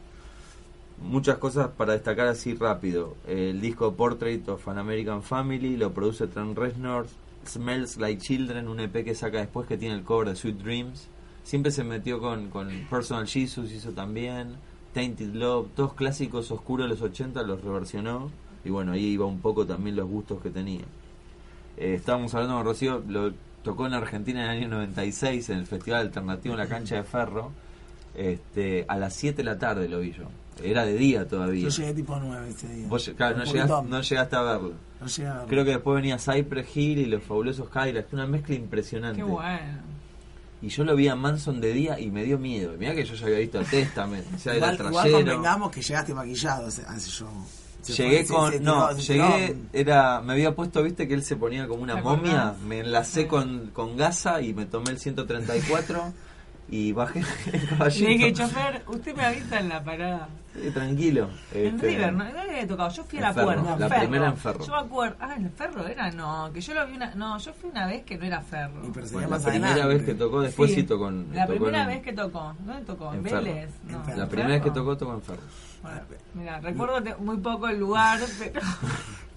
Muchas 1.02 1.38
cosas 1.38 1.68
para 1.68 1.92
destacar 1.92 2.28
así 2.28 2.54
rápido. 2.54 3.16
El 3.26 3.60
disco 3.60 3.94
Portrait 3.94 4.48
of 4.48 4.66
an 4.68 4.78
American 4.78 5.22
Family 5.22 5.76
lo 5.76 5.92
produce 5.92 6.26
Trent 6.26 6.56
Reznor. 6.56 7.06
Smells 7.46 7.96
Like 7.96 8.20
Children, 8.20 8.68
un 8.68 8.80
EP 8.80 9.04
que 9.04 9.14
saca 9.14 9.38
después 9.38 9.66
que 9.66 9.76
tiene 9.76 9.96
el 9.96 10.04
cover 10.04 10.28
de 10.28 10.36
Sweet 10.36 10.58
Dreams. 10.58 11.08
Siempre 11.44 11.72
se 11.72 11.82
metió 11.84 12.20
con, 12.20 12.50
con 12.50 12.68
Personal 12.88 13.26
Jesus, 13.26 13.72
hizo 13.72 13.90
también. 13.90 14.56
Tainted 14.94 15.34
Love, 15.34 15.68
todos 15.74 15.94
clásicos 15.94 16.50
oscuros 16.50 16.86
de 16.86 16.90
los 16.90 17.02
80 17.02 17.42
los 17.42 17.62
reversionó. 17.62 18.30
Y 18.64 18.70
bueno, 18.70 18.92
ahí 18.92 19.06
iba 19.06 19.26
un 19.26 19.40
poco 19.40 19.66
también 19.66 19.96
los 19.96 20.08
gustos 20.08 20.40
que 20.40 20.50
tenía. 20.50 20.84
Eh, 21.76 21.94
estábamos 21.94 22.34
hablando 22.34 22.56
con 22.56 22.64
Rocío, 22.64 23.02
lo 23.08 23.32
tocó 23.64 23.86
en 23.86 23.94
Argentina 23.94 24.44
en 24.44 24.50
el 24.50 24.58
año 24.58 24.68
96 24.68 25.50
en 25.50 25.58
el 25.58 25.66
Festival 25.66 26.02
Alternativo 26.02 26.54
en 26.54 26.60
la 26.60 26.68
cancha 26.68 26.96
de 26.96 27.02
Ferro. 27.02 27.50
Este, 28.14 28.84
a 28.88 28.96
las 28.98 29.14
7 29.14 29.38
de 29.38 29.44
la 29.44 29.58
tarde 29.58 29.88
lo 29.88 30.00
vi 30.00 30.12
yo. 30.12 30.24
Era 30.62 30.84
de 30.84 30.94
día 30.94 31.26
todavía. 31.26 31.68
Yo 31.68 31.70
llegué 31.70 31.94
tipo 31.94 32.16
9 32.18 32.48
ese 32.48 32.68
día. 32.68 32.86
Vos 32.88 33.10
claro, 33.16 33.38
no, 33.38 33.44
poquito. 33.44 33.82
no 33.82 34.00
llegaste 34.00 34.36
a 34.36 34.42
verlo. 34.42 34.72
No 35.00 35.06
llegué 35.06 35.28
a 35.28 35.32
verlo. 35.34 35.48
Creo 35.48 35.64
que 35.64 35.70
después 35.70 35.96
venía 35.96 36.18
Cypress 36.18 36.76
Hill 36.76 36.98
y 36.98 37.06
los 37.06 37.22
fabulosos 37.22 37.68
Cadillacs, 37.68 38.12
una 38.12 38.26
mezcla 38.26 38.54
impresionante. 38.54 39.16
qué 39.18 39.22
bueno. 39.24 39.92
Y 40.60 40.68
yo 40.68 40.84
lo 40.84 40.94
vi 40.94 41.08
a 41.08 41.16
Manson 41.16 41.60
de 41.60 41.72
día 41.72 41.98
y 41.98 42.10
me 42.10 42.22
dio 42.22 42.38
miedo. 42.38 42.74
Mirá 42.78 42.94
que 42.94 43.04
yo 43.04 43.14
ya 43.14 43.26
había 43.26 43.38
visto 43.38 43.58
a 43.58 43.64
Testament, 43.64 44.24
o 44.34 44.38
sea, 44.38 44.54
era 44.54 44.72
igual, 44.74 44.88
igual 44.90 45.10
convengamos 45.12 45.70
que 45.72 45.82
llegaste 45.82 46.14
maquillado 46.14 46.66
a 46.66 46.68
ese 46.96 47.10
show. 47.10 47.28
Se 47.80 47.94
Llegué 47.94 48.24
fue- 48.24 48.36
con. 48.36 48.52
se- 48.52 48.58
se 48.58 48.62
no, 48.62 48.88
tiró- 48.90 49.00
se 49.00 49.12
llegué. 49.14 49.46
tiró- 49.48 49.58
Era. 49.72 50.20
Me 50.20 50.34
había 50.34 50.54
puesto, 50.54 50.80
viste, 50.84 51.08
que 51.08 51.14
él 51.14 51.24
se 51.24 51.34
ponía 51.34 51.66
como 51.66 51.82
una 51.82 51.96
¿Te 51.96 52.02
momia. 52.02 52.42
acordás? 52.50 52.60
Me 52.60 52.78
enlacé 52.78 53.26
con, 53.26 53.70
con 53.72 53.96
gasa 53.96 54.40
y 54.40 54.54
me 54.54 54.66
tomé 54.66 54.90
el 54.90 55.00
134 55.00 56.12
y 56.70 56.92
bajé 56.92 57.18
el 57.52 57.60
Le 57.60 57.66
caballito. 57.66 58.08
dije, 58.08 58.32
chofer, 58.32 58.82
usted 58.86 59.16
me 59.16 59.24
avisa 59.24 59.58
en 59.58 59.68
la 59.68 59.82
parada. 59.82 60.28
Sí, 60.54 60.70
tranquilo. 60.70 61.30
En 61.54 61.74
este, 61.76 61.86
River, 61.86 62.12
¿no? 62.12 62.24
¿Dónde 62.24 62.40
había 62.40 62.66
tocado? 62.66 62.90
Yo 62.90 63.04
fui 63.04 63.18
a 63.18 63.22
la 63.22 63.32
Ferro, 63.32 63.46
puerta. 63.46 63.76
la 63.78 63.88
Ferro. 63.88 64.00
primera 64.00 64.26
en 64.26 64.36
Ferro. 64.36 64.64
Yo 64.66 64.72
me 64.72 64.78
acuerdo. 64.78 65.16
Ah, 65.20 65.34
¿en 65.36 65.44
el 65.46 65.50
Ferro 65.50 65.86
era? 65.86 66.10
No, 66.10 66.50
que 66.52 66.60
yo 66.60 66.74
lo 66.74 66.86
vi 66.86 66.96
una. 66.96 67.14
No, 67.14 67.38
yo 67.38 67.52
fui 67.54 67.70
una 67.70 67.86
vez 67.86 68.04
que 68.04 68.18
no 68.18 68.24
era 68.26 68.40
Ferro. 68.42 68.86
Y 68.86 68.90
pero 68.90 69.06
Bueno, 69.12 69.20
la 69.20 69.36
más 69.36 69.42
primera 69.44 69.72
adelante. 69.72 69.94
vez 69.96 70.04
que 70.06 70.14
tocó, 70.14 70.40
después 70.42 70.70
sí, 70.70 70.76
Sí. 70.76 70.82
tocó 70.82 71.08
en. 71.08 71.34
La 71.34 71.46
tocó 71.46 71.58
primera 71.58 71.82
en- 71.84 71.88
vez 71.88 72.02
que 72.02 72.12
tocó. 72.12 72.54
¿Dónde 72.60 72.84
tocó? 72.84 73.12
En 73.12 73.18
¿En 73.20 73.24
Ferro. 73.24 73.36
Vélez? 73.44 73.70
No. 73.88 73.96
En 73.98 74.04
Ferro. 74.04 74.16
La 74.18 74.22
¿En 74.24 74.28
primera 74.28 74.48
vez 74.50 74.62
que 74.62 74.70
tocó, 74.70 74.96
tocó 74.98 75.14
en 75.14 75.22
Ferro. 75.22 75.42
Bueno, 75.82 76.00
mira, 76.34 76.60
recuerdo 76.60 77.18
muy 77.18 77.36
poco 77.38 77.68
el 77.68 77.78
lugar, 77.80 78.20
pero 78.38 78.60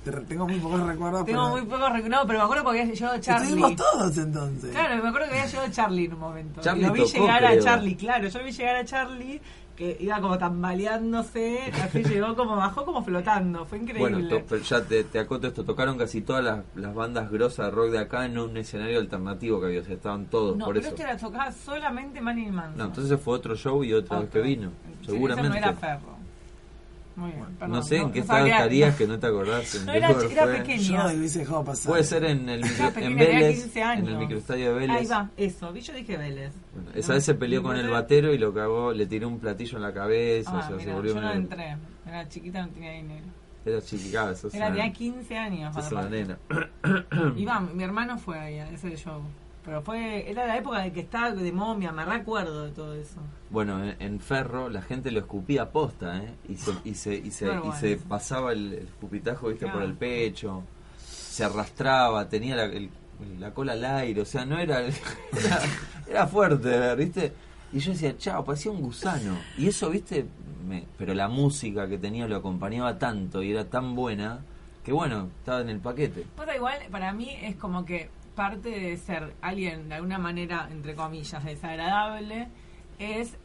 Te- 0.03 0.11
Tengo 0.27 0.47
muy 0.47 0.59
pocos 0.59 0.79
recuerdos. 0.85 1.25
tengo 1.25 1.41
pero 1.41 1.49
muy 1.49 1.61
poco 1.61 1.89
recuerdo. 1.89 2.09
No, 2.09 2.27
pero 2.27 2.37
me 2.39 2.43
acuerdo 2.45 2.63
porque 2.65 2.81
había 2.81 2.93
llegado 2.93 3.17
Charlie. 3.19 3.45
Estuvimos 3.47 3.75
todos 3.75 4.17
entonces. 4.19 4.69
Claro, 4.71 5.01
me 5.01 5.07
acuerdo 5.09 5.27
que 5.29 5.33
había 5.39 5.45
llegado 5.47 5.71
Charlie 5.71 6.05
en 6.05 6.13
un 6.13 6.19
momento. 6.19 6.61
Charlie 6.61 6.83
y 6.83 6.85
lo 6.85 6.93
vi 6.93 6.99
tocó, 7.05 7.11
llegar 7.25 7.45
a. 7.45 7.59
Charlie, 7.59 7.95
claro. 7.95 8.27
Yo 8.27 8.43
vi 8.43 8.51
llegar 8.51 8.75
a 8.75 8.85
Charlie 8.85 9.41
que 9.75 9.97
iba 9.99 10.19
como 10.21 10.37
tambaleándose. 10.37 11.59
Así 11.83 12.03
llegó 12.03 12.35
como, 12.35 12.55
bajó 12.55 12.85
como 12.85 13.03
flotando. 13.03 13.65
Fue 13.65 13.79
Bueno, 13.79 14.19
increíble. 14.19 14.39
to- 14.39 14.45
pero 14.47 14.61
ya 14.63 14.81
te, 14.83 15.03
te 15.03 15.19
acoto 15.19 15.47
esto, 15.47 15.63
tocaron 15.63 15.97
casi 15.97 16.21
todas 16.21 16.43
las, 16.43 16.63
las 16.75 16.93
bandas 16.93 17.29
grosas 17.31 17.65
de 17.67 17.71
rock 17.71 17.89
de 17.91 17.99
acá 17.99 18.25
en 18.25 18.37
un 18.37 18.55
escenario 18.57 18.99
alternativo 18.99 19.59
que 19.59 19.67
había, 19.67 19.81
o 19.81 19.83
sea, 19.83 19.95
estaban 19.95 20.25
todos, 20.27 20.55
no, 20.57 20.65
por 20.65 20.75
pero 20.75 20.85
eso. 20.87 20.95
este 20.95 21.03
era 21.03 21.17
tocaba 21.17 21.51
solamente 21.51 22.21
Marilyn 22.21 22.53
Manson. 22.55 22.77
No, 22.77 22.85
entonces 22.85 23.19
fue 23.19 23.33
otro 23.35 23.55
show 23.55 23.83
y 23.83 23.93
otra 23.93 24.19
vez 24.19 24.29
que 24.29 24.39
Otro. 24.39 24.47
vino, 24.49 24.71
seguramente. 25.05 25.49
no 25.49 25.55
era 25.55 25.73
Ferro. 25.73 26.14
Muy 27.15 27.31
bien, 27.31 27.45
no 27.67 27.81
sé 27.81 27.97
en 27.97 28.11
qué 28.11 28.19
no 28.19 28.23
estado 28.25 28.45
estarías 28.45 28.95
que 28.97 29.07
no 29.07 29.17
te 29.19 29.27
acordás. 29.27 29.73
En 29.75 29.85
No, 29.85 29.93
era- 29.93 30.09
era 30.11 30.43
fue. 30.43 30.53
pequeño. 30.57 30.81
Yo 31.11 31.17
hubiese 31.17 31.39
dejado 31.39 31.63
pasar. 31.63 31.89
Puede 31.89 32.03
ser 32.03 32.25
en 32.25 32.49
el 32.49 32.61
micro, 32.61 32.87
en 32.87 32.93
pequeña, 32.93 33.17
tenía 33.17 33.39
Vélez, 33.39 33.61
15 33.63 33.81
en 33.81 34.07
el 34.07 34.17
microestadio 34.17 34.73
de 34.73 34.79
Vélez. 34.79 34.97
Ahí 34.97 35.05
va, 35.07 35.29
eso. 35.37 35.71
vi, 35.71 35.81
Yo 35.81 35.93
dije 35.93 36.17
Vélez. 36.17 36.51
Bueno, 36.73 36.89
esa 36.93 37.13
vez 37.13 37.23
se 37.23 37.33
peleó 37.35 37.63
con 37.63 37.77
el 37.77 37.89
batero 37.89 38.33
y 38.33 38.37
lo 38.37 38.53
cagó, 38.53 38.91
le 38.91 39.05
tiró 39.05 39.27
un 39.29 39.39
platillo 39.39 39.77
en 39.77 39.83
la 39.83 39.93
cabeza, 39.93 40.53
o 40.53 40.57
Ah, 40.57 40.61
sea, 40.67 40.69
se 40.71 40.83
mira, 40.83 40.93
volvió 40.95 41.13
yo 41.15 41.21
no 41.21 41.31
entré. 41.31 41.77
Era 42.05 42.27
chiquita, 42.27 42.61
no 42.65 42.69
tenía 42.73 42.91
dinero. 42.91 43.25
Era 43.65 43.81
chiquicada, 43.81 44.35
sos 44.35 44.53
Era, 44.53 44.67
tenía 44.67 44.91
15 44.91 45.37
años. 45.37 45.73
sos 45.73 45.91
una 45.93 46.09
nena. 46.09 46.37
Iba, 47.37 47.59
mi 47.61 47.83
hermano 47.83 48.17
fue 48.17 48.37
ahí 48.37 48.59
a 48.59 48.69
ese 48.69 48.95
show. 48.97 49.21
Pero 49.65 49.81
fue, 49.81 50.29
era 50.29 50.45
la 50.45 50.57
época 50.57 50.79
de 50.81 50.91
que 50.91 50.99
estaba 50.99 51.31
de 51.31 51.51
momia, 51.51 51.91
me 51.91 52.05
recuerdo 52.05 52.65
de 52.65 52.71
todo 52.71 52.93
eso. 52.93 53.17
Bueno, 53.49 53.83
en, 53.83 53.95
en 53.99 54.19
Ferro 54.19 54.69
la 54.69 54.81
gente 54.83 55.09
lo 55.11 55.19
escupía 55.21 55.71
posta, 55.71 56.17
¿eh? 56.23 56.33
Y 56.47 56.55
se, 56.55 56.71
y 56.83 56.93
se, 56.93 57.15
y 57.15 57.31
se, 57.31 57.47
y 57.47 57.71
se 57.79 57.97
pasaba 57.97 58.53
el, 58.53 58.73
el 58.73 58.87
escupitajo, 58.87 59.47
viste, 59.49 59.67
por 59.67 59.81
el 59.81 59.93
pecho. 59.95 60.63
Se 61.03 61.43
arrastraba, 61.43 62.29
tenía 62.29 62.55
la, 62.55 62.65
el- 62.65 62.89
la 63.39 63.51
cola 63.53 63.73
al 63.73 63.83
aire, 63.85 64.21
o 64.21 64.25
sea, 64.25 64.45
no 64.45 64.59
era... 64.59 64.81
Era, 64.85 65.59
era 66.07 66.27
fuerte, 66.27 66.95
¿viste? 66.95 67.33
Y 67.73 67.79
yo 67.79 67.91
decía, 67.93 68.15
chao, 68.17 68.43
parecía 68.45 68.71
un 68.71 68.81
gusano. 68.81 69.37
Y 69.57 69.67
eso, 69.67 69.89
viste, 69.89 70.25
me- 70.67 70.85
pero 70.97 71.13
la 71.15 71.27
música 71.27 71.87
que 71.87 71.97
tenía 71.97 72.27
lo 72.27 72.35
acompañaba 72.35 72.99
tanto 72.99 73.41
y 73.41 73.51
era 73.51 73.65
tan 73.65 73.95
buena 73.95 74.39
que, 74.83 74.91
bueno, 74.93 75.29
estaba 75.39 75.61
en 75.61 75.69
el 75.69 75.79
paquete. 75.79 76.25
Sea, 76.43 76.55
igual 76.55 76.77
para 76.91 77.11
mí 77.13 77.29
es 77.41 77.55
como 77.55 77.83
que 77.85 78.09
parte 78.35 78.69
de 78.69 78.97
ser 78.97 79.33
alguien 79.41 79.89
de 79.89 79.95
alguna 79.95 80.17
manera, 80.17 80.67
entre 80.71 80.95
comillas, 80.95 81.43
desagradable, 81.43 82.47
es 82.99 83.37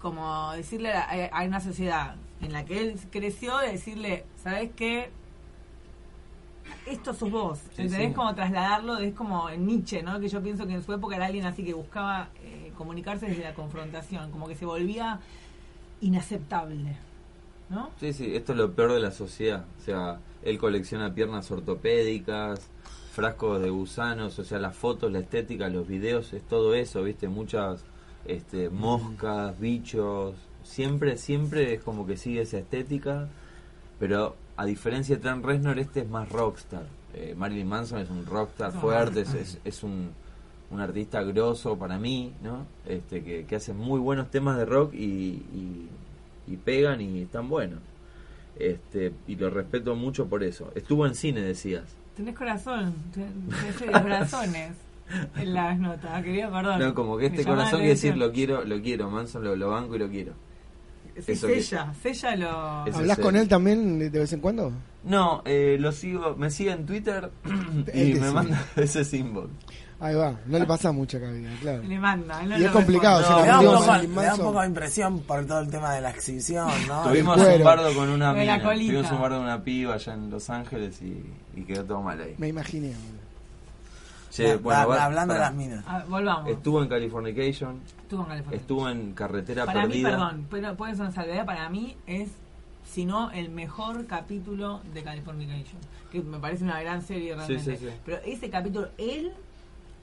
como 0.00 0.52
decirle 0.52 0.92
a, 0.92 1.28
a 1.32 1.44
una 1.44 1.60
sociedad 1.60 2.16
en 2.40 2.52
la 2.52 2.64
que 2.64 2.80
él 2.80 3.00
creció, 3.10 3.56
decirle, 3.58 4.24
¿sabes 4.42 4.70
qué? 4.76 5.10
Esto 6.86 7.14
sos 7.14 7.30
vos. 7.30 7.58
Sí, 7.74 7.82
¿Entendés? 7.82 8.08
sí. 8.08 8.14
Como 8.14 8.34
trasladarlo, 8.34 8.98
es 8.98 9.14
como 9.14 9.48
en 9.48 9.66
Nietzsche, 9.66 10.02
¿no? 10.02 10.20
Que 10.20 10.28
yo 10.28 10.42
pienso 10.42 10.66
que 10.66 10.74
en 10.74 10.82
su 10.82 10.92
época 10.92 11.16
era 11.16 11.26
alguien 11.26 11.46
así 11.46 11.64
que 11.64 11.74
buscaba 11.74 12.28
eh, 12.42 12.72
comunicarse 12.76 13.26
desde 13.26 13.42
la 13.42 13.54
confrontación, 13.54 14.30
como 14.30 14.46
que 14.46 14.54
se 14.54 14.66
volvía 14.66 15.20
inaceptable, 16.00 16.96
¿no? 17.70 17.90
Sí, 17.98 18.12
sí, 18.12 18.36
esto 18.36 18.52
es 18.52 18.58
lo 18.58 18.72
peor 18.72 18.92
de 18.92 19.00
la 19.00 19.10
sociedad. 19.10 19.64
O 19.80 19.84
sea, 19.84 20.18
él 20.42 20.58
colecciona 20.58 21.12
piernas 21.14 21.50
ortopédicas, 21.50 22.68
frascos 23.16 23.62
de 23.62 23.70
gusanos, 23.70 24.38
o 24.38 24.44
sea, 24.44 24.58
las 24.58 24.76
fotos, 24.76 25.10
la 25.10 25.20
estética, 25.20 25.70
los 25.70 25.88
videos, 25.88 26.34
es 26.34 26.42
todo 26.42 26.74
eso, 26.74 27.02
¿viste? 27.02 27.28
Muchas 27.28 27.82
este, 28.26 28.68
moscas, 28.68 29.58
bichos. 29.58 30.34
Siempre, 30.62 31.16
siempre 31.16 31.72
es 31.72 31.82
como 31.82 32.06
que 32.06 32.18
sigue 32.18 32.42
esa 32.42 32.58
estética, 32.58 33.30
pero 33.98 34.36
a 34.58 34.66
diferencia 34.66 35.16
de 35.16 35.22
Trent 35.22 35.42
Reznor, 35.42 35.78
este 35.78 36.00
es 36.00 36.08
más 36.10 36.28
rockstar. 36.28 36.84
Eh, 37.14 37.34
Marilyn 37.34 37.66
Manson 37.66 38.00
es 38.00 38.10
un 38.10 38.26
rockstar 38.26 38.74
un 38.74 38.80
fuerte, 38.82 39.22
es, 39.22 39.28
rockstar. 39.32 39.60
es, 39.64 39.76
es 39.76 39.82
un, 39.82 40.10
un 40.70 40.80
artista 40.80 41.22
grosso 41.22 41.78
para 41.78 41.98
mí, 41.98 42.34
¿no? 42.42 42.66
Este, 42.86 43.24
que, 43.24 43.46
que 43.46 43.56
hace 43.56 43.72
muy 43.72 43.98
buenos 43.98 44.30
temas 44.30 44.58
de 44.58 44.66
rock 44.66 44.92
y, 44.92 45.42
y, 45.54 45.88
y 46.48 46.56
pegan 46.58 47.00
y 47.00 47.22
están 47.22 47.48
buenos. 47.48 47.80
Este, 48.58 49.14
y 49.26 49.36
lo 49.36 49.48
respeto 49.48 49.94
mucho 49.94 50.26
por 50.26 50.44
eso. 50.44 50.70
Estuvo 50.74 51.06
en 51.06 51.14
cine, 51.14 51.40
decías. 51.40 51.96
Tenés 52.16 52.34
corazón, 52.34 52.94
tenés 53.12 54.00
corazones 54.02 54.70
en 55.36 55.54
las 55.54 55.78
notas, 55.78 56.22
querido, 56.24 56.50
perdón. 56.50 56.80
No, 56.80 56.94
como 56.94 57.18
que 57.18 57.26
este 57.26 57.44
corazón 57.44 57.80
quiere 57.80 57.94
decir 57.94 58.16
lo 58.16 58.32
quiero, 58.32 58.64
lo 58.64 58.80
quiero, 58.80 59.10
Manson 59.10 59.44
lo, 59.44 59.54
lo 59.54 59.70
banco 59.70 59.96
y 59.96 59.98
lo 59.98 60.08
quiero. 60.08 60.32
Sí, 61.24 61.32
eso 61.32 61.46
que- 61.46 61.62
sella, 61.62 62.36
lo... 62.36 62.86
Eso 62.86 62.98
¿Hablas 62.98 63.18
con 63.18 63.36
él. 63.36 63.48
también 63.48 63.98
de 63.98 64.10
vez 64.10 64.32
en 64.34 64.40
cuando? 64.40 64.72
No, 65.04 65.42
eh, 65.46 65.76
lo 65.80 65.92
sigo, 65.92 66.36
me 66.36 66.50
sigue 66.50 66.72
en 66.72 66.84
Twitter 66.84 67.30
y 67.94 68.14
me 68.14 68.30
manda 68.30 68.62
ese 68.76 69.16
inbox. 69.16 69.48
Ahí 69.98 70.14
va, 70.14 70.34
no 70.46 70.58
le 70.58 70.66
pasa 70.66 70.92
mucha 70.92 71.18
cabida, 71.18 71.48
claro. 71.60 71.82
Le 71.82 71.98
manda. 71.98 72.42
no 72.42 72.58
Y 72.58 72.64
es 72.64 72.70
complicado, 72.70 73.22
se 73.22 73.34
me, 73.42 73.46
da 73.48 73.60
un 73.60 73.66
poco, 73.66 74.08
me 74.08 74.24
da 74.24 74.34
un 74.34 74.40
poco 74.40 74.60
de 74.60 74.66
impresión 74.66 75.20
por 75.20 75.46
todo 75.46 75.60
el 75.60 75.70
tema 75.70 75.94
de 75.94 76.02
la 76.02 76.10
exhibición, 76.10 76.68
¿no? 76.86 77.02
Tuvimos 77.08 77.38
un 77.38 77.64
bardo 77.64 77.94
con 77.94 78.10
una 78.10 78.34
De 78.34 78.40
mina, 78.40 78.62
tuvimos 78.62 79.10
un 79.10 79.20
bardo 79.22 79.36
con 79.36 79.44
una 79.46 79.64
piba 79.64 79.94
allá 79.94 80.12
en 80.12 80.28
Los 80.30 80.50
Ángeles 80.50 81.00
y, 81.00 81.24
y 81.56 81.62
quedó 81.64 81.82
todo 81.84 82.02
mal 82.02 82.20
ahí. 82.20 82.34
Me 82.36 82.48
imaginé. 82.48 82.92
bueno, 84.62 84.88
va- 84.88 85.04
hablando 85.04 85.32
de 85.32 85.40
pará. 85.40 85.50
las 85.50 85.54
minas. 85.58 85.84
Ah, 85.86 86.04
volvamos. 86.06 86.50
Estuvo 86.50 86.82
en 86.82 86.88
Californication, 86.90 87.80
Estuvo 88.02 88.22
en 88.22 88.28
California. 88.28 88.60
estuvo 88.60 88.88
en 88.90 89.12
Carretera 89.14 89.64
para 89.64 89.82
mí, 89.86 89.88
Perdida. 89.88 90.10
perdón, 90.10 90.46
pero 90.50 90.76
puede 90.76 90.92
ser 90.94 91.02
una 91.06 91.12
salvedad, 91.12 91.46
para 91.46 91.68
mí 91.70 91.96
es, 92.06 92.28
si 92.92 93.06
no, 93.06 93.30
el 93.30 93.48
mejor 93.48 94.06
capítulo 94.06 94.80
de 94.92 95.02
Californication. 95.02 95.78
Que 96.12 96.20
me 96.20 96.38
parece 96.38 96.64
una 96.64 96.80
gran 96.82 97.00
serie 97.02 97.34
realmente. 97.34 97.78
sí, 97.78 97.86
sí. 97.86 97.90
Pero 98.04 98.18
ese 98.26 98.50
capítulo, 98.50 98.88
él 98.98 99.32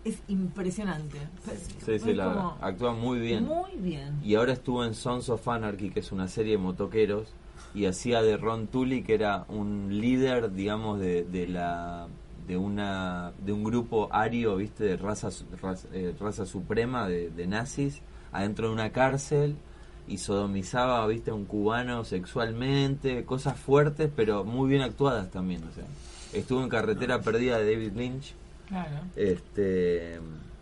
es 0.03 0.17
impresionante. 0.27 1.17
Sí, 1.45 1.99
sí, 1.99 2.09
Es 2.09 2.15
la, 2.17 2.25
como 2.25 2.57
actúa 2.61 2.93
muy 2.93 3.19
bien. 3.19 3.45
Muy 3.45 3.71
bien. 3.77 4.19
Y 4.23 4.35
ahora 4.35 4.53
estuvo 4.53 4.83
en 4.83 4.93
Sons 4.93 5.29
of 5.29 5.47
Anarchy, 5.47 5.89
que 5.89 6.01
es 6.01 6.11
una 6.11 6.27
serie 6.27 6.53
de 6.53 6.57
motoqueros, 6.57 7.33
y 7.73 7.85
hacía 7.85 8.21
de 8.21 8.37
Ron 8.37 8.67
Tully, 8.67 9.03
que 9.03 9.15
era 9.15 9.45
un 9.47 9.99
líder, 9.99 10.53
digamos, 10.53 10.99
de, 10.99 11.23
de 11.23 11.47
la 11.47 12.07
de 12.47 12.57
una 12.57 13.31
de 13.39 13.53
un 13.53 13.63
grupo 13.63 14.09
ario, 14.11 14.57
viste, 14.57 14.83
de 14.83 14.97
raza 14.97 15.29
raza, 15.61 15.87
eh, 15.93 16.13
raza 16.19 16.45
suprema 16.45 17.07
de, 17.07 17.29
de 17.29 17.47
nazis, 17.47 18.01
adentro 18.33 18.67
de 18.67 18.73
una 18.73 18.91
cárcel 18.91 19.55
y 20.07 20.17
sodomizaba, 20.17 21.07
viste, 21.07 21.31
a 21.31 21.33
un 21.33 21.45
cubano 21.45 22.03
sexualmente, 22.03 23.23
cosas 23.23 23.57
fuertes, 23.57 24.11
pero 24.13 24.43
muy 24.43 24.69
bien 24.69 24.81
actuadas 24.81 25.31
también, 25.31 25.63
o 25.63 25.71
sea. 25.73 25.85
Estuvo 26.33 26.63
en 26.63 26.69
Carretera 26.69 27.21
Perdida 27.21 27.59
de 27.59 27.71
David 27.71 27.93
Lynch, 27.95 28.33
Claro. 28.67 28.97
este 29.15 30.19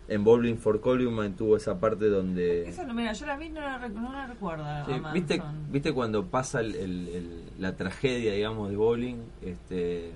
en 0.08 0.24
Bowling 0.24 0.56
for 0.56 0.80
Columbine 0.80 1.30
tuvo 1.30 1.56
esa 1.56 1.78
parte 1.80 2.08
donde 2.08 2.68
Eso 2.68 2.84
no, 2.84 2.92
mira, 2.92 3.12
yo 3.12 3.24
la 3.26 3.36
vi 3.36 3.48
no 3.48 3.60
la, 3.60 3.78
no 3.88 4.12
la 4.12 4.26
recuerdo. 4.26 4.64
Sí. 4.86 4.92
¿viste, 5.14 5.42
¿Viste 5.70 5.92
cuando 5.92 6.26
pasa 6.26 6.60
el- 6.60 6.74
el- 6.74 7.08
el- 7.08 7.42
la 7.58 7.76
tragedia, 7.76 8.32
digamos, 8.34 8.68
de 8.70 8.76
bowling? 8.76 9.16
Este, 9.40 10.10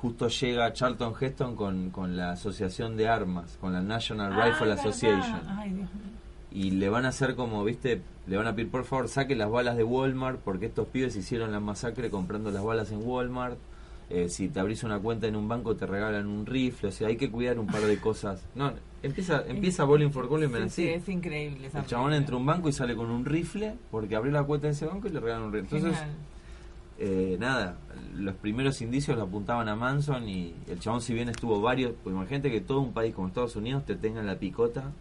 justo 0.00 0.28
llega 0.28 0.72
Charlton 0.72 1.14
Heston 1.18 1.56
con, 1.56 1.90
con 1.90 2.16
la 2.16 2.32
asociación 2.32 2.96
de 2.96 3.08
armas, 3.08 3.56
con 3.60 3.72
la 3.72 3.80
National 3.82 4.32
Ah, 4.34 4.46
Rifle. 4.46 4.72
Association. 4.72 5.40
Ay, 5.48 5.70
Dios 5.70 5.88
mío. 5.94 6.02
Y 6.52 6.70
le 6.72 6.88
van 6.88 7.04
a 7.04 7.08
hacer 7.08 7.34
como, 7.34 7.64
¿viste? 7.64 8.00
Le 8.28 8.36
van 8.36 8.46
a 8.46 8.54
pedir, 8.54 8.70
por 8.70 8.84
favor, 8.84 9.08
saque 9.08 9.34
las 9.34 9.50
balas 9.50 9.76
de 9.76 9.82
Walmart, 9.82 10.38
porque 10.40 10.66
estos 10.66 10.86
pibes 10.88 11.16
hicieron 11.16 11.50
la 11.50 11.58
masacre 11.58 12.10
comprando 12.10 12.50
las 12.52 12.62
balas 12.62 12.92
en 12.92 13.00
Walmart. 13.04 13.58
Eh, 14.10 14.28
si 14.28 14.48
te 14.48 14.60
abrís 14.60 14.84
una 14.84 14.98
cuenta 15.00 15.26
en 15.26 15.34
un 15.34 15.48
banco 15.48 15.74
te 15.76 15.86
regalan 15.86 16.26
un 16.26 16.44
rifle, 16.44 16.90
o 16.90 16.92
sea, 16.92 17.08
hay 17.08 17.16
que 17.16 17.30
cuidar 17.30 17.58
un 17.58 17.66
par 17.66 17.80
de 17.82 17.98
cosas. 17.98 18.44
No, 18.54 18.70
empieza, 19.02 19.42
empieza 19.46 19.84
Bowling 19.84 20.10
for 20.10 20.28
Columbine 20.28 20.68
Sí, 20.68 20.82
sí, 20.82 20.88
así. 20.90 21.02
es 21.02 21.08
increíble. 21.08 21.66
esa 21.68 21.80
El 21.80 21.86
chabón 21.86 22.10
película. 22.10 22.16
entra 22.18 22.34
a 22.34 22.38
un 22.38 22.46
banco 22.46 22.68
y 22.68 22.72
sale 22.72 22.94
con 22.94 23.10
un 23.10 23.24
rifle 23.24 23.74
porque 23.90 24.14
abrió 24.14 24.32
la 24.32 24.44
cuenta 24.44 24.66
de 24.66 24.74
ese 24.74 24.86
banco 24.86 25.08
y 25.08 25.10
le 25.10 25.20
regalan 25.20 25.44
un 25.44 25.52
rifle. 25.54 25.78
Entonces, 25.78 26.02
eh, 26.98 27.36
nada, 27.40 27.78
los 28.14 28.34
primeros 28.36 28.80
indicios 28.82 29.16
lo 29.16 29.24
apuntaban 29.24 29.68
a 29.68 29.74
Manson 29.74 30.28
y 30.28 30.54
el 30.68 30.78
chabón 30.78 31.00
si 31.00 31.12
bien 31.14 31.28
estuvo 31.30 31.60
varios, 31.60 31.94
pues 32.04 32.14
imagínate 32.14 32.50
que 32.50 32.60
todo 32.60 32.80
un 32.80 32.92
país 32.92 33.14
como 33.14 33.28
Estados 33.28 33.56
Unidos 33.56 33.84
te 33.86 33.96
tenga 33.96 34.20
en 34.20 34.26
la 34.26 34.36
picota 34.38 34.92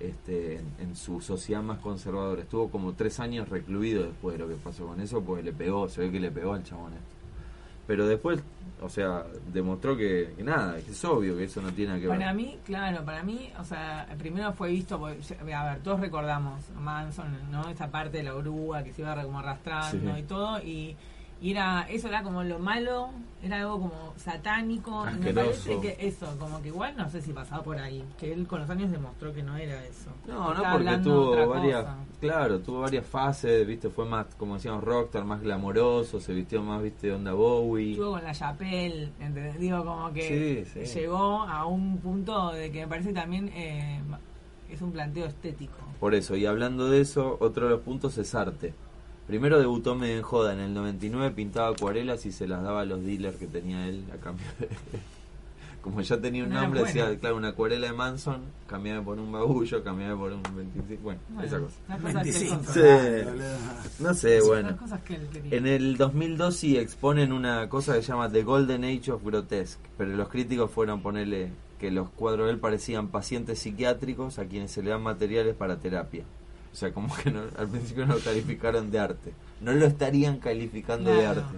este, 0.00 0.56
en, 0.56 0.64
en 0.80 0.96
su 0.96 1.20
sociedad 1.20 1.62
más 1.62 1.78
conservadora. 1.78 2.42
Estuvo 2.42 2.70
como 2.70 2.94
tres 2.94 3.20
años 3.20 3.48
recluido 3.48 4.02
después 4.04 4.36
de 4.36 4.44
lo 4.44 4.48
que 4.48 4.56
pasó 4.56 4.86
con 4.86 5.00
eso, 5.00 5.20
pues 5.22 5.44
le 5.44 5.52
pegó, 5.52 5.88
se 5.88 6.00
ve 6.00 6.10
que 6.10 6.20
le 6.20 6.30
pegó 6.30 6.54
al 6.54 6.64
chabón 6.64 6.94
esto. 6.94 7.15
Pero 7.86 8.06
después, 8.06 8.42
o 8.82 8.88
sea, 8.88 9.24
demostró 9.52 9.96
que, 9.96 10.32
que 10.36 10.42
nada, 10.42 10.76
que 10.76 10.90
es 10.90 11.04
obvio 11.04 11.36
que 11.36 11.44
eso 11.44 11.62
no 11.62 11.70
tiene 11.72 11.90
nada 11.90 12.00
que 12.00 12.08
ver. 12.08 12.18
Para 12.18 12.32
mí, 12.34 12.58
claro, 12.64 13.04
para 13.04 13.22
mí, 13.22 13.50
o 13.58 13.64
sea, 13.64 14.06
primero 14.18 14.52
fue 14.52 14.70
visto, 14.70 15.04
a 15.06 15.12
ver, 15.44 15.80
todos 15.82 16.00
recordamos 16.00 16.62
Manson, 16.78 17.50
¿no? 17.50 17.68
Esa 17.68 17.88
parte 17.90 18.18
de 18.18 18.24
la 18.24 18.34
oruga 18.34 18.82
que 18.82 18.92
se 18.92 19.02
iba 19.02 19.22
como 19.22 19.38
arrastrando 19.38 20.14
Sí. 20.14 20.20
y 20.20 20.22
todo, 20.24 20.58
y, 20.60 20.96
y 21.40 21.50
era, 21.52 21.82
eso 21.90 22.08
era 22.08 22.22
como 22.22 22.42
lo 22.42 22.58
malo, 22.58 23.10
era 23.42 23.58
algo 23.60 23.78
como 23.80 24.14
satánico, 24.16 25.02
y 25.02 25.18
me 25.18 25.30
Asqueroso. 25.30 25.64
parece 25.68 25.80
que 25.96 26.06
eso, 26.08 26.26
como 26.38 26.60
que 26.62 26.68
igual 26.68 26.96
no 26.96 27.08
sé 27.10 27.20
si 27.20 27.32
pasaba 27.32 27.62
por 27.62 27.78
ahí, 27.78 28.02
que 28.18 28.32
él 28.32 28.46
con 28.46 28.60
los 28.60 28.70
años 28.70 28.90
demostró 28.90 29.32
que 29.34 29.42
no 29.42 29.56
era 29.56 29.84
eso. 29.84 30.10
No, 30.26 30.54
no, 30.54 30.62
porque 30.72 30.96
tuvo 30.98 31.46
varias, 31.48 31.82
cosa. 31.82 31.96
claro, 32.20 32.58
tuvo 32.60 32.80
varias 32.80 33.06
fases, 33.06 33.66
viste, 33.66 33.90
fue 33.90 34.06
más, 34.06 34.26
como 34.36 34.54
decíamos, 34.54 34.82
rockstar, 34.82 35.24
más 35.24 35.42
glamoroso, 35.42 36.20
se 36.20 36.32
vistió 36.32 36.62
más, 36.62 36.82
viste, 36.82 37.12
onda 37.12 37.32
Bowie. 37.34 37.92
Estuvo 37.92 38.12
con 38.12 38.24
la 38.24 38.32
Chapelle, 38.32 39.04
¿entendés? 39.20 39.58
Digo, 39.60 39.84
como 39.84 40.12
que 40.12 40.64
Sí, 40.74 40.84
sí. 40.86 41.00
llegó 41.00 41.42
a 41.42 41.66
un 41.66 41.98
punto 41.98 42.52
de 42.52 42.72
que 42.72 42.80
me 42.80 42.88
parece 42.88 43.12
también 43.12 43.50
eh, 43.54 44.00
es 44.70 44.80
un 44.80 44.90
planteo 44.90 45.26
estético. 45.26 45.76
Por 46.00 46.14
eso, 46.14 46.34
y 46.34 46.46
hablando 46.46 46.88
de 46.90 47.02
eso, 47.02 47.36
otro 47.40 47.66
de 47.66 47.72
los 47.72 47.80
puntos 47.82 48.16
es 48.18 48.34
arte. 48.34 48.74
Primero 49.26 49.58
debutó 49.58 49.94
medio 49.96 50.16
en 50.16 50.22
joda, 50.22 50.52
en 50.52 50.60
el 50.60 50.72
99 50.74 51.32
pintaba 51.34 51.68
acuarelas 51.68 52.24
y 52.26 52.32
se 52.32 52.46
las 52.46 52.62
daba 52.62 52.82
a 52.82 52.84
los 52.84 53.02
dealers 53.04 53.36
que 53.36 53.46
tenía 53.46 53.86
él 53.88 54.04
a 54.12 54.16
cambio 54.18 54.46
de... 54.60 54.68
Como 55.82 56.00
ya 56.00 56.20
tenía 56.20 56.42
un 56.42 56.50
No 56.50 56.62
nombre, 56.62 56.82
decía, 56.82 57.16
claro, 57.20 57.36
una 57.36 57.48
acuarela 57.50 57.86
de 57.86 57.92
Manson, 57.92 58.40
cambiame 58.66 59.02
por 59.02 59.20
un 59.20 59.30
bagullo, 59.30 59.84
cambiame 59.84 60.16
por 60.16 60.32
un 60.32 60.42
25, 60.42 61.00
bueno, 61.00 61.20
Bueno, 61.28 61.46
esa 61.46 61.60
cosa. 61.60 61.74
las 61.88 62.00
cosas 62.00 62.22
que 62.24 62.28
él 62.30 62.34
25. 62.34 62.62
hizo. 62.62 62.72
Sí. 62.72 64.02
No 64.02 64.14
sé, 64.14 64.40
bueno. 64.40 64.70
Las 64.70 64.78
cosas 64.80 65.00
que 65.02 65.14
él 65.14 65.28
quería. 65.32 65.56
En 65.56 65.66
el 65.68 65.96
2002 65.96 66.56
sí 66.56 66.76
exponen 66.76 67.32
una 67.32 67.68
cosa 67.68 67.94
que 67.94 68.02
se 68.02 68.08
llama 68.08 68.28
The 68.28 68.42
Golden 68.42 68.82
Age 68.82 69.12
of 69.12 69.22
Grotesque, 69.24 69.88
pero 69.96 70.10
los 70.16 70.28
críticos 70.28 70.72
fueron 70.72 71.02
ponerle 71.02 71.50
que 71.78 71.92
los 71.92 72.08
cuadros 72.10 72.46
de 72.46 72.54
él 72.54 72.58
parecían 72.58 73.06
pacientes 73.06 73.60
psiquiátricos 73.60 74.40
a 74.40 74.46
quienes 74.46 74.72
se 74.72 74.82
le 74.82 74.90
dan 74.90 75.04
materiales 75.04 75.54
para 75.54 75.76
terapia. 75.76 76.24
O 76.76 76.78
sea, 76.78 76.92
como 76.92 77.16
que 77.16 77.30
no- 77.30 77.40
al 77.56 77.68
principio 77.68 78.04
no 78.04 78.16
lo 78.16 78.20
calificaron 78.20 78.90
de 78.90 78.98
arte. 78.98 79.32
No 79.62 79.72
lo 79.72 79.86
estarían 79.86 80.38
calificando 80.38 81.10
de 81.10 81.24
arte. 81.26 81.56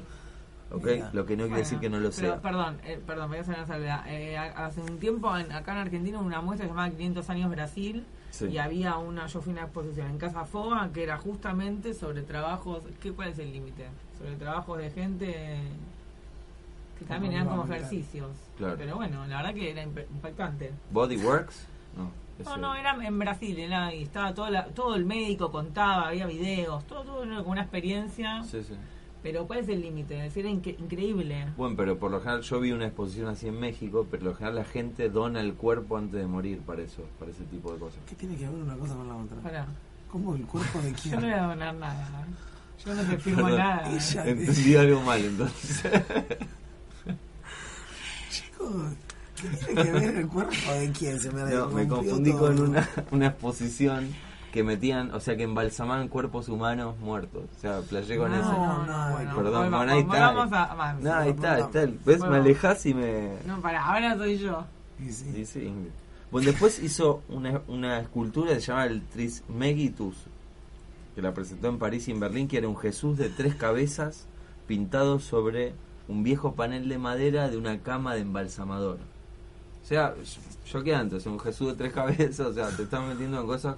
¿ok? 0.71 0.85
Mira. 0.85 1.11
Lo 1.13 1.27
que 1.27 1.37
no 1.37 1.47
quiere 1.47 1.59
decir 1.59 1.81
que 1.81 1.91
no 1.91 1.97
lo 1.99 2.11
Pero, 2.11 2.35
sea. 2.35 2.41
perdón, 2.41 2.77
eh, 2.85 3.01
perdón, 3.05 3.29
voy 3.31 3.39
a 3.39 3.41
hacer 3.41 3.57
una 3.57 3.67
salvedad. 3.67 4.05
Eh, 4.07 4.37
ha- 4.39 4.67
hace 4.67 4.81
un 4.81 5.01
tiempo 5.01 5.37
en- 5.37 5.51
acá 5.51 5.73
en 5.73 5.79
Argentina 5.79 6.19
hubo 6.21 6.27
una 6.27 6.41
muestra 6.41 6.69
llamada 6.69 6.89
500 6.91 7.29
años 7.31 7.51
Brasil 7.51 8.05
Sí. 8.31 8.47
y 8.47 8.59
había 8.59 8.97
una, 8.97 9.27
yo 9.27 9.41
fui 9.41 9.51
a 9.51 9.57
una 9.57 9.63
exposición 9.65 10.07
en 10.09 10.19
Casa 10.19 10.45
Foga 10.45 10.89
que 10.95 11.03
era 11.03 11.17
justamente 11.19 11.95
sobre 11.95 12.23
trabajos, 12.23 12.85
¿qué, 13.03 13.11
¿cuál 13.11 13.31
es 13.31 13.41
el 13.41 13.53
límite? 13.53 13.87
Sobre 14.21 14.37
trabajos 14.37 14.79
de 14.79 14.91
gente 14.93 15.57
que 17.01 17.05
también 17.07 17.33
eran 17.33 17.49
como 17.49 17.65
ejercicios. 17.65 18.31
Claro. 18.57 18.77
Pero 18.79 18.95
bueno, 18.95 19.27
la 19.27 19.39
verdad 19.39 19.55
que 19.55 19.71
era 19.73 19.83
imp- 19.85 20.07
impactante. 20.15 20.71
¿Bodyworks? 20.93 21.67
No. 21.97 22.11
No, 22.45 22.57
no, 22.57 22.75
era 22.75 22.95
en 23.05 23.19
Brasil, 23.19 23.59
era 23.59 23.87
ahí, 23.87 24.03
estaba 24.05 24.33
todo, 24.35 24.49
la- 24.51 24.67
todo 24.67 24.95
el 24.95 25.05
médico 25.05 25.51
contaba, 25.51 26.09
había 26.09 26.27
videos, 26.27 26.87
todo, 26.87 27.03
todo 27.03 27.25
era 27.25 27.39
como 27.39 27.51
una 27.53 27.63
experiencia. 27.63 28.43
Sí, 28.45 28.63
sí. 28.63 28.75
Pero 29.23 29.47
¿cuál 29.49 29.59
es 29.61 29.69
el 29.69 29.81
límite? 29.81 30.17
Es 30.17 30.23
decir, 30.23 30.47
era 30.47 30.55
inque- 30.55 30.77
increíble. 30.79 31.47
Bueno, 31.57 31.75
pero 31.77 31.99
por 31.99 32.11
lo 32.13 32.21
general 32.21 32.43
yo 32.43 32.61
vi 32.61 32.71
una 32.71 32.87
exposición 32.87 33.27
así 33.29 33.49
en 33.49 33.59
México, 33.59 34.07
pero 34.09 34.23
por 34.23 34.31
lo 34.31 34.35
general 34.37 34.55
la 34.57 34.65
gente 34.65 35.11
dona 35.11 35.41
el 35.41 35.55
cuerpo 35.55 35.97
antes 35.97 36.21
de 36.21 36.27
morir 36.29 36.61
para 36.61 36.83
eso, 36.83 37.03
para 37.19 37.33
ese 37.33 37.43
tipo 37.45 37.73
de 37.73 37.79
cosas. 37.81 37.99
¿Qué 38.09 38.15
tiene 38.15 38.37
que 38.37 38.47
ver 38.49 38.55
una 38.55 38.77
cosa 38.77 38.95
con 38.95 39.09
la 39.09 39.17
otra? 39.17 39.37
Pará. 39.39 39.67
¿Cómo 40.11 40.37
el 40.37 40.47
cuerpo 40.47 40.79
de 40.81 40.93
Yo 40.93 40.97
quién? 41.03 41.15
no 41.17 41.21
voy 41.23 41.33
a 41.33 41.43
donar 41.43 41.75
nada. 41.75 42.27
Yo 42.85 42.95
no 42.95 43.03
te 43.03 43.19
firmo 43.19 43.43
Perdón, 43.43 43.59
nada. 43.59 43.91
Ella- 43.93 44.25
Entendí 44.27 44.77
algo 44.77 45.01
mal 45.03 45.25
entonces. 45.25 45.83
Chicos, 48.31 48.73
¿qué 49.08 49.08
tiene 49.41 49.83
que 49.83 49.93
ver 49.93 50.17
el 50.17 50.29
cuerpo 50.29 50.73
de 50.73 50.93
quién? 50.93 51.19
Se 51.21 51.31
me, 51.31 51.43
No, 51.45 51.69
me 51.69 51.87
confundí 51.89 52.31
todo. 52.33 52.41
con 52.41 52.61
una, 52.61 52.89
una 53.11 53.27
exposición 53.29 54.09
que 54.53 54.65
metían, 54.65 55.13
o 55.13 55.21
sea, 55.21 55.37
que 55.37 55.43
embalsamaban 55.43 56.09
cuerpos 56.09 56.49
humanos 56.49 56.99
muertos. 56.99 57.45
O 57.57 57.61
sea, 57.61 57.81
playé 57.81 58.17
con 58.17 58.31
no, 58.31 58.37
eso. 58.39 58.53
no, 58.53 58.87
no, 58.87 59.13
bueno, 59.13 59.37
Perdón, 59.37 59.71
bueno, 59.71 59.93
ahí 59.93 60.01
está. 60.01 60.29
a. 60.29 60.93
No, 60.95 61.15
ahí 61.15 61.31
está, 61.31 61.55
ahí 61.55 61.63
está. 61.63 61.87
¿Ves? 62.07 62.21
Me 62.21 62.37
alejas 62.37 62.87
y 62.87 62.95
me... 62.95 63.33
No, 63.47 63.61
para, 63.61 63.85
ahora 63.85 64.17
soy 64.17 64.39
yo. 64.39 64.65
Y 64.99 65.13
sí. 65.13 65.45
Sí. 65.45 65.73
Bueno, 66.31 66.51
después 66.51 66.79
hizo 66.83 67.23
una, 67.29 67.61
una 67.69 68.01
escultura 68.01 68.53
que 68.55 68.61
se 68.61 68.69
llama 68.69 68.85
el 68.87 69.03
Trismegitus, 69.03 70.17
que 71.15 71.23
la 71.23 71.33
presentó 71.33 71.69
en 71.69 71.79
París 71.79 72.09
y 72.09 72.13
en 72.13 72.21
Berlín, 72.21 72.49
que 72.49 72.59
era 72.59 72.69
un 72.69 72.77
Jesús 72.77 73.17
de 73.19 73.29
tres 73.29 73.55
cabezas 73.55 74.27
pintado 74.67 75.19
sobre 75.21 75.73
un 76.09 76.23
viejo 76.23 76.55
panel 76.55 76.89
de 76.89 76.99
madera 76.99 77.49
de 77.49 77.57
una 77.59 77.81
cama 77.83 78.15
de 78.15 78.21
embalsamador. 78.23 78.99
O 79.89 79.91
sea, 79.91 80.15
yo 80.71 80.83
qué 80.85 80.95
antes, 80.95 81.25
un 81.25 81.41
Jesús 81.41 81.69
de 81.69 81.75
tres 81.75 81.93
cabezas, 81.95 82.41
o 82.49 82.53
sea, 82.53 82.69
te 82.69 82.83
están 82.83 83.09
metiendo 83.09 83.41
en 83.41 83.47
cosas 83.47 83.77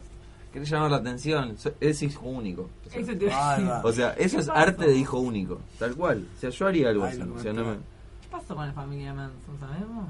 que 0.53 0.65
llamar 0.65 0.91
la 0.91 0.97
atención. 0.97 1.55
Es 1.79 2.03
hijo 2.03 2.27
único. 2.27 2.69
O 2.89 2.91
sea, 2.91 3.01
Eso 3.01 3.17
te 3.17 3.27
Bárbaro. 3.27 3.89
o 3.89 3.93
sea, 3.93 4.11
eso 4.15 4.41
es 4.41 4.49
arte 4.49 4.87
de 4.87 4.97
hijo 4.97 5.21
único, 5.21 5.61
tal 5.79 5.95
cual. 5.95 6.27
O 6.37 6.41
sea, 6.41 6.51
yo 6.51 6.67
haría 6.67 6.89
algo 6.89 7.05
Ay, 7.05 7.13
así. 7.13 7.23
O 7.31 7.39
sea, 7.41 7.53
no 7.53 7.65
me, 7.65 7.75
¿Qué 7.75 8.29
pasó 8.29 8.57
con 8.57 8.67
la 8.67 8.73
familia 8.73 9.15
Manson, 9.15 9.61
sabemos? 9.61 10.07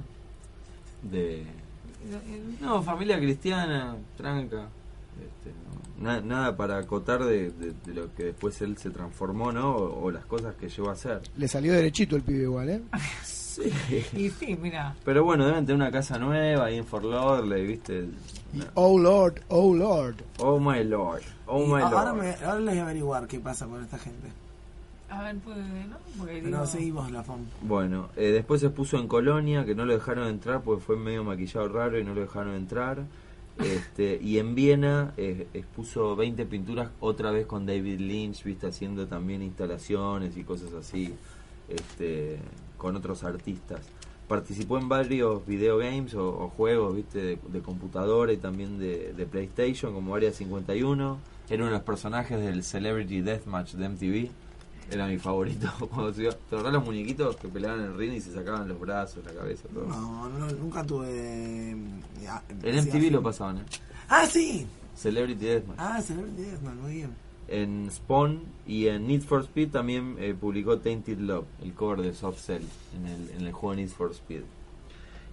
de 1.02 1.44
No, 2.62 2.82
familia 2.82 3.18
cristiana, 3.18 3.94
tranca. 4.16 4.68
Este, 5.20 5.52
no, 5.98 6.04
na- 6.10 6.20
nada 6.22 6.56
para 6.56 6.78
acotar 6.78 7.22
de, 7.24 7.50
de- 7.50 7.74
de 7.84 7.94
lo 7.94 8.14
que 8.14 8.24
después 8.24 8.58
él 8.62 8.78
se 8.78 8.88
transformó, 8.88 9.52
¿no? 9.52 9.76
O, 9.76 10.04
o 10.04 10.10
las 10.10 10.24
cosas 10.24 10.54
que 10.54 10.70
llegó 10.70 10.88
a 10.88 10.92
hacer. 10.94 11.20
Le 11.36 11.46
salió 11.46 11.74
derechito 11.74 12.16
el 12.16 12.22
pibe 12.22 12.44
igual, 12.44 12.70
¿eh? 12.70 12.80
Sí. 13.60 14.06
Y 14.16 14.30
sí, 14.30 14.56
mira. 14.60 14.94
Pero 15.04 15.24
bueno, 15.24 15.46
deben 15.46 15.64
tener 15.66 15.76
una 15.76 15.90
casa 15.90 16.18
nueva 16.18 16.66
ahí 16.66 16.76
en 16.76 16.86
Fort 16.86 17.04
Lauderdale, 17.04 17.62
¿viste? 17.64 18.08
Y, 18.54 18.60
oh 18.74 18.98
Lord, 18.98 19.40
oh 19.48 19.74
Lord. 19.74 20.16
Oh 20.38 20.58
my 20.58 20.82
lord, 20.84 21.22
oh 21.46 21.62
Y 21.64 21.66
my 21.66 21.82
ahora, 21.82 22.12
lord. 22.12 22.22
me, 22.22 22.34
ahora 22.44 22.60
les 22.60 22.66
voy 22.74 22.78
a 22.78 22.82
averiguar 22.82 23.26
qué 23.26 23.40
pasa 23.40 23.66
con 23.66 23.82
esta 23.82 23.98
gente. 23.98 24.28
A 25.08 25.22
ver, 25.24 25.36
pues, 25.44 25.56
¿no? 25.56 25.96
Porque 26.18 26.34
Pero 26.34 26.46
digo, 26.46 26.66
seguimos 26.66 27.10
la 27.10 27.22
fama. 27.24 27.42
Bueno, 27.62 28.10
eh, 28.16 28.30
después 28.30 28.60
se 28.60 28.70
puso 28.70 28.96
en 28.96 29.08
Colonia, 29.08 29.64
que 29.64 29.74
no 29.74 29.84
lo 29.84 29.92
dejaron 29.92 30.28
entrar 30.28 30.62
porque 30.62 30.82
fue 30.82 30.96
medio 30.96 31.24
maquillado 31.24 31.68
raro 31.68 31.98
y 31.98 32.04
no 32.04 32.14
lo 32.14 32.20
dejaron 32.20 32.54
entrar. 32.54 33.04
Este, 33.58 34.18
y 34.22 34.38
en 34.38 34.54
Viena 34.54 35.12
eh, 35.16 35.46
expuso 35.52 36.16
20 36.16 36.46
pinturas 36.46 36.90
otra 37.00 37.30
vez 37.30 37.44
con 37.46 37.66
David 37.66 37.98
Lynch, 38.00 38.44
viste, 38.44 38.68
haciendo 38.68 39.06
también 39.06 39.42
instalaciones 39.42 40.36
y 40.36 40.44
cosas 40.44 40.72
así, 40.72 41.12
este, 41.70 42.38
con 42.76 42.96
otros 42.96 43.24
artistas. 43.24 43.80
Participó 44.28 44.78
en 44.78 44.88
varios 44.88 45.44
videogames 45.46 46.14
o, 46.14 46.28
o 46.28 46.48
juegos, 46.50 46.94
viste, 46.94 47.18
de, 47.20 47.38
de 47.48 47.60
computadora 47.60 48.32
y 48.32 48.36
también 48.36 48.78
de, 48.78 49.12
de 49.12 49.26
PlayStation, 49.26 49.92
como 49.92 50.14
Area 50.14 50.32
51. 50.32 51.18
Era 51.48 51.56
uno 51.62 51.72
de 51.72 51.78
los 51.78 51.82
personajes 51.82 52.40
del 52.40 52.62
Celebrity 52.62 53.22
Deathmatch 53.22 53.72
de 53.72 53.88
MTV. 53.88 54.30
Era 54.92 55.06
mi 55.08 55.18
favorito. 55.18 55.68
Cuando 55.90 56.12
se 56.14 56.22
iba- 56.22 56.32
¿Te 56.32 56.54
acordás 56.54 56.72
los 56.74 56.84
muñequitos 56.84 57.36
que 57.36 57.48
peleaban 57.48 57.80
en 57.80 57.86
el 57.86 57.96
ring 57.96 58.12
y 58.12 58.20
se 58.20 58.32
sacaban 58.32 58.68
los 58.68 58.78
brazos, 58.78 59.24
la 59.24 59.32
cabeza, 59.32 59.68
todo? 59.74 59.86
No, 59.86 60.28
no, 60.28 60.48
nunca 60.52 60.84
tuve. 60.84 61.76
ya, 62.22 62.42
En 62.62 62.76
MTV 62.84 63.10
lo 63.10 63.22
pasaban, 63.22 63.58
¿eh? 63.58 63.64
Ah, 64.08 64.26
sí. 64.26 64.64
Celebrity 64.96 65.44
Deathmatch. 65.44 65.78
Ah, 65.80 66.00
Celebrity 66.02 66.42
Deathmatch, 66.42 66.74
muy 66.76 66.94
bien. 66.94 67.10
En 67.50 67.90
Spawn 67.90 68.42
y 68.66 68.86
en 68.86 69.08
Need 69.08 69.22
for 69.22 69.40
Speed 69.42 69.70
también 69.70 70.16
eh, 70.20 70.34
publicó 70.38 70.78
Tainted 70.78 71.18
Love, 71.18 71.46
el 71.62 71.74
cover 71.74 72.00
de 72.00 72.14
Soft 72.14 72.38
Cell 72.38 72.62
en 72.96 73.06
el, 73.06 73.30
en 73.40 73.46
el 73.46 73.52
juego 73.52 73.74
Need 73.74 73.88
for 73.88 74.12
Speed. 74.12 74.42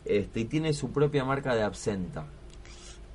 Este, 0.04 0.40
y 0.42 0.46
tiene 0.46 0.74
su 0.74 0.92
propia 0.92 1.24
marca 1.26 1.54
de 1.54 1.64
absenta, 1.64 2.26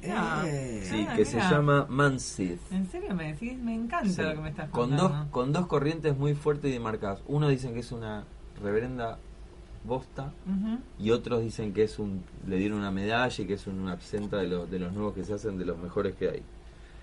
Ah, 0.09 0.42
Eh, 0.46 0.82
sí, 0.88 1.07
Ah, 1.09 1.14
que 1.16 1.24
se 1.24 1.38
llama 1.38 1.86
Mansith. 1.88 2.59
¿En 2.72 2.86
serio 2.90 3.14
me 3.14 3.32
decís? 3.32 3.57
Me 3.59 3.72
encanta 3.74 4.09
Sí, 4.09 4.20
lo 4.22 4.34
que 4.34 4.40
me 4.40 4.48
estás 4.50 4.68
con 4.70 4.90
contando. 4.90 5.09
dos 5.16 5.26
con 5.30 5.53
dos 5.53 5.66
corrientes 5.68 6.16
muy 6.16 6.34
fuertes 6.34 6.70
y 6.70 6.72
demarcadas. 6.74 7.22
Uno 7.28 7.48
dicen 7.48 7.72
que 7.74 7.80
es 7.80 7.92
una 7.92 8.24
reverenda 8.62 9.18
bosta 9.84 10.32
y 10.98 11.11
otros 11.11 11.42
dicen 11.42 11.72
que 11.72 11.84
es 11.84 11.98
un 12.00 12.22
le 12.46 12.57
dieron 12.57 12.78
una 12.78 12.90
medalla 12.92 13.34
y 13.42 13.46
que 13.46 13.55
es 13.55 13.66
un 13.66 13.88
absenta 13.88 14.36
de 14.38 14.46
los 14.48 14.70
de 14.70 14.78
los 14.80 14.92
nuevos 14.92 15.14
que 15.14 15.24
se 15.24 15.34
hacen 15.34 15.57
de 15.59 15.64
los 15.66 15.78
mejores 15.78 16.14
que 16.16 16.28
hay. 16.28 16.42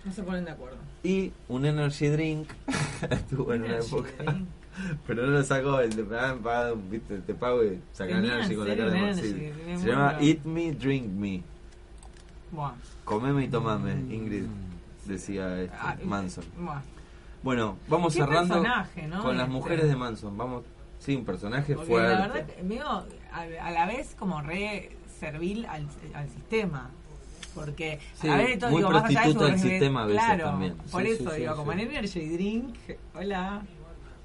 No 0.10 0.16
se 0.16 0.24
ponen 0.24 0.46
de 0.46 0.52
acuerdo. 0.52 0.78
Y 1.04 1.32
un 1.48 1.66
energy 1.66 2.08
drink 2.08 2.50
estuvo 3.10 3.54
en 3.54 3.64
una 3.64 3.78
época 3.78 4.10
drink. 4.18 4.48
pero 5.08 5.26
no 5.26 5.32
lo 5.34 5.44
sacó 5.44 5.80
el 5.80 5.96
de 5.96 6.04
paga, 6.04 6.74
viste, 6.90 7.20
te 7.20 7.34
pago 7.36 7.64
y 7.64 7.80
saca 7.94 8.18
energy 8.18 8.54
en 8.54 8.58
con 8.60 8.68
la 8.68 8.76
cara 8.76 8.90
de 8.90 9.14
tenía 9.14 9.78
Se 9.78 9.88
llama 9.88 10.08
bravo. 10.10 10.26
Eat 10.26 10.44
Me, 10.46 10.72
Drink 10.74 11.06
Me. 11.12 11.44
Buah. 12.52 12.72
Comeme 13.06 13.44
y 13.44 13.48
tomame, 13.50 13.92
Ingrid 14.14 14.46
decía 15.06 15.62
este, 15.62 15.76
Ah, 15.80 15.96
Manson. 16.04 16.44
buah. 16.58 16.82
Bueno, 17.44 17.78
vamos 17.88 18.14
Qué 18.14 18.20
cerrando 18.22 18.56
con 18.56 18.64
las 19.38 19.48
Este. 19.48 19.48
mujeres 19.48 19.88
de 19.90 19.96
Manson. 19.96 20.38
Vamos, 20.38 20.64
sí, 21.00 21.16
un 21.16 21.24
personaje 21.26 21.74
Porque 21.76 21.90
fuerte. 21.92 22.14
la 22.16 22.28
verdad, 22.28 22.46
que 22.48 22.64
a, 23.32 23.42
a 23.68 23.72
la 23.72 23.86
vez 23.86 24.16
como 24.18 24.42
re 24.42 24.90
servil 25.20 25.66
al, 25.68 25.88
al 26.16 26.30
sistema. 26.30 26.90
Porque 27.56 28.00
Sí, 28.14 28.28
a 28.30 28.38
ver, 28.38 28.60
todo, 28.60 28.70
muy 28.72 28.80
digo, 28.82 28.92
más 28.92 29.04
allá 29.06 29.22
de 29.22 29.28
su 29.28 29.34
prostituta 29.34 29.46
del 29.46 29.56
respe- 29.56 29.70
sistema 29.70 30.04
a 30.04 30.06
veces 30.06 30.24
claro, 30.24 30.44
también. 30.46 30.76
Por 30.92 31.02
Sí, 31.04 31.08
eso 31.10 31.32
sí, 31.32 31.42
digo, 31.42 31.56
como 31.56 31.72
en 31.74 31.80
Energy 31.80 32.30
Drink, 32.30 32.76
hola, 33.16 33.62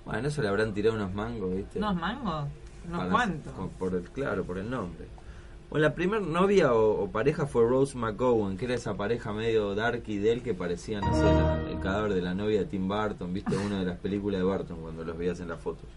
Bueno, 0.04 0.28
eso 0.28 0.42
le 0.42 0.48
habrán 0.48 0.74
tirado 0.74 0.96
unos 0.96 1.14
mangos, 1.14 1.54
¿viste? 1.56 1.78
unos 1.78 1.94
mangos, 1.96 2.46
unos 2.88 3.08
cuantos. 3.10 3.52
Por 3.78 3.94
el, 3.94 4.02
claro, 4.10 4.44
por 4.44 4.58
el 4.58 4.68
nombre. 4.70 5.06
Bueno, 5.70 5.88
la 5.88 5.94
primera 5.94 6.20
novia 6.20 6.72
o, 6.74 7.02
o 7.04 7.10
pareja 7.10 7.46
fue 7.46 7.66
Rose 7.66 7.96
McGowan, 7.98 8.56
que 8.58 8.66
era 8.66 8.74
esa 8.74 8.96
pareja 8.96 9.32
medio 9.32 9.74
dark 9.74 10.02
y 10.06 10.18
de 10.18 10.30
él 10.32 10.42
que 10.42 10.54
parecía, 10.54 11.00
no 11.00 11.12
sé, 11.14 11.24
la- 11.24 11.64
el 11.70 11.80
cadáver 11.80 12.12
de 12.14 12.22
la 12.22 12.34
novia 12.34 12.60
de 12.60 12.66
Tim 12.66 12.86
Burton, 12.86 13.32
viste, 13.32 13.56
una 13.56 13.80
de 13.80 13.86
las 13.86 13.98
películas 13.98 14.40
de 14.40 14.44
Burton 14.44 14.78
cuando 14.82 15.02
los 15.04 15.16
veías 15.16 15.40
en 15.40 15.48
las 15.48 15.58
fotos. 15.58 15.88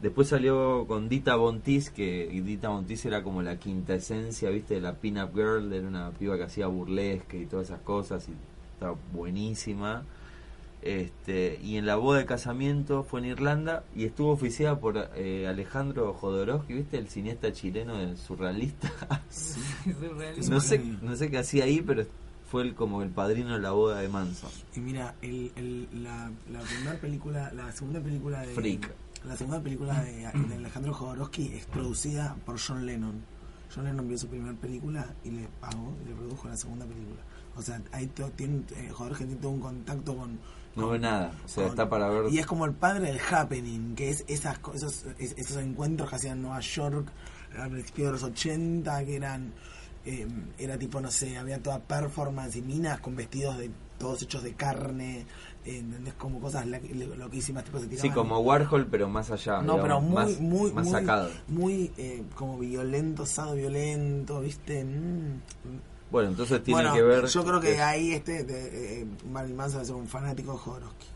Después 0.00 0.28
salió 0.28 0.86
con 0.86 1.08
Dita 1.08 1.34
Bontis, 1.34 1.90
que 1.90 2.28
Dita 2.44 2.68
Bontis 2.68 3.04
era 3.04 3.22
como 3.24 3.42
la 3.42 3.58
quinta 3.58 3.94
esencia, 3.94 4.48
viste, 4.50 4.74
de 4.74 4.80
la 4.80 4.94
pin-up 4.94 5.30
girl, 5.34 5.72
era 5.72 5.88
una 5.88 6.10
piba 6.10 6.36
que 6.36 6.44
hacía 6.44 6.68
burlesque 6.68 7.42
y 7.42 7.46
todas 7.46 7.66
esas 7.66 7.80
cosas, 7.80 8.28
y 8.28 8.32
estaba 8.74 8.96
buenísima. 9.12 10.04
Este, 10.80 11.58
y 11.60 11.76
en 11.76 11.86
la 11.86 11.96
boda 11.96 12.20
de 12.20 12.26
casamiento 12.26 13.02
fue 13.02 13.18
en 13.18 13.26
Irlanda 13.26 13.82
y 13.96 14.04
estuvo 14.04 14.30
oficiada 14.30 14.78
por 14.78 15.10
eh, 15.16 15.48
Alejandro 15.48 16.14
Jodorowsky, 16.14 16.74
¿viste? 16.74 16.98
El 16.98 17.08
cineasta 17.08 17.52
chileno 17.52 17.96
del 17.98 18.16
surrealista. 18.16 18.88
Surrealista. 19.28 20.54
no 20.54 20.60
sé 20.60 20.78
no 21.02 21.16
sé 21.16 21.30
qué 21.30 21.38
hacía 21.38 21.64
ahí, 21.64 21.82
pero 21.82 22.06
fue 22.48 22.62
el, 22.62 22.74
como 22.74 23.02
el 23.02 23.10
padrino 23.10 23.54
de 23.54 23.58
la 23.58 23.72
boda 23.72 24.00
de 24.00 24.08
Manson. 24.08 24.50
Y 24.76 24.80
mira, 24.80 25.16
el, 25.20 25.50
el, 25.56 25.88
la, 26.02 26.30
la 26.50 26.60
primera 26.60 26.94
película, 27.00 27.52
la 27.52 27.72
segunda 27.72 28.00
película 28.00 28.40
de. 28.42 28.54
Freak. 28.54 28.90
La 29.24 29.36
segunda 29.36 29.60
película 29.60 30.00
de, 30.02 30.12
de 30.48 30.54
Alejandro 30.56 30.94
Jodorowsky 30.94 31.52
es 31.54 31.66
producida 31.66 32.36
por 32.46 32.58
John 32.60 32.86
Lennon. 32.86 33.22
John 33.74 33.84
Lennon 33.84 34.08
vio 34.08 34.16
su 34.16 34.28
primera 34.28 34.54
película 34.58 35.06
y 35.24 35.30
le 35.30 35.48
pagó 35.60 35.94
y 36.04 36.08
le 36.08 36.14
produjo 36.14 36.48
la 36.48 36.56
segunda 36.56 36.86
película. 36.86 37.20
O 37.56 37.62
sea, 37.62 37.82
ahí 37.92 38.06
to- 38.06 38.30
tiene, 38.30 38.62
eh, 38.76 38.88
Jodorowsky 38.90 39.24
tiene 39.24 39.40
todo 39.40 39.50
un 39.52 39.60
contacto 39.60 40.16
con. 40.16 40.38
No 40.76 40.88
ve 40.90 40.98
nada, 41.00 41.32
o 41.44 41.48
sea, 41.48 41.66
está 41.66 41.88
para 41.88 42.08
ver. 42.08 42.32
Y 42.32 42.38
es 42.38 42.46
como 42.46 42.64
el 42.64 42.72
padre 42.72 43.06
del 43.08 43.18
happening, 43.30 43.94
que 43.96 44.10
es 44.10 44.24
esas 44.28 44.60
esos, 44.74 45.04
es- 45.18 45.34
esos 45.36 45.56
encuentros 45.56 46.08
que 46.08 46.16
hacían 46.16 46.36
en 46.36 46.42
Nueva 46.42 46.60
York 46.60 47.08
a 47.58 47.68
principios 47.68 48.06
de 48.08 48.12
los 48.12 48.22
80, 48.22 49.04
que 49.04 49.16
eran. 49.16 49.52
eh, 50.04 50.26
era 50.58 50.78
tipo, 50.78 51.00
no 51.00 51.10
sé, 51.10 51.36
había 51.36 51.60
toda 51.62 51.80
performance 51.80 52.56
y 52.56 52.62
minas 52.62 53.00
con 53.00 53.14
vestidos 53.16 53.58
de 53.58 53.70
todos 53.98 54.22
hechos 54.22 54.42
de 54.44 54.54
carne, 54.54 55.26
eh, 55.64 55.78
¿entendés? 55.78 56.14
Como 56.14 56.40
cosas 56.40 56.66
loquísimas, 56.66 57.64
tipo 57.64 57.78
se 57.78 57.96
Sí, 57.98 58.10
como 58.10 58.38
Warhol, 58.40 58.86
pero 58.90 59.08
más 59.08 59.30
allá. 59.30 59.60
No, 59.62 59.74
digamos, 59.74 59.82
pero 59.82 60.00
muy, 60.00 60.14
más, 60.14 60.40
muy, 60.40 60.72
más 60.72 60.84
muy, 60.84 60.92
sacado. 60.92 61.30
muy 61.48 61.92
eh, 61.98 62.22
como 62.34 62.58
violento, 62.58 63.26
sado 63.26 63.54
violento, 63.54 64.40
¿viste? 64.40 64.84
Mm. 64.84 65.40
Bueno, 66.10 66.30
entonces 66.30 66.62
tiene 66.62 66.80
Bueno, 66.80 66.94
que 66.94 67.02
ver. 67.02 67.26
yo 67.26 67.44
creo 67.44 67.60
que 67.60 67.74
es- 67.74 67.80
ahí 67.80 68.12
este, 68.12 68.44
de, 68.44 69.02
eh, 69.02 69.06
Marilyn 69.30 69.56
Manson 69.56 69.84
ser 69.84 69.94
un 69.94 70.06
fanático 70.08 70.52
de 70.52 70.58
Jodorowsky. 70.58 71.06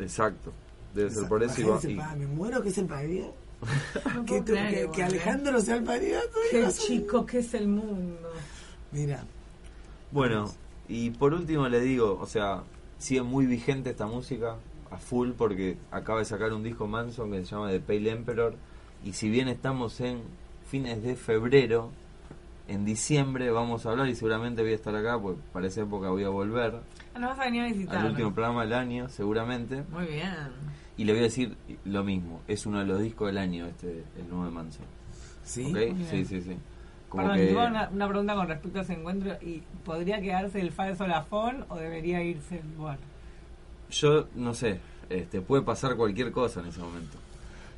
Exacto. 0.00 0.52
Debe 0.94 1.10
ser 1.10 1.28
por 1.28 1.42
eso. 1.42 1.60
y 1.88 1.94
me 1.94 2.26
muero 2.26 2.60
que 2.62 2.70
es 2.70 2.78
el 2.78 2.86
padrino. 2.86 3.32
No 4.14 4.24
que, 4.24 4.28
puedo 4.42 4.44
tú- 4.44 4.52
creer, 4.52 4.70
que- 4.74 4.80
igual, 4.80 4.92
que 4.96 5.00
¿eh? 5.00 5.04
Alejandro 5.04 5.60
sea 5.60 5.76
el 5.76 5.84
padrino. 5.84 6.18
Qué 6.50 6.66
chico 6.72 7.24
que 7.24 7.38
es 7.38 7.54
el 7.54 7.68
mundo. 7.68 8.18
Mira, 8.90 9.22
Bueno, 10.10 10.52
y 10.88 11.10
por 11.10 11.32
último 11.32 11.68
le 11.68 11.80
digo, 11.80 12.18
o 12.20 12.26
sea, 12.26 12.62
sigue 13.02 13.22
muy 13.22 13.46
vigente 13.46 13.90
esta 13.90 14.06
música 14.06 14.56
a 14.90 14.96
full 14.98 15.30
porque 15.32 15.76
acaba 15.90 16.20
de 16.20 16.24
sacar 16.24 16.52
un 16.52 16.62
disco 16.62 16.86
Manson 16.86 17.30
que 17.30 17.38
se 17.44 17.46
llama 17.50 17.70
The 17.70 17.80
Pale 17.80 18.10
Emperor 18.10 18.54
y 19.04 19.12
si 19.14 19.28
bien 19.28 19.48
estamos 19.48 20.00
en 20.00 20.20
fines 20.66 21.02
de 21.02 21.16
febrero, 21.16 21.90
en 22.68 22.84
diciembre 22.84 23.50
vamos 23.50 23.84
a 23.84 23.90
hablar 23.90 24.08
y 24.08 24.14
seguramente 24.14 24.62
voy 24.62 24.72
a 24.72 24.74
estar 24.76 24.94
acá, 24.94 25.18
pues 25.20 25.36
para 25.52 25.66
esa 25.66 25.80
época 25.82 26.10
voy 26.10 26.22
a 26.24 26.28
volver 26.28 26.80
Ah, 27.14 27.18
Nos 27.18 27.30
vas 27.30 27.40
a 27.40 27.44
venir 27.44 27.62
a 27.62 27.66
visitar. 27.66 27.96
al 27.98 28.10
último 28.12 28.32
programa 28.32 28.62
del 28.62 28.72
año, 28.74 29.08
seguramente, 29.08 29.82
Muy 29.90 30.06
bien. 30.06 30.32
y 30.96 31.04
le 31.04 31.12
voy 31.12 31.20
a 31.20 31.24
decir 31.24 31.56
lo 31.84 32.04
mismo, 32.04 32.40
es 32.48 32.64
uno 32.66 32.78
de 32.78 32.86
los 32.86 33.00
discos 33.00 33.26
del 33.26 33.38
año 33.38 33.66
este, 33.66 34.04
el 34.18 34.28
nuevo 34.28 34.44
de 34.44 34.50
Manson. 34.52 34.84
¿sí? 35.44 35.74
Sí, 36.08 36.24
sí, 36.24 36.40
sí. 36.40 36.56
Como 37.12 37.24
Perdón, 37.24 37.38
que- 37.38 37.46
tengo 37.46 37.66
una, 37.66 37.88
una 37.90 38.08
pregunta 38.08 38.34
con 38.34 38.48
respecto 38.48 38.78
a 38.78 38.82
ese 38.82 38.92
encuentro. 38.94 39.36
¿Y 39.42 39.62
¿Podría 39.84 40.18
quedarse 40.20 40.60
el 40.60 40.72
falso 40.72 41.06
Lafón 41.06 41.66
o 41.68 41.76
debería 41.76 42.22
irse 42.24 42.60
el 42.60 42.74
lugar? 42.76 42.98
Yo 43.90 44.28
no 44.34 44.54
sé, 44.54 44.80
este, 45.10 45.42
puede 45.42 45.62
pasar 45.62 45.94
cualquier 45.96 46.32
cosa 46.32 46.60
en 46.60 46.66
ese 46.68 46.80
momento. 46.80 47.18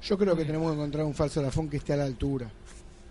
Yo 0.03 0.17
creo 0.17 0.37
que 0.37 0.45
tenemos 0.45 0.71
que 0.71 0.77
encontrar 0.77 1.05
un 1.05 1.15
falso 1.15 1.43
Lafón 1.43 1.69
que 1.69 1.79
esté 1.79 1.95
a 1.95 1.97
la 1.97 2.05
altura. 2.05 2.49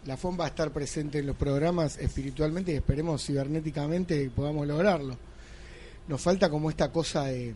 Lafón 0.05 0.38
va 0.39 0.45
a 0.45 0.47
estar 0.47 0.71
presente 0.71 1.19
en 1.19 1.28
los 1.28 1.36
programas 1.36 1.97
espiritualmente 1.97 2.71
y 2.71 2.76
esperemos 2.76 3.26
cibernéticamente 3.26 4.24
que 4.24 4.30
podamos 4.30 4.65
lograrlo. 4.65 5.17
Nos 6.07 6.21
falta 6.21 6.49
como 6.49 6.69
esta 6.69 6.89
cosa 6.91 7.26
de, 7.26 7.53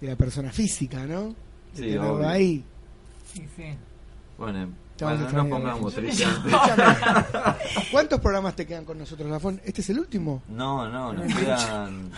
de 0.00 0.06
la 0.06 0.16
persona 0.16 0.50
física, 0.50 1.06
¿no? 1.06 1.28
De 1.28 1.34
Sí, 1.74 1.82
tenerlo 1.82 2.14
obvio. 2.16 2.28
ahí. 2.28 2.64
Sí, 3.32 3.46
sí. 3.56 3.64
Bueno, 4.38 4.68
bueno, 5.00 5.30
no 5.30 5.48
pongamos 5.48 5.94
¿Cuántos 7.90 8.20
programas 8.20 8.54
te 8.54 8.66
quedan 8.66 8.84
con 8.84 8.98
nosotros, 8.98 9.28
Lafón? 9.28 9.60
¿Este 9.64 9.80
es 9.80 9.90
el 9.90 9.98
último? 9.98 10.42
No, 10.48 10.88
no, 10.88 11.12
nos 11.12 11.34
quedan 11.34 12.10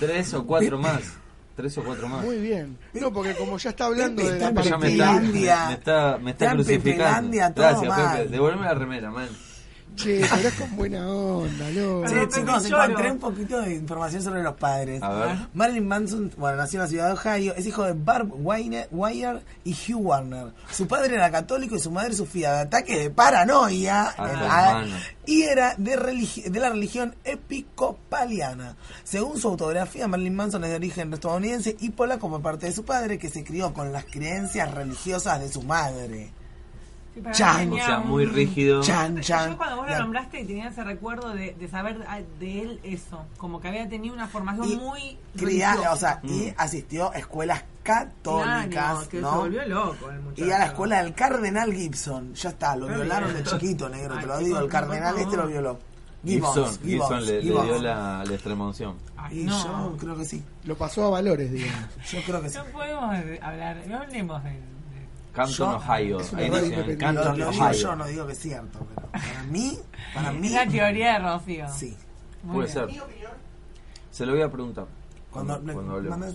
tres 0.00 0.34
o 0.34 0.44
cuatro 0.44 0.78
más. 0.78 1.02
Tres 1.56 1.76
o 1.78 1.82
cuatro 1.82 2.08
más. 2.08 2.24
Muy 2.24 2.38
bien. 2.38 2.78
No, 2.94 3.12
porque 3.12 3.34
como 3.34 3.58
ya 3.58 3.70
está 3.70 3.86
hablando 3.86 4.22
de 4.22 4.38
la 4.38 4.52
Pepe, 4.52 4.54
me 4.54 4.60
está, 4.62 4.78
me, 4.78 4.86
Pepelandia. 4.86 5.66
me 5.66 5.74
está, 5.74 6.18
me 6.18 6.30
está 6.30 6.44
Está 6.44 6.50
en 6.50 6.56
crucificando. 6.56 7.36
Gracias. 7.54 8.16
Pepe. 8.16 8.28
Devolveme 8.28 8.64
la 8.64 8.74
remera, 8.74 9.10
man. 9.10 9.28
Che, 9.98 10.24
pero 10.30 10.48
es 10.48 10.54
con 10.54 10.76
buena 10.76 11.08
onda, 11.10 11.68
loco. 11.70 12.04
Che, 12.06 12.14
Pero 12.14 12.28
chicos, 12.28 12.64
encontré 12.66 13.10
un 13.10 13.18
poquito 13.18 13.60
de 13.60 13.74
información 13.74 14.22
sobre 14.22 14.42
los 14.42 14.54
padres. 14.54 15.02
A 15.02 15.08
ver. 15.10 15.38
Marilyn 15.54 15.88
Manson, 15.88 16.30
bueno, 16.36 16.56
nació 16.56 16.78
en 16.78 16.82
la 16.84 16.88
ciudad 16.88 17.06
de 17.08 17.12
Ohio, 17.14 17.54
es 17.56 17.66
hijo 17.66 17.82
de 17.84 17.94
Barb 17.94 18.32
Weiner- 18.32 18.86
Wire 18.92 19.40
y 19.64 19.72
Hugh 19.74 20.00
Warner. 20.06 20.52
Su 20.70 20.86
padre 20.86 21.16
era 21.16 21.30
católico 21.30 21.74
y 21.76 21.80
su 21.80 21.90
madre 21.90 22.14
sufría 22.14 22.52
de 22.52 22.58
ataques 22.60 22.96
de 22.98 23.10
paranoia 23.10 24.14
Ah, 24.16 24.28
eh, 24.28 24.32
hermano. 24.32 24.96
y 25.26 25.42
era 25.42 25.74
de, 25.76 25.96
religi- 25.98 26.44
de 26.44 26.60
la 26.60 26.70
religión 26.70 27.14
episcopaliana. 27.24 28.76
Según 29.04 29.38
su 29.40 29.48
autobiografía, 29.48 30.06
Marilyn 30.08 30.34
Manson 30.36 30.64
es 30.64 30.70
de 30.70 30.76
origen 30.76 31.12
estadounidense 31.12 31.76
y 31.80 31.90
polaco 31.90 32.28
por 32.30 32.40
parte 32.42 32.66
de 32.66 32.72
su 32.72 32.84
padre, 32.84 33.18
que 33.18 33.28
se 33.30 33.44
crió 33.44 33.72
con 33.72 33.92
las 33.92 34.04
creencias 34.04 34.72
religiosas 34.72 35.40
de 35.40 35.48
su 35.48 35.62
madre. 35.62 36.30
Chan. 37.32 37.72
O 37.72 37.76
sea, 37.76 37.98
muy 37.98 38.24
rígido. 38.26 38.82
Chan, 38.82 39.20
chan. 39.20 39.50
Yo 39.52 39.56
cuando 39.56 39.76
vos 39.76 39.86
lo 39.86 39.92
La- 39.92 39.98
nombraste 40.00 40.44
tenía 40.44 40.68
ese 40.68 40.84
recuerdo 40.84 41.30
de, 41.34 41.54
de 41.54 41.68
saber 41.68 42.04
ah, 42.08 42.20
de 42.38 42.62
él 42.62 42.80
eso, 42.82 43.24
como 43.36 43.60
que 43.60 43.68
había 43.68 43.88
tenido 43.88 44.14
una 44.14 44.28
formación 44.28 44.68
Y 44.68 44.76
muy 44.76 45.18
cría- 45.36 45.76
o 45.92 45.96
sea, 45.96 46.20
y 46.22 46.48
Mm. 46.50 46.54
asistió 46.56 47.10
a 47.12 47.18
escuelas 47.18 47.64
católicas, 47.82 48.66
Claro, 48.68 49.08
que 49.08 49.20
¿no? 49.20 49.30
se 49.32 49.36
volvió 49.38 49.66
loco 49.66 50.10
el 50.10 50.20
muchacho. 50.20 50.44
Y 50.46 50.50
a 50.50 50.58
la 50.58 50.66
escuela 50.66 51.02
del 51.02 51.14
Cardenal 51.14 51.72
Gibson. 51.72 52.34
Ya 52.34 52.50
está, 52.50 52.76
lo 52.76 52.86
violaron 52.86 53.32
bien. 53.32 53.44
de 53.44 53.50
chiquito, 53.50 53.88
negro, 53.88 54.14
Ay, 54.14 54.20
te 54.20 54.26
lo 54.26 54.38
digo. 54.38 54.58
El 54.58 54.68
Cardenal 54.68 55.18
este 55.18 55.36
lo 55.36 55.46
violó. 55.46 55.78
Gibson, 56.24 56.52
Gibbons, 56.52 56.80
Gibson 56.82 57.26
le, 57.26 57.32
le 57.34 57.40
dio 57.42 57.78
la, 57.80 58.24
la 58.26 58.34
extrema 58.34 58.66
unción. 58.66 58.96
Ay, 59.16 59.42
Y 59.42 59.44
no. 59.44 59.92
yo 59.92 59.96
creo 59.96 60.16
que 60.16 60.24
sí. 60.24 60.42
Lo 60.64 60.76
pasó 60.76 61.06
a 61.06 61.10
valores, 61.10 61.50
digamos. 61.52 61.88
Yo 62.10 62.20
creo 62.26 62.42
que 62.42 62.50
sí. 62.50 62.58
No 62.58 62.64
podemos 62.66 63.10
de- 63.24 63.40
hablar, 63.40 63.76
no 63.86 63.98
hablemos 63.98 64.42
de... 64.44 64.60
Canton, 65.38 65.70
Yo- 65.70 65.76
Ohio. 65.76 66.18
Ahí. 66.36 66.48
Lo, 66.50 67.32
digo 67.34 67.72
yo, 67.72 67.96
no 67.96 68.06
digo 68.06 68.26
que 68.26 68.32
es 68.32 68.38
cierto, 68.38 68.78
pero 68.94 69.08
para 69.10 69.42
mí, 69.44 69.78
para 70.14 70.32
mí, 70.32 70.46
Es 70.48 70.52
la 70.52 70.66
teoría 70.68 71.12
de 71.14 71.18
Rocío. 71.20 71.66
sí. 71.72 71.96
Muy 72.42 72.66
Puede 72.66 72.86
bien. 72.86 73.00
ser. 73.00 73.30
Se 74.10 74.26
lo 74.26 74.32
voy 74.32 74.42
a 74.42 74.50
preguntar. 74.50 74.86
Cuando, 75.30 75.60
Cuando, 75.60 75.94
hablemos. 75.94 76.34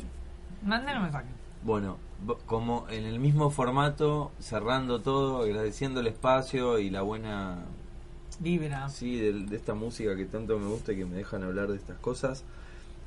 Manden 0.63 0.97
un 0.97 1.03
mensaje. 1.03 1.25
Bueno, 1.63 1.97
como 2.45 2.85
en 2.89 3.05
el 3.05 3.19
mismo 3.19 3.49
formato, 3.51 4.31
cerrando 4.39 5.01
todo, 5.01 5.43
agradeciendo 5.43 5.99
el 6.01 6.07
espacio 6.07 6.77
y 6.79 6.89
la 6.89 7.01
buena 7.01 7.59
Vibra. 8.39 8.89
sí 8.89 9.17
de, 9.17 9.33
de 9.33 9.55
esta 9.55 9.73
música 9.73 10.15
que 10.15 10.25
tanto 10.25 10.57
me 10.59 10.67
gusta 10.67 10.91
y 10.93 10.97
que 10.97 11.05
me 11.05 11.15
dejan 11.15 11.43
hablar 11.43 11.67
de 11.69 11.75
estas 11.77 11.97
cosas. 11.99 12.43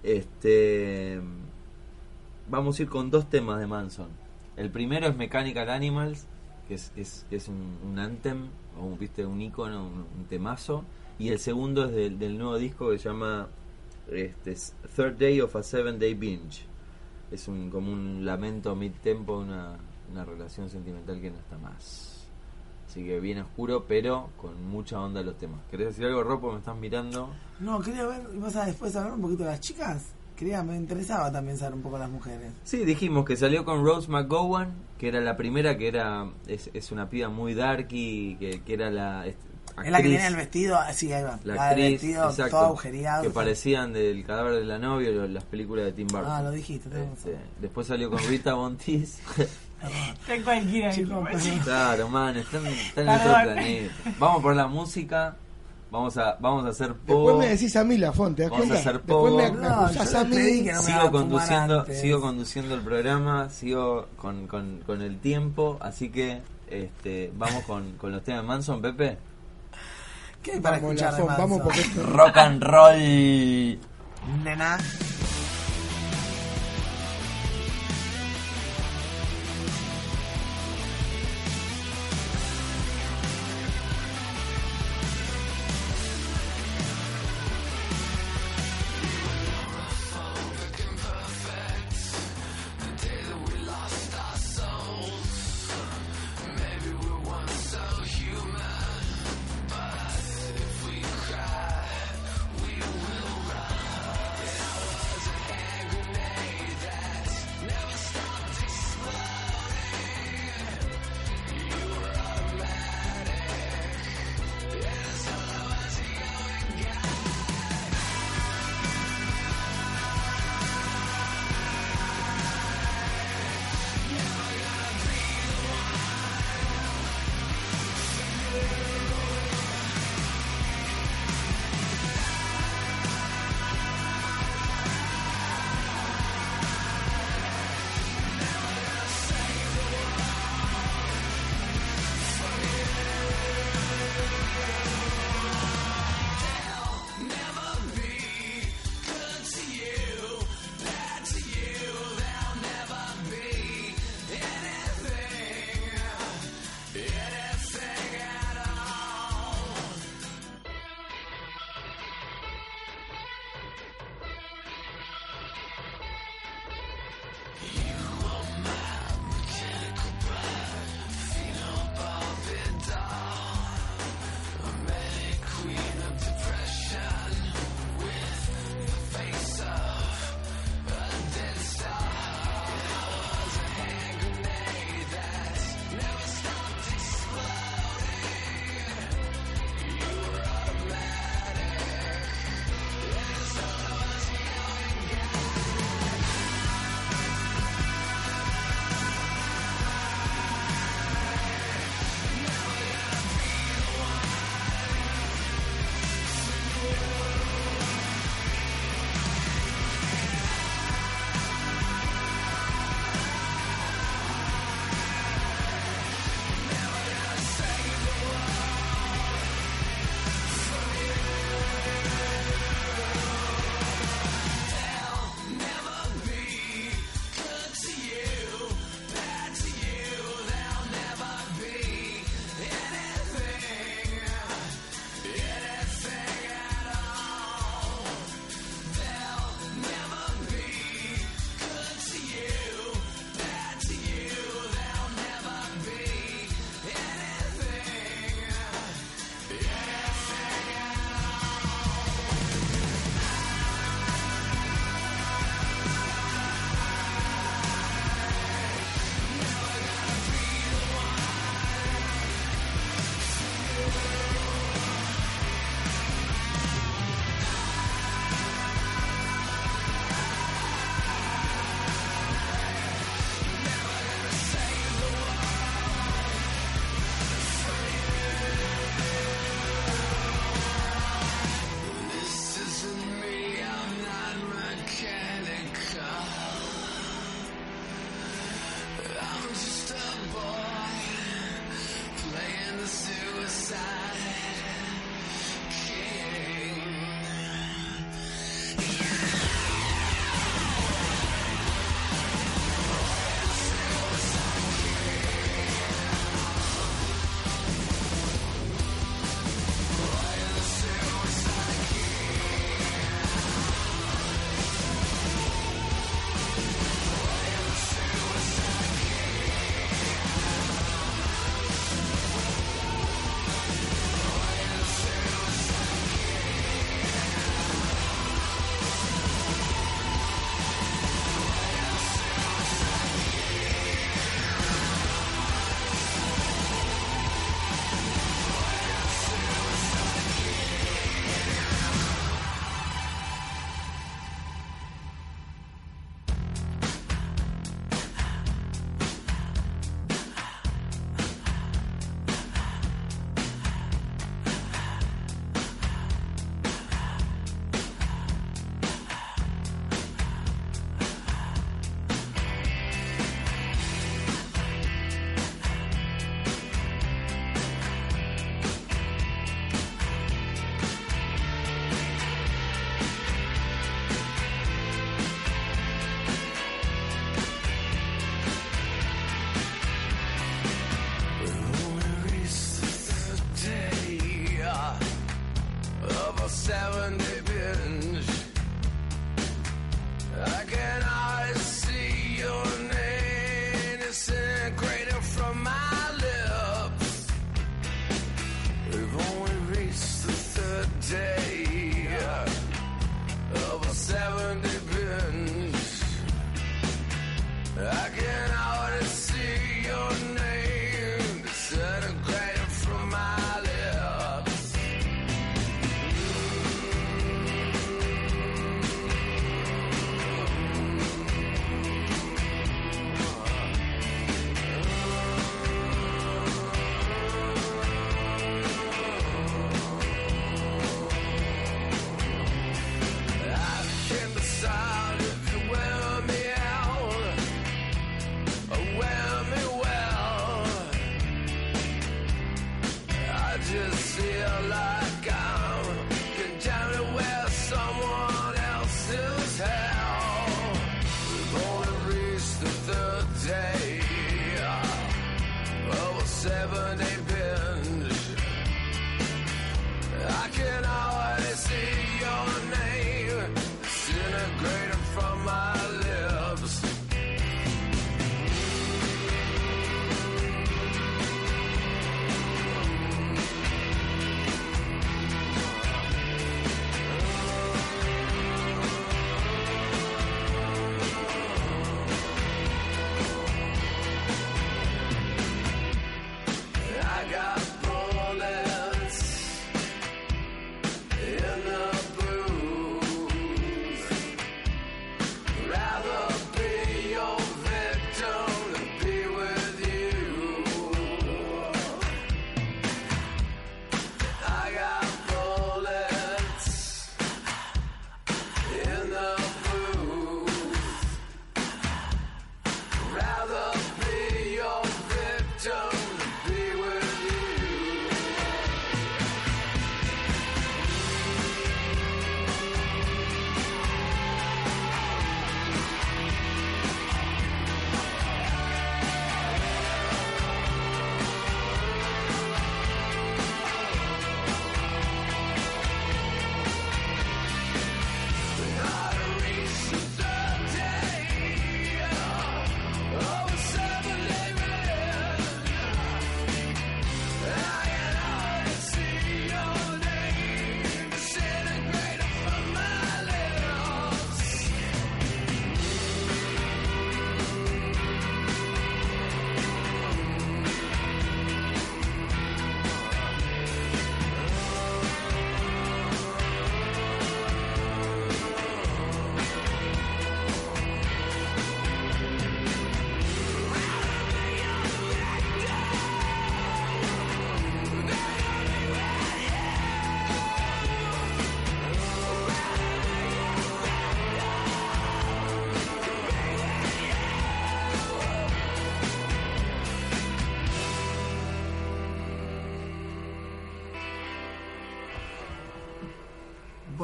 Este 0.03 1.20
vamos 2.49 2.78
a 2.78 2.82
ir 2.82 2.88
con 2.88 3.11
dos 3.11 3.28
temas 3.28 3.59
de 3.59 3.66
Manson. 3.66 4.09
El 4.57 4.70
primero 4.70 5.07
es 5.07 5.16
Mechanical 5.16 5.68
Animals, 5.68 6.26
que 6.66 6.74
es, 6.74 6.92
es, 6.96 7.26
es 7.30 7.48
un, 7.48 7.78
un 7.84 7.98
anthem, 7.98 8.48
o 8.78 8.84
un, 8.84 8.98
viste, 8.98 9.24
un 9.24 9.40
icono, 9.40 9.86
un, 9.86 10.24
temazo. 10.28 10.84
Y 11.18 11.28
el 11.28 11.38
segundo 11.38 11.84
es 11.84 11.92
del, 11.92 12.18
del 12.18 12.38
nuevo 12.38 12.57
disco 12.59 12.90
que 12.90 12.98
se 12.98 13.09
llama 13.09 13.48
este, 14.11 14.57
Third 14.94 15.18
Day 15.18 15.40
of 15.40 15.54
a 15.57 15.62
Seven 15.62 15.98
Day 15.98 16.14
Binge. 16.14 16.64
Es 17.30 17.48
un, 17.48 17.70
como 17.70 17.92
un 17.92 18.24
lamento 18.24 18.74
mid 18.74 18.92
tempo, 19.02 19.38
una, 19.38 19.76
una 20.11 20.24
relación 20.24 20.70
sentimental 20.70 21.20
que 21.20 21.30
no 21.30 21.38
está 21.38 21.59
más. 21.59 22.26
Así 22.86 23.04
que 23.04 23.20
bien 23.20 23.38
oscuro, 23.40 23.84
pero 23.86 24.30
con 24.36 24.64
mucha 24.64 25.00
onda 25.00 25.22
los 25.22 25.36
temas. 25.36 25.61
¿Querés 25.70 25.88
decir 25.88 26.07
algo, 26.07 26.22
Ropo? 26.22 26.52
¿Me 26.52 26.59
estás 26.59 26.76
mirando? 26.76 27.30
No, 27.61 27.80
quería 27.80 28.07
ver, 28.07 28.22
¿vas 28.34 28.57
a 28.57 28.66
después 28.66 28.94
hablar 28.96 29.14
un 29.14 29.22
poquito 29.22 29.44
de 29.44 29.50
las 29.50 29.61
chicas? 29.61 30.16
Quería, 30.37 30.62
me 30.62 30.76
interesaba 30.76 31.32
también 31.32 31.57
saber 31.57 31.74
un 31.74 31.82
poco 31.82 31.99
las 31.99 32.11
mujeres. 32.11 32.53
Sí, 32.64 32.84
dijimos 32.84 33.24
que 33.24 33.37
salió 33.37 33.64
con 33.64 33.84
Rose 33.84 34.11
McGowan, 34.11 34.74
que 34.99 35.09
era 35.09 35.20
la 35.20 35.37
primera, 35.37 35.76
que 35.78 35.89
era 35.89 36.26
es, 36.47 36.70
es 36.74 36.93
una 36.93 37.09
piba 37.09 37.28
muy 37.30 37.55
darky, 37.55 38.37
que, 38.39 38.61
que 38.62 38.74
era 38.74 38.91
la 38.91 39.26
est- 39.26 39.39
Es 39.82 39.91
la 39.91 39.99
que 39.99 40.05
actriz- 40.05 40.11
tiene 40.11 40.26
el 40.26 40.37
vestido, 40.37 40.78
sí, 40.93 41.12
ahí 41.12 41.22
va. 41.22 41.39
la 41.45 41.55
La 41.55 41.62
del 41.70 41.70
actriz, 41.70 41.91
vestido 41.93 42.28
exacto, 42.30 42.57
todo 42.57 42.66
agujereado. 42.66 43.22
que 43.22 43.30
parecían 43.30 43.93
del 43.95 44.24
cadáver 44.24 44.55
de 44.57 44.64
la 44.64 44.78
novia, 44.78 45.11
lo- 45.11 45.26
las 45.26 45.45
películas 45.45 45.87
de 45.87 45.93
Tim 45.93 46.07
Burton. 46.09 46.30
Ah, 46.30 46.43
lo 46.43 46.51
dijiste, 46.51 46.89
Este, 47.14 47.37
después 47.61 47.87
salió 47.87 48.11
con 48.11 48.18
Rita 48.20 48.55
Bontis. 48.55 49.18
Está 49.87 50.43
cualquiera. 50.45 50.91
perdón. 50.91 51.26
claro, 51.62 52.09
man, 52.09 52.37
están, 52.37 52.66
están 52.66 53.09
en 53.09 53.14
otro 53.14 53.32
planeta. 53.43 53.95
Vamos 54.18 54.43
por 54.43 54.57
la 54.57 54.66
música, 54.66 55.37
vamos 55.97 56.16
a 56.18 56.36
vamos 56.40 56.64
a 56.66 56.68
hacer 56.68 56.88
Después 56.88 57.05
pogo. 57.07 57.38
me 57.38 57.49
decís 57.49 57.74
a 57.76 57.84
mí, 57.84 57.97
Lafón, 57.99 58.34
¿te 58.34 58.42
das 58.42 58.51
Vamos 58.51 58.70
a 58.70 58.74
hacer 58.74 58.92
Después 58.94 59.34
me, 59.34 59.51
pogo. 59.51 59.61
No, 59.62 59.92
yo 59.92 60.18
a 60.18 60.24
pedí 60.24 60.59
mí. 60.61 60.64
que 60.64 60.72
no 60.72 60.82
me 60.82 60.86
sigo 60.86 61.11
conduciendo 61.11 61.86
sigo 61.86 62.20
conduciendo 62.20 62.74
el 62.74 62.80
programa 62.82 63.49
sigo 63.51 64.07
con, 64.16 64.47
con, 64.47 64.80
con 64.86 65.03
el 65.03 65.18
tiempo 65.20 65.78
así 65.80 66.11
que 66.11 66.40
este 66.68 67.32
vamos 67.36 67.64
con, 67.64 67.92
con 67.92 68.12
los 68.12 68.22
temas 68.24 68.42
de 68.42 68.47
Manson 68.49 68.82
Pepe 68.82 69.18
¿Qué 70.42 70.53
hay 70.53 70.61
para 70.61 70.76
Vamos, 70.78 70.92
escuchar 70.92 71.14
de 71.14 71.20
Lafón, 71.26 71.36
vamos 71.38 71.59
Manson? 71.59 71.92
porque 71.94 72.12
rock 72.12 72.36
and 72.36 72.62
roll 72.62 73.78
Nena. 74.44 74.78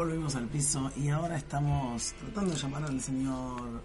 Volvimos 0.02 0.34
al 0.34 0.48
piso 0.48 0.90
y 0.96 1.10
ahora 1.10 1.36
estamos 1.36 2.12
tratando 2.14 2.50
de 2.52 2.56
llamar 2.58 2.82
al 2.82 3.00
señor 3.00 3.80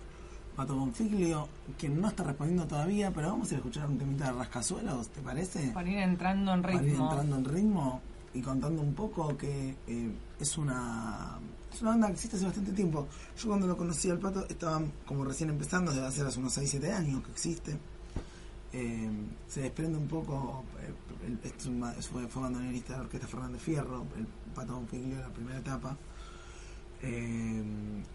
Pato 0.55 0.75
Bonfiglio, 0.75 1.47
quien 1.77 2.01
no 2.01 2.07
está 2.07 2.23
respondiendo 2.23 2.65
todavía, 2.65 3.11
pero 3.13 3.27
vamos 3.29 3.47
a 3.49 3.53
ir 3.53 3.55
a 3.57 3.57
escuchar 3.59 3.85
un 3.87 3.99
temita 3.99 4.25
de 4.25 4.31
rascazuelos, 4.31 5.09
¿te 5.09 5.21
parece? 5.21 5.69
Para 5.75 5.87
ir 5.87 5.99
entrando 5.99 6.55
en 6.55 6.61
Para 6.63 6.73
ir 6.73 6.81
ritmo. 6.81 7.03
entrando 7.11 7.35
en 7.37 7.45
ritmo 7.45 8.01
y 8.33 8.41
contando 8.41 8.81
un 8.81 8.95
poco 8.95 9.37
que 9.37 9.75
eh, 9.85 10.11
es 10.39 10.57
una 10.57 11.37
es 11.71 11.81
una 11.83 11.91
banda 11.91 12.07
que 12.07 12.13
existe 12.13 12.35
hace 12.37 12.45
bastante 12.47 12.71
tiempo. 12.71 13.07
Yo 13.37 13.47
cuando 13.49 13.67
lo 13.67 13.77
conocí 13.77 14.09
al 14.09 14.17
Pato 14.17 14.47
estaba 14.49 14.81
como 15.05 15.23
recién 15.23 15.51
empezando, 15.51 15.91
debe 15.91 16.11
ser 16.11 16.25
hace 16.25 16.39
unos 16.39 16.57
6-7 16.57 16.93
años 16.93 17.23
que 17.25 17.31
existe. 17.31 17.77
Eh, 18.73 19.07
se 19.47 19.61
desprende 19.61 19.99
un 19.99 20.07
poco, 20.07 20.63
eh, 20.81 20.93
el- 21.27 21.39
es 21.51 21.65
una- 21.67 21.91
fue, 21.93 22.27
fue 22.27 22.49
de 22.49 22.83
la 22.89 22.99
orquesta 23.01 23.27
Fernández 23.27 23.61
Fierro, 23.61 24.03
el 24.17 24.25
Pato 24.57 24.73
Bonfiglio, 24.73 25.19
la 25.19 25.29
primera 25.29 25.59
etapa. 25.59 25.95
Eh, 27.03 27.63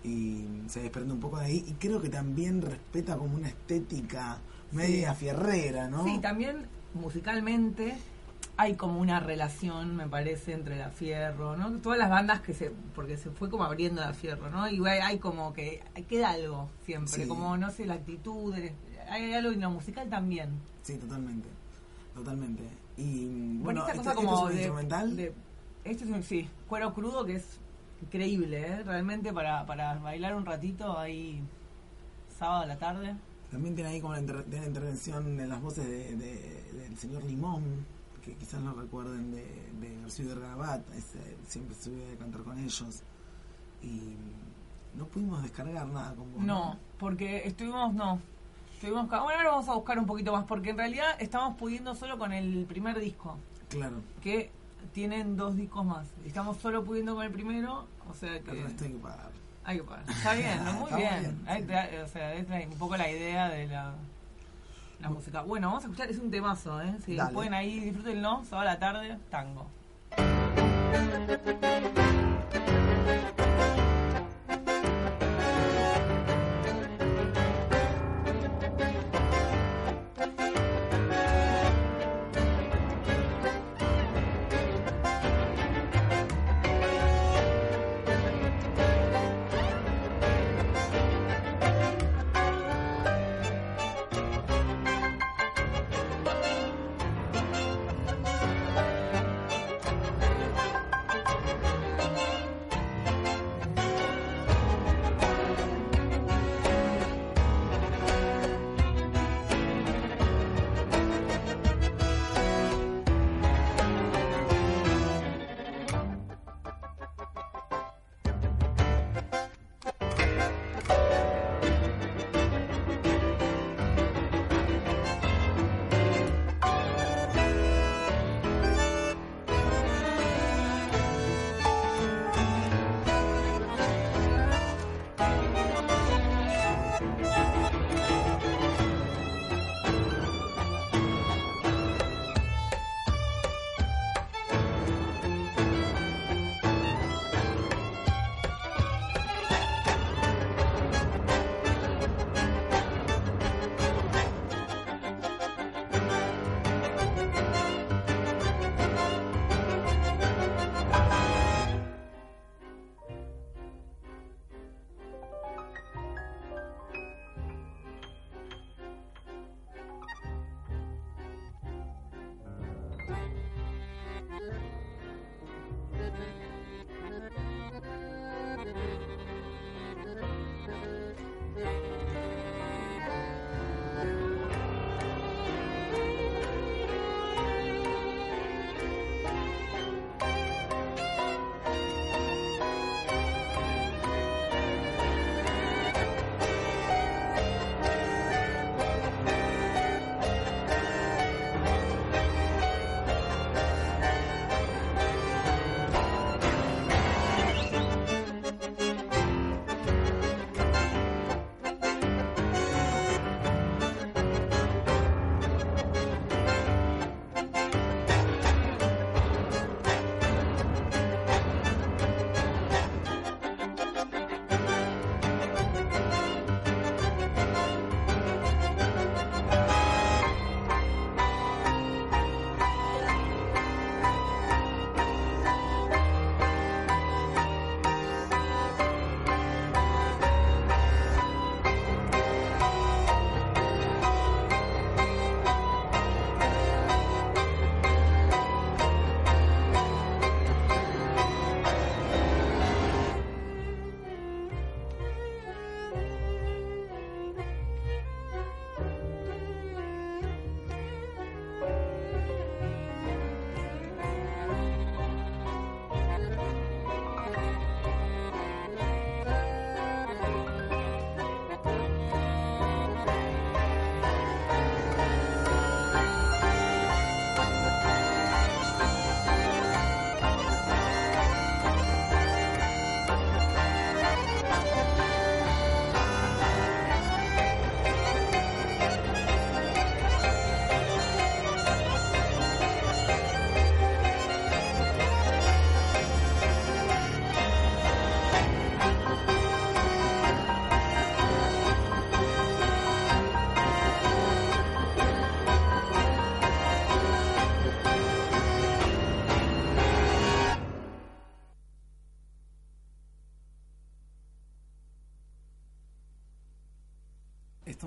y 0.02 0.44
se 0.66 0.80
desprende 0.82 1.14
un 1.14 1.20
poco 1.20 1.38
de 1.38 1.44
ahí 1.44 1.64
y 1.68 1.72
creo 1.74 2.02
que 2.02 2.08
también 2.08 2.60
respeta 2.62 3.16
como 3.16 3.36
una 3.36 3.46
estética 3.46 4.38
media 4.72 5.14
fierrera, 5.14 5.86
¿no? 5.88 6.02
Sí, 6.04 6.18
también 6.18 6.66
musicalmente 6.94 7.94
hay 8.56 8.74
como 8.74 8.98
una 8.98 9.20
relación, 9.20 9.94
me 9.94 10.08
parece, 10.08 10.52
entre 10.52 10.76
la 10.76 10.90
Fierro, 10.90 11.56
¿no? 11.56 11.70
Todas 11.78 11.96
las 11.98 12.10
bandas 12.10 12.40
que 12.40 12.52
se, 12.54 12.72
porque 12.94 13.16
se 13.16 13.30
fue 13.30 13.48
como 13.48 13.62
abriendo 13.64 14.00
la 14.00 14.12
Fierro, 14.14 14.50
¿no? 14.50 14.68
Y 14.68 14.84
hay, 14.86 14.98
hay 14.98 15.18
como 15.18 15.52
que, 15.52 15.80
queda 16.08 16.30
algo 16.30 16.68
siempre, 16.84 17.22
Sí. 17.22 17.28
como, 17.28 17.56
no 17.56 17.70
sé, 17.70 17.86
la 17.86 17.94
actitud, 17.94 18.52
el- 18.56 18.72
hay 19.08 19.32
algo 19.32 19.52
en 19.52 19.60
lo 19.60 19.70
musical 19.70 20.08
también. 20.10 20.50
Sí, 20.82 20.96
totalmente. 20.98 21.48
Totalmente. 22.14 22.64
Y 22.96 23.26
Bueno, 23.58 23.84
bueno, 23.84 23.86
esta 23.86 23.96
cosa 23.96 24.14
como 24.14 24.34
es 24.34 24.42
un 24.42 24.48
de, 24.48 24.54
instrumental. 24.56 25.16
de- 25.16 25.32
este 25.84 26.04
es 26.04 26.10
un, 26.10 26.22
sí, 26.22 26.48
cuero 26.68 26.92
crudo 26.94 27.24
que 27.24 27.36
es 27.36 27.58
increíble, 28.02 28.60
¿eh? 28.66 28.82
Realmente 28.84 29.32
para, 29.32 29.64
para 29.66 29.94
bailar 29.98 30.34
un 30.34 30.44
ratito 30.46 30.98
ahí 30.98 31.42
sábado 32.38 32.62
a 32.62 32.66
la 32.66 32.78
tarde. 32.78 33.14
También 33.50 33.74
tiene 33.74 33.90
ahí 33.90 34.00
como 34.00 34.14
la, 34.14 34.20
inter- 34.20 34.46
la 34.50 34.66
intervención 34.66 35.38
en 35.40 35.48
las 35.48 35.60
voces 35.60 35.86
de, 35.86 36.16
de- 36.16 36.72
del 36.72 36.96
señor 36.96 37.22
Limón, 37.24 37.62
que 38.24 38.34
quizás 38.34 38.60
no 38.60 38.72
recuerden 38.74 39.30
de, 39.30 39.44
de 39.80 40.00
García 40.00 40.26
de 40.26 40.34
Rabat, 40.36 40.80
ese- 40.94 41.36
siempre 41.46 41.74
estuve 41.74 42.12
a 42.14 42.16
cantar 42.18 42.42
con 42.42 42.58
ellos. 42.58 43.02
Y 43.82 44.14
no 44.96 45.06
pudimos 45.06 45.42
descargar 45.42 45.86
nada 45.86 46.14
con 46.14 46.32
vos. 46.32 46.42
No, 46.42 46.76
porque 46.98 47.46
estuvimos, 47.46 47.92
no. 47.94 48.20
Estuvimos, 48.74 49.08
bueno, 49.08 49.22
ahora 49.28 49.50
vamos 49.50 49.68
a 49.68 49.74
buscar 49.74 49.98
un 49.98 50.06
poquito 50.06 50.32
más, 50.32 50.44
porque 50.44 50.70
en 50.70 50.78
realidad 50.78 51.10
estamos 51.20 51.56
pudiendo 51.56 51.94
solo 51.94 52.18
con 52.18 52.32
el 52.32 52.64
primer 52.66 52.98
disco, 52.98 53.36
Claro. 53.68 53.96
que 54.20 54.50
tienen 54.92 55.36
dos 55.36 55.56
discos 55.56 55.84
más. 55.84 56.06
Estamos 56.24 56.56
solo 56.58 56.84
pudiendo 56.84 57.14
con 57.14 57.24
el 57.24 57.30
primero, 57.32 57.86
o 58.08 58.14
sea 58.14 58.40
que 58.40 58.50
El 58.50 58.62
resto 58.64 58.84
hay 58.84 58.92
que 58.92 58.98
pagar. 58.98 59.30
hay 59.64 59.76
que 59.78 59.84
pagar. 59.84 60.04
Está 60.10 60.34
bien, 60.34 60.64
¿no? 60.64 60.72
muy 60.74 60.90
Está 60.90 60.96
bien. 60.96 62.02
o 62.04 62.08
sea, 62.08 62.34
es 62.34 62.48
la- 62.48 62.60
un 62.66 62.78
poco 62.78 62.96
la 62.96 63.10
idea 63.10 63.48
de 63.48 63.66
la, 63.66 63.94
la 65.00 65.10
música. 65.10 65.42
Bueno, 65.42 65.68
vamos 65.68 65.84
a 65.84 65.86
escuchar, 65.86 66.10
es 66.10 66.18
un 66.18 66.30
temazo, 66.30 66.80
¿eh? 66.82 66.96
Si 67.04 67.16
Dale. 67.16 67.32
pueden 67.32 67.54
ahí, 67.54 67.80
disfrútenlo, 67.80 68.44
sábado 68.44 68.68
a 68.68 68.72
la 68.74 68.78
tarde, 68.78 69.18
tango. 69.30 69.66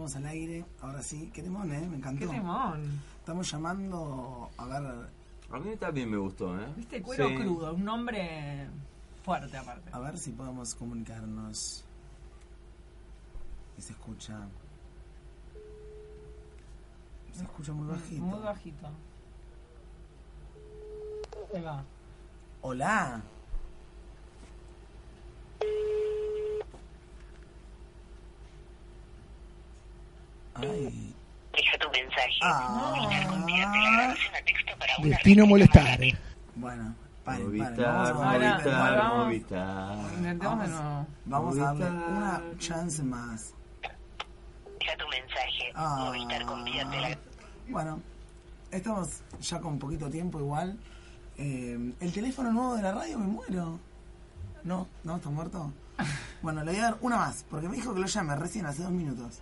Estamos 0.06 0.24
al 0.24 0.32
aire, 0.34 0.64
ahora 0.82 1.02
sí. 1.02 1.32
Qué 1.34 1.42
temón, 1.42 1.72
¿eh? 1.74 1.88
Me 1.90 1.98
encantó. 1.98 2.20
Qué 2.30 2.36
temón. 2.36 3.02
Estamos 3.18 3.52
llamando, 3.52 4.52
a 4.56 4.66
ver, 4.68 5.10
A 5.52 5.58
mí 5.60 5.76
también 5.78 6.12
me 6.12 6.18
gustó, 6.18 6.60
¿eh? 6.60 6.68
Viste, 6.78 7.02
cuero 7.02 7.28
Sí. 7.28 7.36
crudo, 7.38 7.74
un 7.74 7.84
nombre 7.86 8.68
fuerte 9.24 9.58
aparte. 9.58 9.90
a 9.92 9.98
ver 10.00 10.16
si 10.20 10.32
podemos 10.32 10.76
comunicarnos. 10.76 11.84
Y 13.80 13.82
se 13.82 13.94
escucha. 13.94 14.48
Se 17.34 17.42
escucha 17.44 17.74
muy 17.74 17.88
bajito. 17.88 18.22
Muy 18.22 18.40
bajito. 18.42 18.88
Ahí 21.52 21.62
va. 21.64 21.84
Hola. 22.62 23.24
Ay. 30.56 31.14
Deja 31.54 31.78
tu 31.80 31.90
mensaje. 31.92 32.40
Ah. 32.44 32.92
Terminar 32.94 33.28
con 33.28 33.40
enviarte 33.42 33.78
la 33.80 33.92
grabación 33.92 34.36
a 34.36 34.46
texto 34.46 34.78
para 34.80 34.94
una 34.98 35.08
Destino 35.10 35.46
molestar. 35.46 36.00
Bueno, 36.56 36.96
paren, 37.24 37.46
Movistar, 37.46 38.14
paren, 38.16 38.50
vamos 38.50 38.66
a- 38.66 39.14
Movistar, 39.16 39.98
vamos. 40.38 40.70
Vamos. 40.70 41.08
Vamos 41.26 41.58
a 41.58 41.74
darle 41.74 41.90
una 41.90 42.42
chance 42.60 43.04
más. 43.04 43.54
Deja 44.80 44.98
tu 44.98 45.08
mensaje. 45.10 45.72
Ah. 45.76 45.96
Movistar, 46.06 46.46
confíate 46.46 47.00
la... 47.02 47.18
Bueno, 47.70 48.00
estamos 48.72 49.22
ya 49.42 49.60
con 49.60 49.80
poquito 49.80 50.10
tiempo 50.10 50.40
igual. 50.40 50.78
Eh, 51.38 51.94
el 52.00 52.14
teléfono 52.14 52.52
nuevo 52.52 52.76
de 52.76 52.82
la 52.84 52.92
radio 52.94 53.20
me 53.20 53.28
muero. 53.28 53.80
No, 54.64 54.88
no, 55.04 55.16
está 55.18 55.30
muerto. 55.30 55.72
Bueno, 56.42 56.64
le 56.64 56.72
voy 56.74 56.80
a 56.80 56.84
dar 56.84 56.98
una 57.02 57.18
más, 57.18 57.44
porque 57.50 57.68
me 57.68 57.76
dijo 57.76 57.92
que 57.96 58.02
lo 58.02 58.06
llame 58.06 58.36
recién 58.36 58.68
hace 58.68 58.84
dos 58.84 58.92
minutos. 58.92 59.42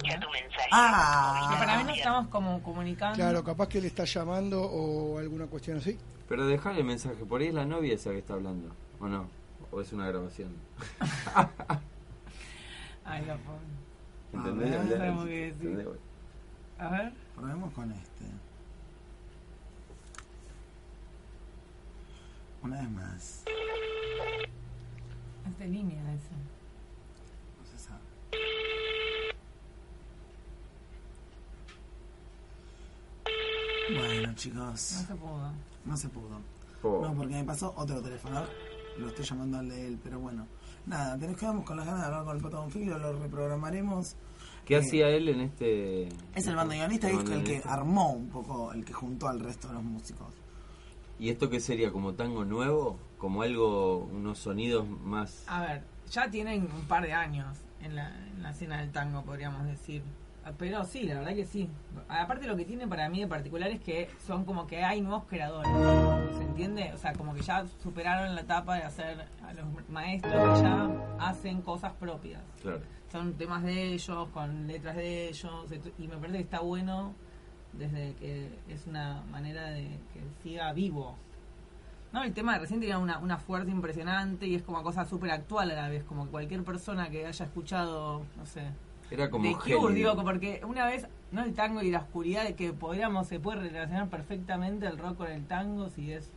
Tu 0.00 0.30
mensaje. 0.30 0.68
Ah. 0.72 1.48
Que 1.50 1.58
para 1.64 1.78
mí 1.78 1.84
no 1.84 1.90
estamos 1.94 2.28
como 2.28 2.62
comunicando. 2.62 3.16
Claro, 3.16 3.44
capaz 3.44 3.68
que 3.68 3.80
le 3.80 3.86
está 3.88 4.04
llamando 4.04 4.62
o 4.62 5.18
alguna 5.18 5.46
cuestión 5.46 5.78
así. 5.78 5.98
Pero 6.28 6.46
dejale 6.46 6.80
el 6.80 6.84
mensaje, 6.86 7.24
por 7.24 7.40
ahí 7.40 7.48
es 7.48 7.54
la 7.54 7.64
novia 7.64 7.94
esa 7.94 8.10
que 8.10 8.18
está 8.18 8.34
hablando, 8.34 8.72
¿o 9.00 9.08
no? 9.08 9.28
¿O 9.72 9.80
es 9.80 9.92
una 9.92 10.06
grabación? 10.06 10.54
Ay, 13.04 13.24
la 13.26 13.36
pobre. 13.38 13.60
¿Entendés? 14.32 14.70
ver, 14.70 14.84
no 14.84 14.90
sabemos 14.90 15.24
qué 15.26 15.52
decir. 15.52 15.68
¿Entendés? 15.68 15.98
A 16.78 16.88
ver. 16.88 17.12
Probemos 17.34 17.72
con 17.74 17.92
este. 17.92 18.24
Una 22.62 22.80
vez 22.80 22.90
más. 22.90 23.44
Es 25.46 25.58
de 25.58 25.66
línea 25.66 26.00
ese. 26.14 26.34
No 27.58 27.64
se 27.64 27.78
sabe. 27.78 28.00
Bueno, 33.98 34.28
No 34.28 34.34
chicos, 34.34 34.80
se 34.80 35.14
pudo. 35.14 35.52
no 35.84 35.96
se 35.96 36.08
pudo. 36.08 36.40
Po. 36.82 37.00
No, 37.02 37.14
porque 37.14 37.34
me 37.34 37.44
pasó 37.44 37.72
otro 37.76 38.00
teléfono. 38.00 38.42
Lo 38.98 39.08
estoy 39.08 39.24
llamando 39.24 39.58
al 39.58 39.68
de 39.68 39.86
él, 39.86 39.98
pero 40.02 40.18
bueno. 40.18 40.46
Nada, 40.86 41.16
tenés 41.18 41.36
que 41.36 41.40
quedamos 41.40 41.64
con 41.64 41.76
las 41.76 41.86
ganas 41.86 42.00
de 42.00 42.06
hablar 42.06 42.24
con 42.24 42.36
el 42.36 42.42
Pato 42.42 42.60
Bonfilio, 42.60 42.98
lo 42.98 43.12
reprogramaremos. 43.18 44.16
¿Qué 44.64 44.74
Eh, 44.74 44.78
hacía 44.78 45.08
él 45.08 45.28
en 45.28 45.40
este...? 45.40 46.08
Es 46.34 46.46
el 46.46 46.56
bandoneonista 46.56 47.10
y 47.10 47.16
es 47.16 47.30
el 47.30 47.44
que 47.44 47.62
armó 47.64 48.12
un 48.12 48.28
poco, 48.28 48.72
el 48.72 48.84
que 48.84 48.92
juntó 48.92 49.28
al 49.28 49.40
resto 49.40 49.68
de 49.68 49.74
los 49.74 49.82
músicos. 49.82 50.28
¿Y 51.18 51.28
esto 51.28 51.50
qué 51.50 51.60
sería? 51.60 51.92
¿Como 51.92 52.14
tango 52.14 52.44
nuevo? 52.44 52.98
¿Como 53.18 53.42
algo, 53.42 53.98
unos 54.12 54.38
sonidos 54.38 54.88
más...? 54.88 55.44
A 55.48 55.60
ver, 55.62 55.82
ya 56.10 56.30
tienen 56.30 56.62
un 56.72 56.84
par 56.86 57.02
de 57.02 57.12
años 57.12 57.58
en 57.82 57.94
la, 57.96 58.08
en 58.28 58.42
la 58.42 58.50
escena 58.50 58.80
del 58.80 58.90
tango, 58.90 59.22
podríamos 59.22 59.66
decir. 59.66 60.02
Ah, 60.50 60.54
Pero 60.58 60.84
sí, 60.84 61.02
la 61.04 61.14
verdad 61.14 61.34
que 61.34 61.44
sí. 61.44 61.68
Aparte 62.08 62.46
lo 62.46 62.56
que 62.56 62.64
tiene 62.64 62.86
para 62.86 63.08
mí 63.08 63.20
de 63.20 63.26
particular 63.26 63.70
es 63.70 63.80
que 63.80 64.08
son 64.26 64.44
como 64.44 64.66
que 64.66 64.82
hay 64.82 65.00
nuevos 65.00 65.24
creadores. 65.24 65.70
¿Se 66.36 66.42
entiende? 66.42 66.92
O 66.94 66.98
sea, 66.98 67.12
como 67.12 67.34
que 67.34 67.42
ya 67.42 67.64
superaron 67.82 68.34
la 68.34 68.40
etapa 68.42 68.76
de 68.76 68.82
hacer 68.82 69.26
a 69.44 69.52
los 69.52 69.66
maestros 69.88 70.32
que 70.32 70.62
ya 70.62 70.88
hacen 71.20 71.62
cosas 71.62 71.92
propias. 71.94 72.42
Claro. 72.62 72.80
Son 73.10 73.34
temas 73.34 73.62
de 73.62 73.92
ellos, 73.94 74.28
con 74.28 74.66
letras 74.66 74.96
de 74.96 75.28
ellos, 75.28 75.66
y 75.98 76.06
me 76.06 76.16
parece 76.16 76.38
que 76.38 76.44
está 76.44 76.60
bueno 76.60 77.14
desde 77.72 78.14
que 78.14 78.48
es 78.68 78.86
una 78.86 79.22
manera 79.30 79.70
de 79.70 79.98
que 80.12 80.20
siga 80.42 80.72
vivo. 80.72 81.16
No, 82.12 82.24
el 82.24 82.32
tema 82.34 82.54
de 82.54 82.60
recién 82.60 82.80
tenía 82.80 82.98
una, 82.98 83.18
una 83.18 83.38
fuerza 83.38 83.70
impresionante 83.70 84.46
y 84.46 84.56
es 84.56 84.62
como 84.62 84.82
cosa 84.82 85.04
súper 85.04 85.30
actual 85.30 85.70
a 85.70 85.74
la 85.74 85.88
vez, 85.88 86.02
como 86.04 86.26
cualquier 86.26 86.64
persona 86.64 87.08
que 87.08 87.26
haya 87.26 87.44
escuchado, 87.44 88.24
no 88.36 88.46
sé, 88.46 88.62
Era 89.10 89.30
como 89.30 89.44
de. 89.44 89.54
Cure, 89.76 89.94
digo, 89.94 90.14
porque 90.22 90.60
una 90.66 90.86
vez, 90.86 91.06
no 91.32 91.42
el 91.42 91.54
tango 91.54 91.82
y 91.82 91.90
la 91.90 91.98
oscuridad, 91.98 92.48
que 92.54 92.72
podríamos, 92.72 93.26
se 93.28 93.40
puede 93.40 93.60
relacionar 93.60 94.08
perfectamente 94.08 94.86
el 94.86 94.98
rock 94.98 95.16
con 95.18 95.30
el 95.30 95.44
tango 95.46 95.88
si 95.88 96.12
es, 96.12 96.30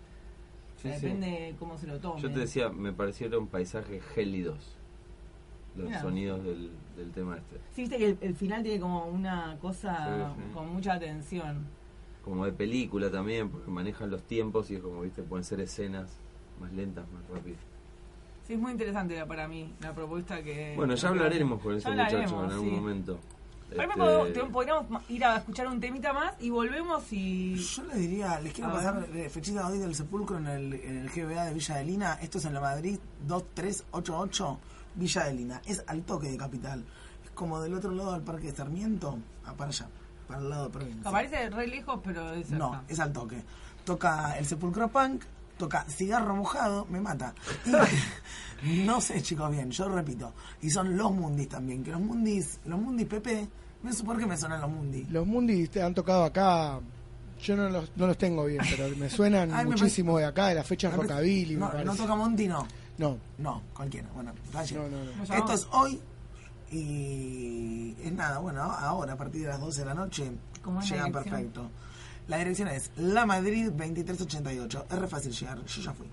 Sí, 0.78 0.90
sí. 0.92 1.06
depende 1.06 1.28
de 1.28 1.56
cómo 1.60 1.78
se 1.78 1.88
lo 1.88 2.00
tome. 2.00 2.20
Yo 2.22 2.32
te 2.32 2.40
decía, 2.40 2.70
me 2.70 2.92
parecieron 2.94 3.48
paisajes 3.48 4.04
gélidos. 4.14 4.78
Los 5.76 5.92
sonidos 6.02 6.44
del, 6.44 6.70
del 6.96 7.10
tema 7.12 7.38
este. 7.38 7.56
Sí, 7.74 7.82
viste 7.82 7.98
que 7.98 8.06
el, 8.10 8.18
el 8.22 8.36
final 8.36 8.62
tiene 8.62 8.80
como 8.80 9.06
una 9.06 9.58
cosa 9.60 10.34
Sí, 10.36 10.42
sí. 10.44 10.54
con 10.54 10.72
mucha 10.72 10.94
atención. 10.94 11.66
Como 12.24 12.46
de 12.46 12.52
película 12.52 13.10
también, 13.10 13.50
porque 13.50 13.72
manejan 13.72 14.12
los 14.12 14.22
tiempos 14.24 14.70
y 14.70 14.76
es 14.76 14.82
como, 14.82 15.02
viste, 15.02 15.24
pueden 15.24 15.44
ser 15.44 15.60
escenas 15.62 16.20
más 16.62 16.72
lentas, 16.74 17.06
más 17.12 17.24
rápidas. 17.28 17.60
Sí, 18.48 18.54
es 18.54 18.60
muy 18.60 18.72
interesante 18.74 19.16
la- 19.18 19.26
para 19.26 19.48
mí 19.48 19.74
la 19.80 19.94
propuesta 19.94 20.42
que... 20.44 20.74
Bueno, 20.76 20.96
ya 20.96 21.08
hablaremos 21.10 21.62
con 21.62 21.72
Ya 21.74 21.78
esos 21.80 21.92
muchachos 21.96 22.32
en 22.32 22.52
algún 22.52 22.70
sí. 22.70 22.76
momento. 22.76 23.20
Mí 23.72 23.80
Este, 24.28 24.44
podríamos 24.52 24.86
ir 25.10 25.26
a 25.26 25.38
escuchar 25.38 25.68
un 25.68 25.80
temita 25.80 26.14
más 26.14 26.36
y 26.40 26.50
volvemos 26.52 27.12
y... 27.12 27.56
Yo 27.56 27.84
le 27.86 27.96
diría, 27.96 28.40
les 28.40 28.54
quiero 28.54 28.70
A 28.70 28.74
pasar 28.74 29.08
eh, 29.16 29.30
fechita 29.30 29.68
hoy 29.68 29.80
del 29.80 29.96
sepulcro 29.96 30.38
en 30.38 30.48
el, 30.48 30.74
en 30.76 30.98
el 31.00 31.10
GBA 31.10 31.46
de 31.46 31.54
Villa 31.54 31.76
de 31.78 31.86
Lina. 31.86 32.14
Esto 32.22 32.38
es 32.38 32.46
en 32.46 32.54
la 32.54 32.60
Madrid 32.62 33.00
2388, 33.26 34.60
Villa 34.96 35.24
de 35.26 35.34
Lina. 35.34 35.62
Es 35.66 35.84
al 35.88 36.04
toque 36.04 36.28
de 36.30 36.38
capital. 36.38 36.84
Es 37.24 37.32
como 37.32 37.60
del 37.62 37.74
otro 37.74 37.92
lado 37.92 38.14
del 38.14 38.22
Parque 38.22 38.48
de 38.52 38.56
Sarmiento, 38.56 39.18
ah, 39.46 39.54
para 39.54 39.70
allá, 39.70 39.88
para 40.28 40.40
el 40.42 40.50
lado 40.50 40.66
de 40.66 40.70
provincia. 40.70 41.10
Aparece 41.10 41.50
re 41.50 41.68
lejos, 41.68 42.00
pero 42.04 42.32
es. 42.34 42.52
No, 42.52 42.84
es 42.88 43.00
al 43.00 43.12
toque. 43.12 43.42
Toca 43.86 44.38
el 44.38 44.46
sepulcro 44.46 44.88
punk, 44.90 45.24
toca 45.64 45.86
cigarro 45.88 46.36
mojado, 46.36 46.86
me 46.90 47.00
mata. 47.00 47.34
Y 48.64 48.84
no 48.86 49.00
sé, 49.00 49.22
chicos, 49.22 49.50
bien, 49.52 49.72
yo 49.72 49.88
repito. 49.88 50.34
Y 50.62 50.70
son 50.70 50.98
los 50.98 51.12
mundis 51.12 51.50
también, 51.50 51.84
que 51.84 51.92
los 51.92 52.02
mundis, 52.02 52.60
los 52.66 52.80
mundis 52.80 53.08
Pepe, 53.08 53.48
no 53.82 53.94
sé 53.94 54.04
por 54.04 54.18
qué 54.18 54.26
me 54.26 54.38
suenan 54.38 54.62
los 54.62 54.70
mundis. 54.70 55.10
Los 55.10 55.28
Mundis 55.28 55.70
te 55.70 55.82
han 55.82 55.94
tocado 55.94 56.24
acá. 56.24 56.80
Yo 57.42 57.58
no 57.58 57.70
los, 57.70 57.92
no 57.98 58.08
los 58.08 58.18
tengo 58.18 58.46
bien, 58.46 58.62
pero 58.70 58.96
me 58.96 59.10
suenan 59.10 59.54
Ay, 59.54 59.66
me 59.66 59.72
muchísimo 59.72 60.18
de 60.18 60.26
acá, 60.26 60.48
de 60.48 60.56
las 60.56 60.68
fechas 60.68 60.94
rockabilly. 60.94 61.58
No, 61.58 61.96
toca 61.96 62.16
Monty, 62.16 62.48
no. 62.48 62.66
No, 62.98 63.18
No, 63.38 63.62
cualquiera. 63.74 64.08
Bueno, 64.14 64.32
vaya. 64.54 64.78
No, 64.78 64.88
no, 64.88 65.04
no. 65.04 65.12
Nos 65.18 65.30
Esto 65.30 65.54
es 65.54 65.68
hoy 65.72 66.00
y 66.72 67.96
es 68.04 68.12
nada, 68.14 68.40
bueno, 68.40 68.62
ahora 68.62 69.14
a 69.14 69.18
partir 69.18 69.42
de 69.42 69.48
las 69.50 69.60
12 69.60 69.82
de 69.82 69.86
la 69.86 69.94
noche 69.94 70.32
¿Cómo 70.62 70.80
es 70.80 70.90
la 70.90 70.96
llegan 70.96 71.12
perfecto. 71.12 71.70
La 72.28 72.38
dirección 72.38 72.70
es 72.70 72.92
La 72.96 73.26
Madrid 73.26 73.66
2388, 73.66 74.86
es 74.90 74.98
re 74.98 75.08
fácil 75.08 75.32
llegar, 75.34 75.66
yo 75.66 75.82
ya 75.82 75.94
fui. 75.94 76.08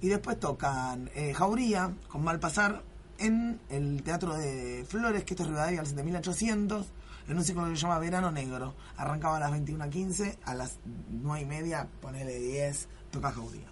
Y 0.00 0.08
después 0.08 0.40
tocan 0.40 1.08
eh, 1.14 1.32
Jauría 1.32 1.92
con 2.08 2.24
Malpasar 2.24 2.82
en 3.18 3.60
el 3.70 4.02
Teatro 4.02 4.34
de 4.34 4.84
Flores, 4.88 5.22
que 5.22 5.34
esto 5.34 5.44
es 5.44 5.48
Rivadavia 5.48 5.80
al 5.80 5.86
7800, 5.86 6.86
en 7.28 7.36
un 7.36 7.44
ciclo 7.44 7.64
que 7.68 7.76
se 7.76 7.82
llama 7.82 8.00
Verano 8.00 8.32
Negro. 8.32 8.74
Arrancaba 8.96 9.36
a 9.36 9.40
las 9.40 9.52
21.15, 9.52 10.38
a 10.44 10.54
las 10.54 10.78
9 11.10 11.42
y 11.42 11.46
media, 11.46 11.86
ponele 12.00 12.40
10, 12.40 12.88
toca 13.12 13.30
Jauría. 13.30 13.71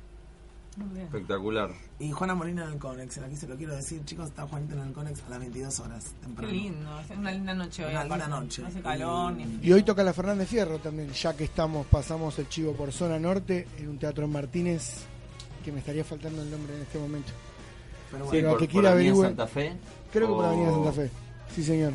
Espectacular. 1.03 1.71
Y 1.99 2.11
Juana 2.13 2.35
Molina 2.35 2.65
en 2.65 2.73
el 2.73 2.79
Conex, 2.79 3.19
aquí 3.19 3.37
se 3.37 3.47
lo 3.49 3.57
quiero 3.57 3.75
decir, 3.75 4.05
chicos, 4.05 4.29
está 4.29 4.47
Juanita 4.47 4.75
en 4.75 4.81
el 4.89 4.93
Conex 4.93 5.23
a 5.27 5.31
las 5.31 5.39
22 5.41 5.81
horas. 5.81 6.05
Qué 6.21 6.27
Temprano. 6.27 6.53
lindo, 6.53 7.01
es 7.01 7.11
una 7.17 7.31
linda 7.33 7.55
noche 7.55 7.85
hoy. 7.85 7.91
Una 7.93 8.05
linda 8.05 8.29
noche. 8.29 8.63
No 8.63 8.69
hace 8.69 8.81
calor 8.81 9.33
Y- 9.39 9.45
ni 9.45 9.67
Y 9.69 9.73
hoy 9.73 9.83
toca 9.83 10.03
la 10.03 10.13
Fernández 10.13 10.49
Fierro 10.49 10.79
también, 10.79 11.11
ya 11.13 11.37
que 11.37 11.45
estamos, 11.45 11.87
pasamos 11.87 12.39
el 12.39 12.49
chivo 12.49 12.73
por 12.73 12.93
zona 12.93 13.19
norte 13.19 13.67
en 13.79 13.89
un 13.89 13.99
teatro 13.99 14.25
en 14.25 14.33
Martínez, 14.33 15.05
que 15.65 15.73
me 15.73 15.81
estaría 15.81 16.05
faltando 16.05 16.43
el 16.43 16.51
nombre 16.51 16.75
en 16.77 16.83
este 16.83 16.99
momento. 16.99 17.33
Pero 18.11 18.25
Sí, 18.25 18.31
bueno, 18.31 18.31
Pero 18.31 18.51
por, 18.51 18.59
que 18.61 18.69
quiera 18.69 18.91
Avenida 18.93 19.13
averigüe- 19.15 19.23
Santa 19.27 19.47
Fe. 19.47 19.73
Creo 20.13 20.27
que 20.29 20.35
por 20.35 20.45
o- 20.45 20.49
Avenida 20.49 20.71
Santa 20.73 20.93
Fe, 20.93 21.11
sí 21.55 21.63
señor. 21.65 21.93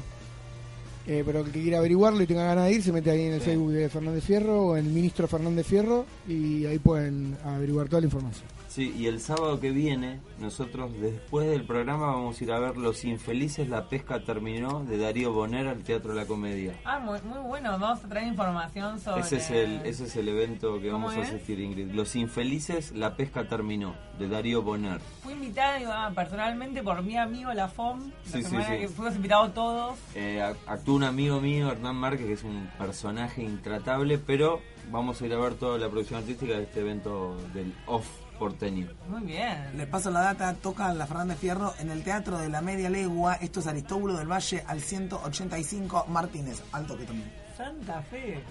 Eh, 1.08 1.22
pero 1.24 1.42
el 1.42 1.52
que 1.52 1.62
quiera 1.62 1.78
averiguarlo 1.78 2.22
y 2.24 2.26
tenga 2.26 2.46
ganas 2.46 2.66
de 2.66 2.72
ir, 2.74 2.82
se 2.82 2.92
mete 2.92 3.12
ahí 3.12 3.22
en 3.28 3.34
el 3.34 3.40
Sí. 3.40 3.46
Facebook 3.48 3.72
de 3.74 3.90
Fernández 3.90 4.24
Fierro 4.24 4.62
o 4.70 4.78
en 4.78 4.88
el 4.88 4.92
ministro 4.92 5.28
Fernández 5.28 5.68
Fierro 5.68 6.04
y 6.28 6.66
ahí 6.66 6.80
pueden 6.80 7.38
averiguar 7.46 7.88
toda 7.88 8.02
la 8.02 8.06
información. 8.08 8.46
Sí, 8.76 8.94
y 8.98 9.08
el 9.08 9.22
sábado 9.22 9.58
que 9.62 9.72
viene, 9.72 10.20
nosotros 10.38 10.92
después 11.00 11.48
del 11.50 11.64
programa 11.64 12.08
vamos 12.08 12.42
a 12.42 12.44
ir 12.44 12.52
a 12.52 12.60
ver 12.60 12.76
Los 12.76 13.06
Infelices, 13.06 13.70
la 13.70 13.88
pesca 13.88 14.20
terminó, 14.26 14.84
de 14.84 14.98
Darío 14.98 15.32
Boner 15.32 15.66
al 15.70 15.82
Teatro 15.82 16.14
de 16.14 16.20
la 16.20 16.26
Comedia. 16.28 16.74
Ah, 16.84 17.00
muy, 17.00 17.22
muy 17.22 17.40
bueno, 17.40 17.72
vamos 17.80 18.04
a 18.04 18.10
traer 18.10 18.28
información 18.28 19.00
sobre... 19.00 19.22
Ese 19.22 19.38
es 19.38 19.50
el 19.50 19.76
ese 19.86 20.04
es 20.04 20.16
el 20.18 20.28
evento 20.28 20.82
que 20.82 20.90
¿Cómo 20.90 21.08
vamos 21.08 21.24
a 21.24 21.26
asistir, 21.30 21.58
Ingrid. 21.62 21.92
Los 21.94 22.18
Infelices, 22.18 22.92
la 22.92 23.16
pesca 23.16 23.48
terminó, 23.48 23.96
de 24.20 24.28
Darío 24.28 24.62
Boner. 24.62 25.00
Fui 25.24 25.32
invitada 25.32 26.08
ah, 26.08 26.12
personalmente 26.14 26.84
por 26.84 27.02
mi 27.02 27.16
amigo 27.16 27.54
La 27.54 27.70
FOM, 27.70 28.00
la 28.10 28.32
Sí, 28.32 28.44
sí, 28.44 28.58
sí. 28.58 28.78
que 28.78 28.90
fuimos 28.90 29.16
invitados 29.16 29.54
todos. 29.54 29.98
Eh, 30.16 30.42
ac- 30.44 30.58
actúa 30.68 30.96
un 30.96 31.04
amigo 31.06 31.40
mío, 31.40 31.72
Hernán 31.72 31.96
Márquez, 31.96 32.28
que 32.28 32.34
es 32.34 32.44
un 32.44 32.70
personaje 32.78 33.42
intratable, 33.42 34.18
pero 34.18 34.60
vamos 34.92 35.22
a 35.22 35.26
ir 35.26 35.34
a 35.34 35.38
ver 35.40 35.54
toda 35.54 35.78
la 35.78 35.88
producción 35.88 36.20
artística 36.20 36.56
de 36.58 36.64
este 36.64 36.82
evento 36.82 37.38
del 37.54 37.74
Off 37.86 38.06
porteño. 38.38 38.88
Muy 39.10 39.22
bien. 39.24 39.78
les 39.78 39.88
paso 39.88 40.10
la 40.12 40.22
data, 40.22 40.54
toca 40.56 40.94
la 40.94 41.08
Fernández 41.08 41.38
Fierro 41.40 41.74
en 41.80 41.90
el 41.92 42.04
Teatro 42.04 42.38
de 42.38 42.50
la 42.50 42.62
Media 42.62 42.90
Legua, 42.90 43.36
esto 43.36 43.60
es 43.60 43.68
Aristóbulo 43.68 44.16
del 44.18 44.28
Valle 44.32 44.64
al 44.68 44.82
185 44.82 46.06
Martínez, 46.10 46.62
alto 46.72 46.98
que 46.98 47.06
también. 47.06 47.32
Santa 47.58 48.02
Fe, 48.04 48.42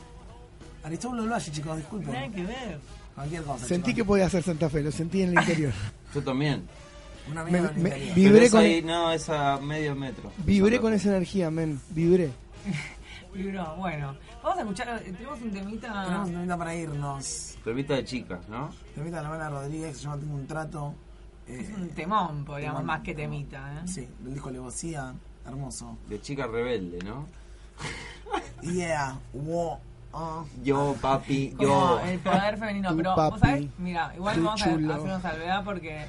Aristóbulo 0.83 1.23
del 1.23 1.31
Valle, 1.33 1.51
chicos, 1.53 1.67
nada 1.67 1.77
disculpen. 1.79 2.33
que 2.33 2.43
ver. 2.43 2.79
Cualquier 3.15 3.43
cosa. 3.45 3.67
Sentí 3.67 3.95
que 3.95 4.05
podía 4.05 4.29
ser 4.29 4.43
Santa 4.43 4.69
Fe, 4.69 4.83
lo 4.83 4.91
sentí 4.91 5.23
en 5.23 5.31
el 5.31 5.35
interior. 5.41 5.73
Yo 6.15 6.23
también. 6.23 6.67
Un 7.31 7.39
amigo 7.39 7.63
me- 7.63 7.63
me- 7.63 7.89
interior. 7.91 8.01
Pero 8.03 8.15
Vibré 8.15 8.51
con 8.51 8.61
ahí, 8.61 8.75
el- 8.79 8.87
no, 8.87 9.13
es 9.13 9.29
a 9.31 9.59
medio 9.59 9.95
metro. 9.95 10.33
Vibré 10.45 10.81
con 10.81 10.93
esa 10.93 11.09
energía, 11.11 11.51
men, 11.51 11.81
vibré. 11.91 12.31
Libro, 13.35 13.75
bueno. 13.77 14.15
Vamos 14.43 14.59
a 14.59 14.61
escuchar, 14.63 15.03
eh, 15.05 15.13
tenemos 15.13 15.41
un 15.41 15.51
temita. 15.51 16.05
Tenemos 16.05 16.29
un 16.29 16.35
temita 16.35 16.57
para 16.59 16.75
irnos. 16.75 17.57
Revista 17.65 17.95
de 17.95 18.05
chicas, 18.05 18.49
¿no? 18.49 18.71
Temita 18.95 19.17
de 19.19 19.23
la 19.25 19.29
Mala 19.29 19.51
Rodríguez, 19.51 19.97
se 19.97 20.05
llama 20.05 20.19
Tengo 20.19 20.35
un 20.35 20.47
trato. 20.47 20.95
Es 21.47 21.69
Eh, 21.69 21.75
un 21.77 21.89
temón, 21.91 22.45
podríamos, 22.45 22.81
temón. 22.81 22.87
más 22.87 23.01
que 23.03 23.15
temita, 23.15 23.75
¿eh? 23.81 23.89
Sí, 23.89 24.09
del 24.21 24.35
disco 24.35 24.51
Levosía, 24.51 25.13
hermoso. 25.47 25.99
De 26.09 26.21
chica 26.21 26.47
rebelde, 26.47 26.99
¿no? 27.05 27.27
Yeah, 28.63 29.19
wow, 29.35 29.77
ah. 30.15 30.43
Yo, 30.63 30.97
papi, 31.01 31.51
Como 31.51 31.69
yo. 31.69 32.01
el 32.07 32.19
poder 32.21 32.57
femenino. 32.57 32.97
Pero, 32.97 33.15
papi, 33.15 33.31
¿vos 33.33 33.41
sabés? 33.41 33.67
Mira, 33.79 34.13
igual 34.17 34.41
vamos 34.41 34.63
a 34.63 34.65
hacer 34.65 34.79
una 34.79 35.21
salvedad 35.21 35.65
porque. 35.65 36.07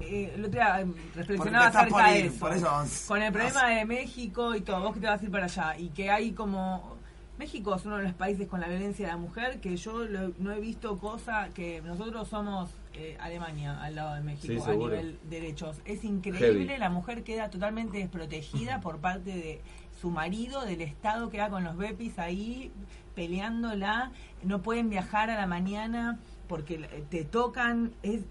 Eh, 0.00 0.32
el 0.34 0.44
otro 0.44 0.60
día 0.60 0.84
Porque 0.84 1.00
reflexionaba 1.14 1.66
acerca 1.68 1.88
por 1.90 2.04
de 2.04 2.26
eso. 2.26 2.38
por 2.38 2.52
eso 2.52 2.66
vamos- 2.66 3.04
Con 3.08 3.22
el 3.22 3.32
problema 3.32 3.68
de 3.70 3.84
México 3.84 4.54
y 4.54 4.60
todo, 4.60 4.80
vos 4.80 4.94
que 4.94 5.00
te 5.00 5.06
vas 5.06 5.20
a 5.20 5.24
ir 5.24 5.30
para 5.30 5.44
allá. 5.44 5.78
Y 5.78 5.88
que 5.90 6.10
hay 6.10 6.32
como. 6.32 6.96
México 7.38 7.74
es 7.76 7.84
uno 7.84 7.98
de 7.98 8.04
los 8.04 8.14
países 8.14 8.48
con 8.48 8.60
la 8.60 8.66
violencia 8.68 9.04
de 9.08 9.12
la 9.12 9.18
mujer 9.18 9.60
que 9.60 9.76
yo 9.76 10.04
lo- 10.04 10.32
no 10.38 10.52
he 10.52 10.58
visto 10.60 10.96
cosa 10.98 11.50
que 11.52 11.82
nosotros 11.82 12.28
somos 12.28 12.70
eh, 12.94 13.14
Alemania 13.20 13.78
al 13.82 13.94
lado 13.94 14.14
de 14.14 14.22
México 14.22 14.54
Sí, 14.54 14.58
a 14.58 14.64
seguro. 14.64 14.88
nivel 14.96 15.18
derechos. 15.28 15.76
Es 15.84 16.02
increíble, 16.02 16.64
Heavy. 16.66 16.78
la 16.78 16.88
mujer 16.88 17.24
queda 17.24 17.50
totalmente 17.50 17.98
desprotegida 17.98 18.80
por 18.80 19.00
parte 19.00 19.32
de 19.34 19.60
su 20.00 20.10
marido, 20.10 20.64
del 20.64 20.80
Estado, 20.80 21.28
queda 21.28 21.50
con 21.50 21.62
los 21.62 21.76
bepis 21.76 22.18
ahí 22.18 22.72
peleándola, 23.14 24.12
no 24.42 24.62
pueden 24.62 24.88
viajar 24.88 25.28
a 25.30 25.36
la 25.36 25.46
mañana 25.46 26.18
porque 26.48 26.78
te 27.10 27.24
tocan, 27.24 27.92
es, 28.02 28.22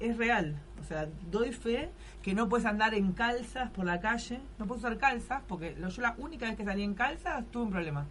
es 0.00 0.16
real. 0.16 0.56
O 0.84 0.86
sea, 0.86 1.08
doy 1.30 1.50
fe 1.52 1.90
que 2.22 2.34
no 2.34 2.48
puedes 2.48 2.66
andar 2.66 2.92
en 2.94 3.12
calzas 3.12 3.70
por 3.70 3.86
la 3.86 4.00
calle, 4.00 4.38
no 4.58 4.66
puedes 4.66 4.84
usar 4.84 4.98
calzas, 4.98 5.42
porque 5.48 5.74
yo 5.80 6.02
la 6.02 6.14
única 6.18 6.46
vez 6.46 6.56
que 6.56 6.64
salí 6.64 6.82
en 6.82 6.92
calzas 6.94 7.42
tuve 7.50 7.62
un 7.64 7.70
problema. 7.70 8.06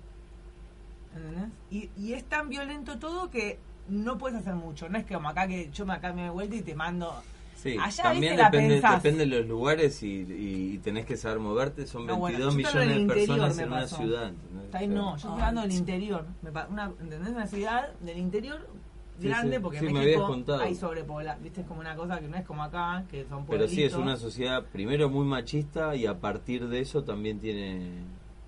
¿Entendés? 1.16 1.50
Y, 1.70 1.90
y 1.96 2.14
es 2.14 2.24
tan 2.24 2.50
violento 2.50 2.98
todo 2.98 3.30
que 3.30 3.60
no 3.88 4.18
puedes 4.18 4.40
hacer 4.40 4.56
mucho. 4.56 4.90
No 4.90 4.98
es 4.98 5.06
que 5.06 5.14
como 5.14 5.30
acá 5.30 5.48
que 5.48 5.70
yo 5.72 5.86
me 5.86 5.94
acá 5.94 6.14
me 6.14 6.30
vuelta 6.32 6.56
y 6.56 6.62
te 6.64 6.74
mando. 6.74 7.14
Sí, 7.56 7.78
Allá, 7.80 8.04
también 8.04 8.22
viste, 8.34 8.38
la 8.38 8.50
depende, 8.50 8.82
depende 8.82 9.20
de 9.20 9.26
los 9.28 9.48
lugares 9.48 10.04
y, 10.04 10.08
y- 10.24 10.72
y 10.74 10.78
tenés 10.80 11.06
que 11.06 11.16
saber 11.16 11.40
moverte. 11.40 11.86
Son 11.88 12.06
No, 12.08 12.18
bueno, 12.18 12.38
22 12.40 12.56
yo 12.56 12.62
te 12.62 12.68
hablo 12.68 12.80
millones 12.92 13.08
de 13.08 13.14
personas 13.14 13.58
en 13.60 13.68
una 13.72 13.88
ciudad. 13.88 14.28
¿entendés? 14.30 14.66
Está 14.66 14.78
ahí, 14.80 14.88
no, 14.88 15.12
yo 15.12 15.16
estoy 15.16 15.32
hablando 15.34 15.62
del 15.62 15.72
interior. 15.72 16.26
Me 16.42 16.50
una, 16.50 16.86
¿Entendés? 17.00 17.30
Una 17.30 17.48
ciudad 17.48 17.94
del 18.00 18.18
interior 18.18 18.68
grande 19.20 19.58
sí. 19.58 19.62
porque 19.62 19.78
en 19.80 19.94
México 19.94 20.44
hay 20.60 20.76
sobrepoblación. 20.76 21.44
Viste, 21.44 21.62
es 21.62 21.68
como 21.68 21.80
una 21.80 21.96
cosa 21.96 22.20
que 22.20 22.28
no 22.28 22.38
es 22.38 22.46
como 22.46 22.64
acá, 22.64 23.04
que 23.10 23.26
son 23.26 23.46
Pero 23.46 23.68
sí, 23.68 23.84
es 23.84 23.92
pueblitos. 23.92 24.00
una 24.00 24.18
sociedad 24.18 24.64
primero 24.72 25.10
muy 25.10 25.26
machista 25.26 25.96
y 25.96 26.06
a 26.06 26.20
partir 26.20 26.68
de 26.68 26.80
eso 26.80 27.04
también 27.04 27.40
tiene... 27.40 28.04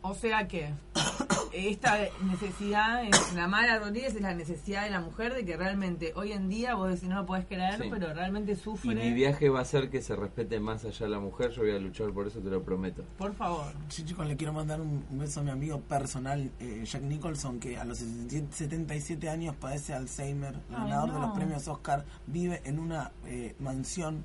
O 0.07 0.13
sea 0.13 0.47
que 0.47 0.69
esta 1.53 1.97
necesidad, 2.23 3.03
es- 3.05 3.33
la 3.33 3.47
mala 3.47 3.79
Rodríguez 3.79 4.13
es 4.15 4.21
la 4.21 4.33
necesidad 4.35 4.83
de 4.83 4.91
la 4.91 4.99
mujer 5.01 5.33
de 5.33 5.43
que 5.45 5.57
realmente 5.57 6.11
hoy 6.15 6.31
en 6.31 6.47
día 6.47 6.75
vos 6.75 6.89
decís 6.91 7.09
no 7.09 7.15
lo 7.15 7.25
podés 7.25 7.45
creer, 7.45 7.81
Sí. 7.81 7.87
pero 7.89 8.13
realmente 8.13 8.51
Y 8.51 8.55
sufre. 8.55 8.93
mi 8.93 9.13
viaje 9.13 9.49
va 9.49 9.61
a 9.61 9.65
ser 9.65 9.89
que 9.89 10.01
se 10.01 10.15
respete 10.15 10.59
más 10.59 10.85
allá 10.85 11.05
a 11.07 11.09
la 11.09 11.19
mujer. 11.19 11.51
Yo 11.51 11.61
voy 11.63 11.71
a 11.71 11.79
luchar 11.79 12.11
por 12.11 12.27
eso, 12.27 12.39
te 12.39 12.49
lo 12.49 12.61
prometo. 12.63 13.03
Por 13.17 13.33
favor. 13.33 13.73
Sí, 13.89 14.05
chicos, 14.05 14.27
le 14.27 14.35
quiero 14.37 14.53
mandar 14.53 14.79
un, 14.79 15.03
beso 15.11 15.39
a 15.39 15.43
mi 15.43 15.49
amigo 15.51 15.79
personal, 15.79 16.51
eh, 16.59 16.83
Jack 16.85 17.01
Nicholson, 17.01 17.59
que 17.59 17.77
a 17.77 17.85
los 17.85 17.97
77 17.99 19.29
años 19.29 19.55
padece 19.55 19.93
Alzheimer, 19.93 20.55
Ay, 20.69 20.75
ganador 20.75 21.13
de 21.13 21.19
los 21.19 21.31
premios 21.35 21.67
Oscar, 21.67 22.05
vive 22.27 22.61
en 22.65 22.77
una 22.79 23.11
eh, 23.25 23.55
mansión 23.59 24.23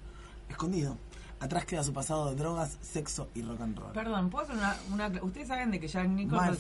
escondido. 0.49 0.99
Atrás 1.41 1.65
queda 1.65 1.83
su 1.83 1.93
pasado 1.95 2.29
de 2.31 2.37
drogas, 2.37 2.77
sexo 2.83 3.29
y 3.35 3.41
rock 3.43 3.61
and 3.63 3.79
roll. 3.79 3.93
Perdón, 3.93 4.29
¿puedo 4.29 4.45
hacer 4.45 4.57
una, 4.57 4.77
una- 4.93 5.23
Ustedes 5.23 5.49
saben 5.49 5.71
de 5.71 5.81
que 5.81 5.89
Jack 5.89 6.07
Nicholson 6.09 6.57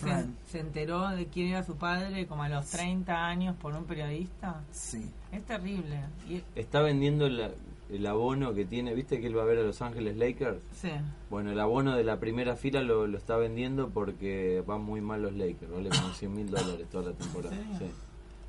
se, 0.46 0.52
se 0.52 0.60
enteró 0.60 1.06
de 1.10 1.26
quién 1.26 1.48
era 1.48 1.62
su 1.62 1.76
padre 1.76 2.26
como 2.26 2.42
a 2.44 2.48
los 2.48 2.64
30 2.66 3.14
años 3.26 3.54
por 3.60 3.74
un 3.74 3.84
periodista? 3.84 4.62
Sí. 4.72 5.04
Es 5.32 5.44
terrible. 5.44 6.00
Y, 6.28 6.42
Está 6.58 6.80
vendiendo 6.80 7.28
la- 7.28 7.50
el 7.90 8.06
abono 8.06 8.54
que 8.54 8.64
tiene, 8.64 8.94
¿viste 8.94 9.20
que 9.20 9.26
él 9.26 9.36
va 9.36 9.42
a 9.42 9.46
ver 9.46 9.58
a 9.58 9.62
Los 9.62 9.82
Ángeles 9.82 10.16
Lakers? 10.16 10.62
sí. 10.80 10.90
Bueno, 11.28 11.50
el 11.52 11.60
abono 11.60 11.94
de 11.94 12.02
la 12.04 12.18
primera 12.18 12.56
fila 12.56 12.80
lo, 12.82 13.06
lo 13.06 13.18
está 13.18 13.36
vendiendo 13.36 13.90
porque 13.90 14.62
van 14.66 14.82
muy 14.82 15.00
mal 15.02 15.20
los 15.22 15.34
Lakers, 15.34 15.70
vale 15.70 15.90
como 15.90 16.12
100 16.14 16.34
mil 16.34 16.50
dólares 16.50 16.88
toda 16.90 17.10
la 17.10 17.16
temporada. 17.16 17.54
Sí. 17.78 17.90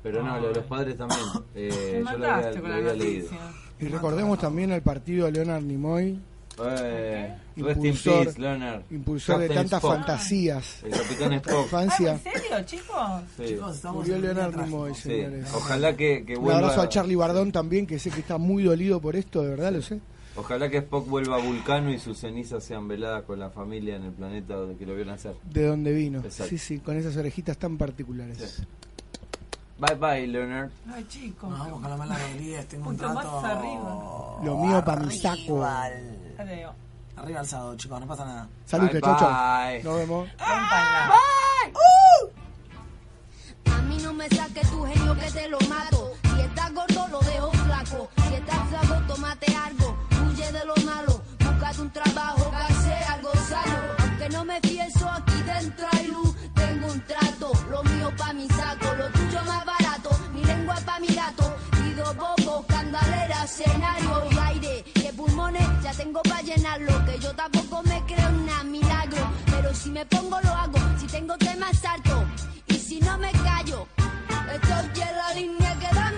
Pero 0.02 0.22
no, 0.24 0.36
lo 0.40 0.48
de 0.48 0.54
los 0.54 0.64
padres 0.64 0.96
también. 0.96 1.20
Eh, 1.54 2.02
yo 2.04 2.16
lo 2.18 2.26
había, 2.32 2.50
lo 2.52 2.68
la 2.68 2.76
había 2.76 2.92
leído. 2.94 3.28
Y 3.82 3.88
recordemos 3.88 4.38
también 4.38 4.70
el 4.72 4.82
partido 4.82 5.26
de 5.26 5.32
Leonard 5.32 5.62
Nimoy, 5.62 6.18
Eh, 6.64 7.34
rest 7.56 7.78
in 7.84 7.92
Impulsor- 7.94 8.24
peace, 8.24 8.40
Leonard. 8.40 8.82
impulsor 8.90 9.38
de 9.40 9.48
tantas 9.48 9.78
Spock. 9.82 9.94
fantasías. 9.94 10.82
El 10.84 10.90
capitán 10.90 11.30
de 11.30 11.36
Spock. 11.36 11.62
infancia. 11.64 12.12
¿En 12.12 12.18
serio, 12.22 12.62
chicos? 12.66 13.22
Sí. 13.36 13.44
Chicos, 13.48 13.84
Murió 13.92 14.18
Leonard. 14.18 14.56
Nimoy, 14.64 14.94
Sí. 14.94 15.02
señores. 15.02 15.46
Ojalá 15.54 15.96
que, 15.96 16.24
que 16.26 16.36
Un 16.36 16.44
vuelva. 16.44 16.60
abrazo 16.60 16.82
a 16.82 16.88
Charlie 16.88 17.16
Bardón 17.16 17.52
también, 17.52 17.86
que 17.86 17.98
sé 17.98 18.10
que 18.10 18.20
está 18.20 18.36
muy 18.38 18.62
dolido 18.64 19.00
por 19.00 19.16
esto, 19.16 19.42
de 19.42 19.48
verdad, 19.50 19.72
lo 19.72 19.80
sé. 19.82 20.00
Ojalá 20.36 20.70
que 20.70 20.78
Spock 20.78 21.06
vuelva 21.08 21.36
a 21.36 21.40
Vulcano 21.44 21.90
y 21.92 21.98
sus 21.98 22.18
cenizas 22.18 22.62
sean 22.64 22.86
veladas 22.88 23.22
con 23.24 23.38
la 23.38 23.50
familia 23.50 23.96
en 23.96 24.04
el 24.04 24.12
planeta 24.12 24.54
donde 24.54 24.76
que 24.76 24.86
lo 24.86 24.94
vio 24.94 25.04
nacer. 25.04 25.34
De 25.50 25.66
dónde 25.66 25.92
vino. 25.92 26.20
Exacto. 26.20 26.48
Sí, 26.50 26.58
sí, 26.58 26.78
con 26.78 26.96
esas 26.96 27.16
orejitas 27.16 27.58
tan 27.58 27.76
particulares. 27.76 28.38
Sí. 28.38 28.62
Bye 29.78 29.94
bye, 29.96 30.26
Leonard. 30.26 30.70
Ay, 30.94 31.04
chicos. 31.08 31.50
Nos 31.50 31.58
vamos 31.58 31.80
con 31.80 31.90
la 31.90 31.96
mala 31.96 32.16
Rodríguez, 32.18 32.68
tengo 32.68 32.90
un 32.90 32.96
Punto 32.96 33.12
más 33.14 33.24
trato. 33.24 33.46
arriba. 33.46 34.44
Lo 34.44 34.56
mío 34.58 34.84
pa' 34.84 34.96
mi 34.96 35.16
saco. 35.18 35.64
Adiós. 35.64 36.72
Arriba 37.16 37.40
alzado, 37.40 37.76
chicos, 37.76 38.00
no 38.00 38.06
pasa 38.06 38.24
nada. 38.24 38.48
Salute, 38.64 38.92
Bye, 38.94 39.00
chocho. 39.00 39.28
bye. 39.28 39.82
Nos 39.82 39.96
vemos. 39.96 40.28
Rómpanla. 40.38 41.12
A 43.66 43.82
mí 43.82 43.98
no 44.02 44.12
me 44.12 44.28
saques 44.28 44.70
tu 44.70 44.84
genio 44.84 45.14
que 45.16 45.30
te 45.30 45.48
lo 45.48 45.58
mato. 45.68 46.12
Si 46.34 46.40
estás 46.40 46.72
gordo, 46.74 47.08
lo 47.08 47.20
dejo 47.20 47.50
flaco. 47.50 48.08
Si 48.28 48.34
estás 48.34 48.68
flaco, 48.68 49.02
tómate 49.08 49.54
algo. 49.56 49.96
Huye 50.26 50.52
de 50.52 50.64
lo 50.64 50.74
malo. 50.86 51.20
Búscate 51.40 51.80
un 51.80 51.90
trabajo 51.90 52.50
que 52.50 52.74
sea 52.74 53.12
algo 53.14 53.30
sano. 53.48 53.78
Aunque 53.98 54.28
no 54.30 54.44
me 54.44 54.60
pienso, 54.60 55.08
aquí 55.10 55.42
dentro 55.42 55.86
hay 55.92 56.06
luz. 56.08 56.34
Tengo 56.54 56.86
un 56.86 57.00
trato, 57.04 57.52
lo 57.70 57.82
mío 57.84 58.10
pa' 58.16 58.32
mi 58.32 58.48
saco. 58.48 58.86
Lo 58.96 59.08
lengua 60.62 60.76
pa' 60.86 61.00
mi 61.00 61.08
gato. 61.08 61.44
Pido 61.72 62.14
bobo, 62.14 62.64
candalera, 62.68 63.44
escenario 63.44 64.28
y 64.30 64.38
aire. 64.38 64.84
Que 64.94 65.12
pulmones 65.12 65.68
ya 65.82 65.92
tengo 65.92 66.22
pa' 66.22 66.40
llenarlo. 66.42 67.04
Que 67.04 67.18
yo 67.18 67.34
tampoco 67.34 67.82
me 67.82 68.00
creo 68.06 68.30
nada 68.46 68.64
milagro. 68.64 69.24
Pero 69.46 69.74
si 69.74 69.90
me 69.90 70.06
pongo, 70.06 70.40
lo 70.40 70.50
hago. 70.50 70.78
Si 70.98 71.06
tengo 71.06 71.36
temas, 71.38 71.78
salto. 71.78 72.24
Y 72.68 72.74
si 72.74 73.00
no 73.00 73.18
me 73.18 73.32
callo, 73.32 73.86
estoy 74.54 75.02
en 75.02 75.16
la 75.16 75.34
línea 75.34 75.78
que 75.80 75.94
da 75.94 76.11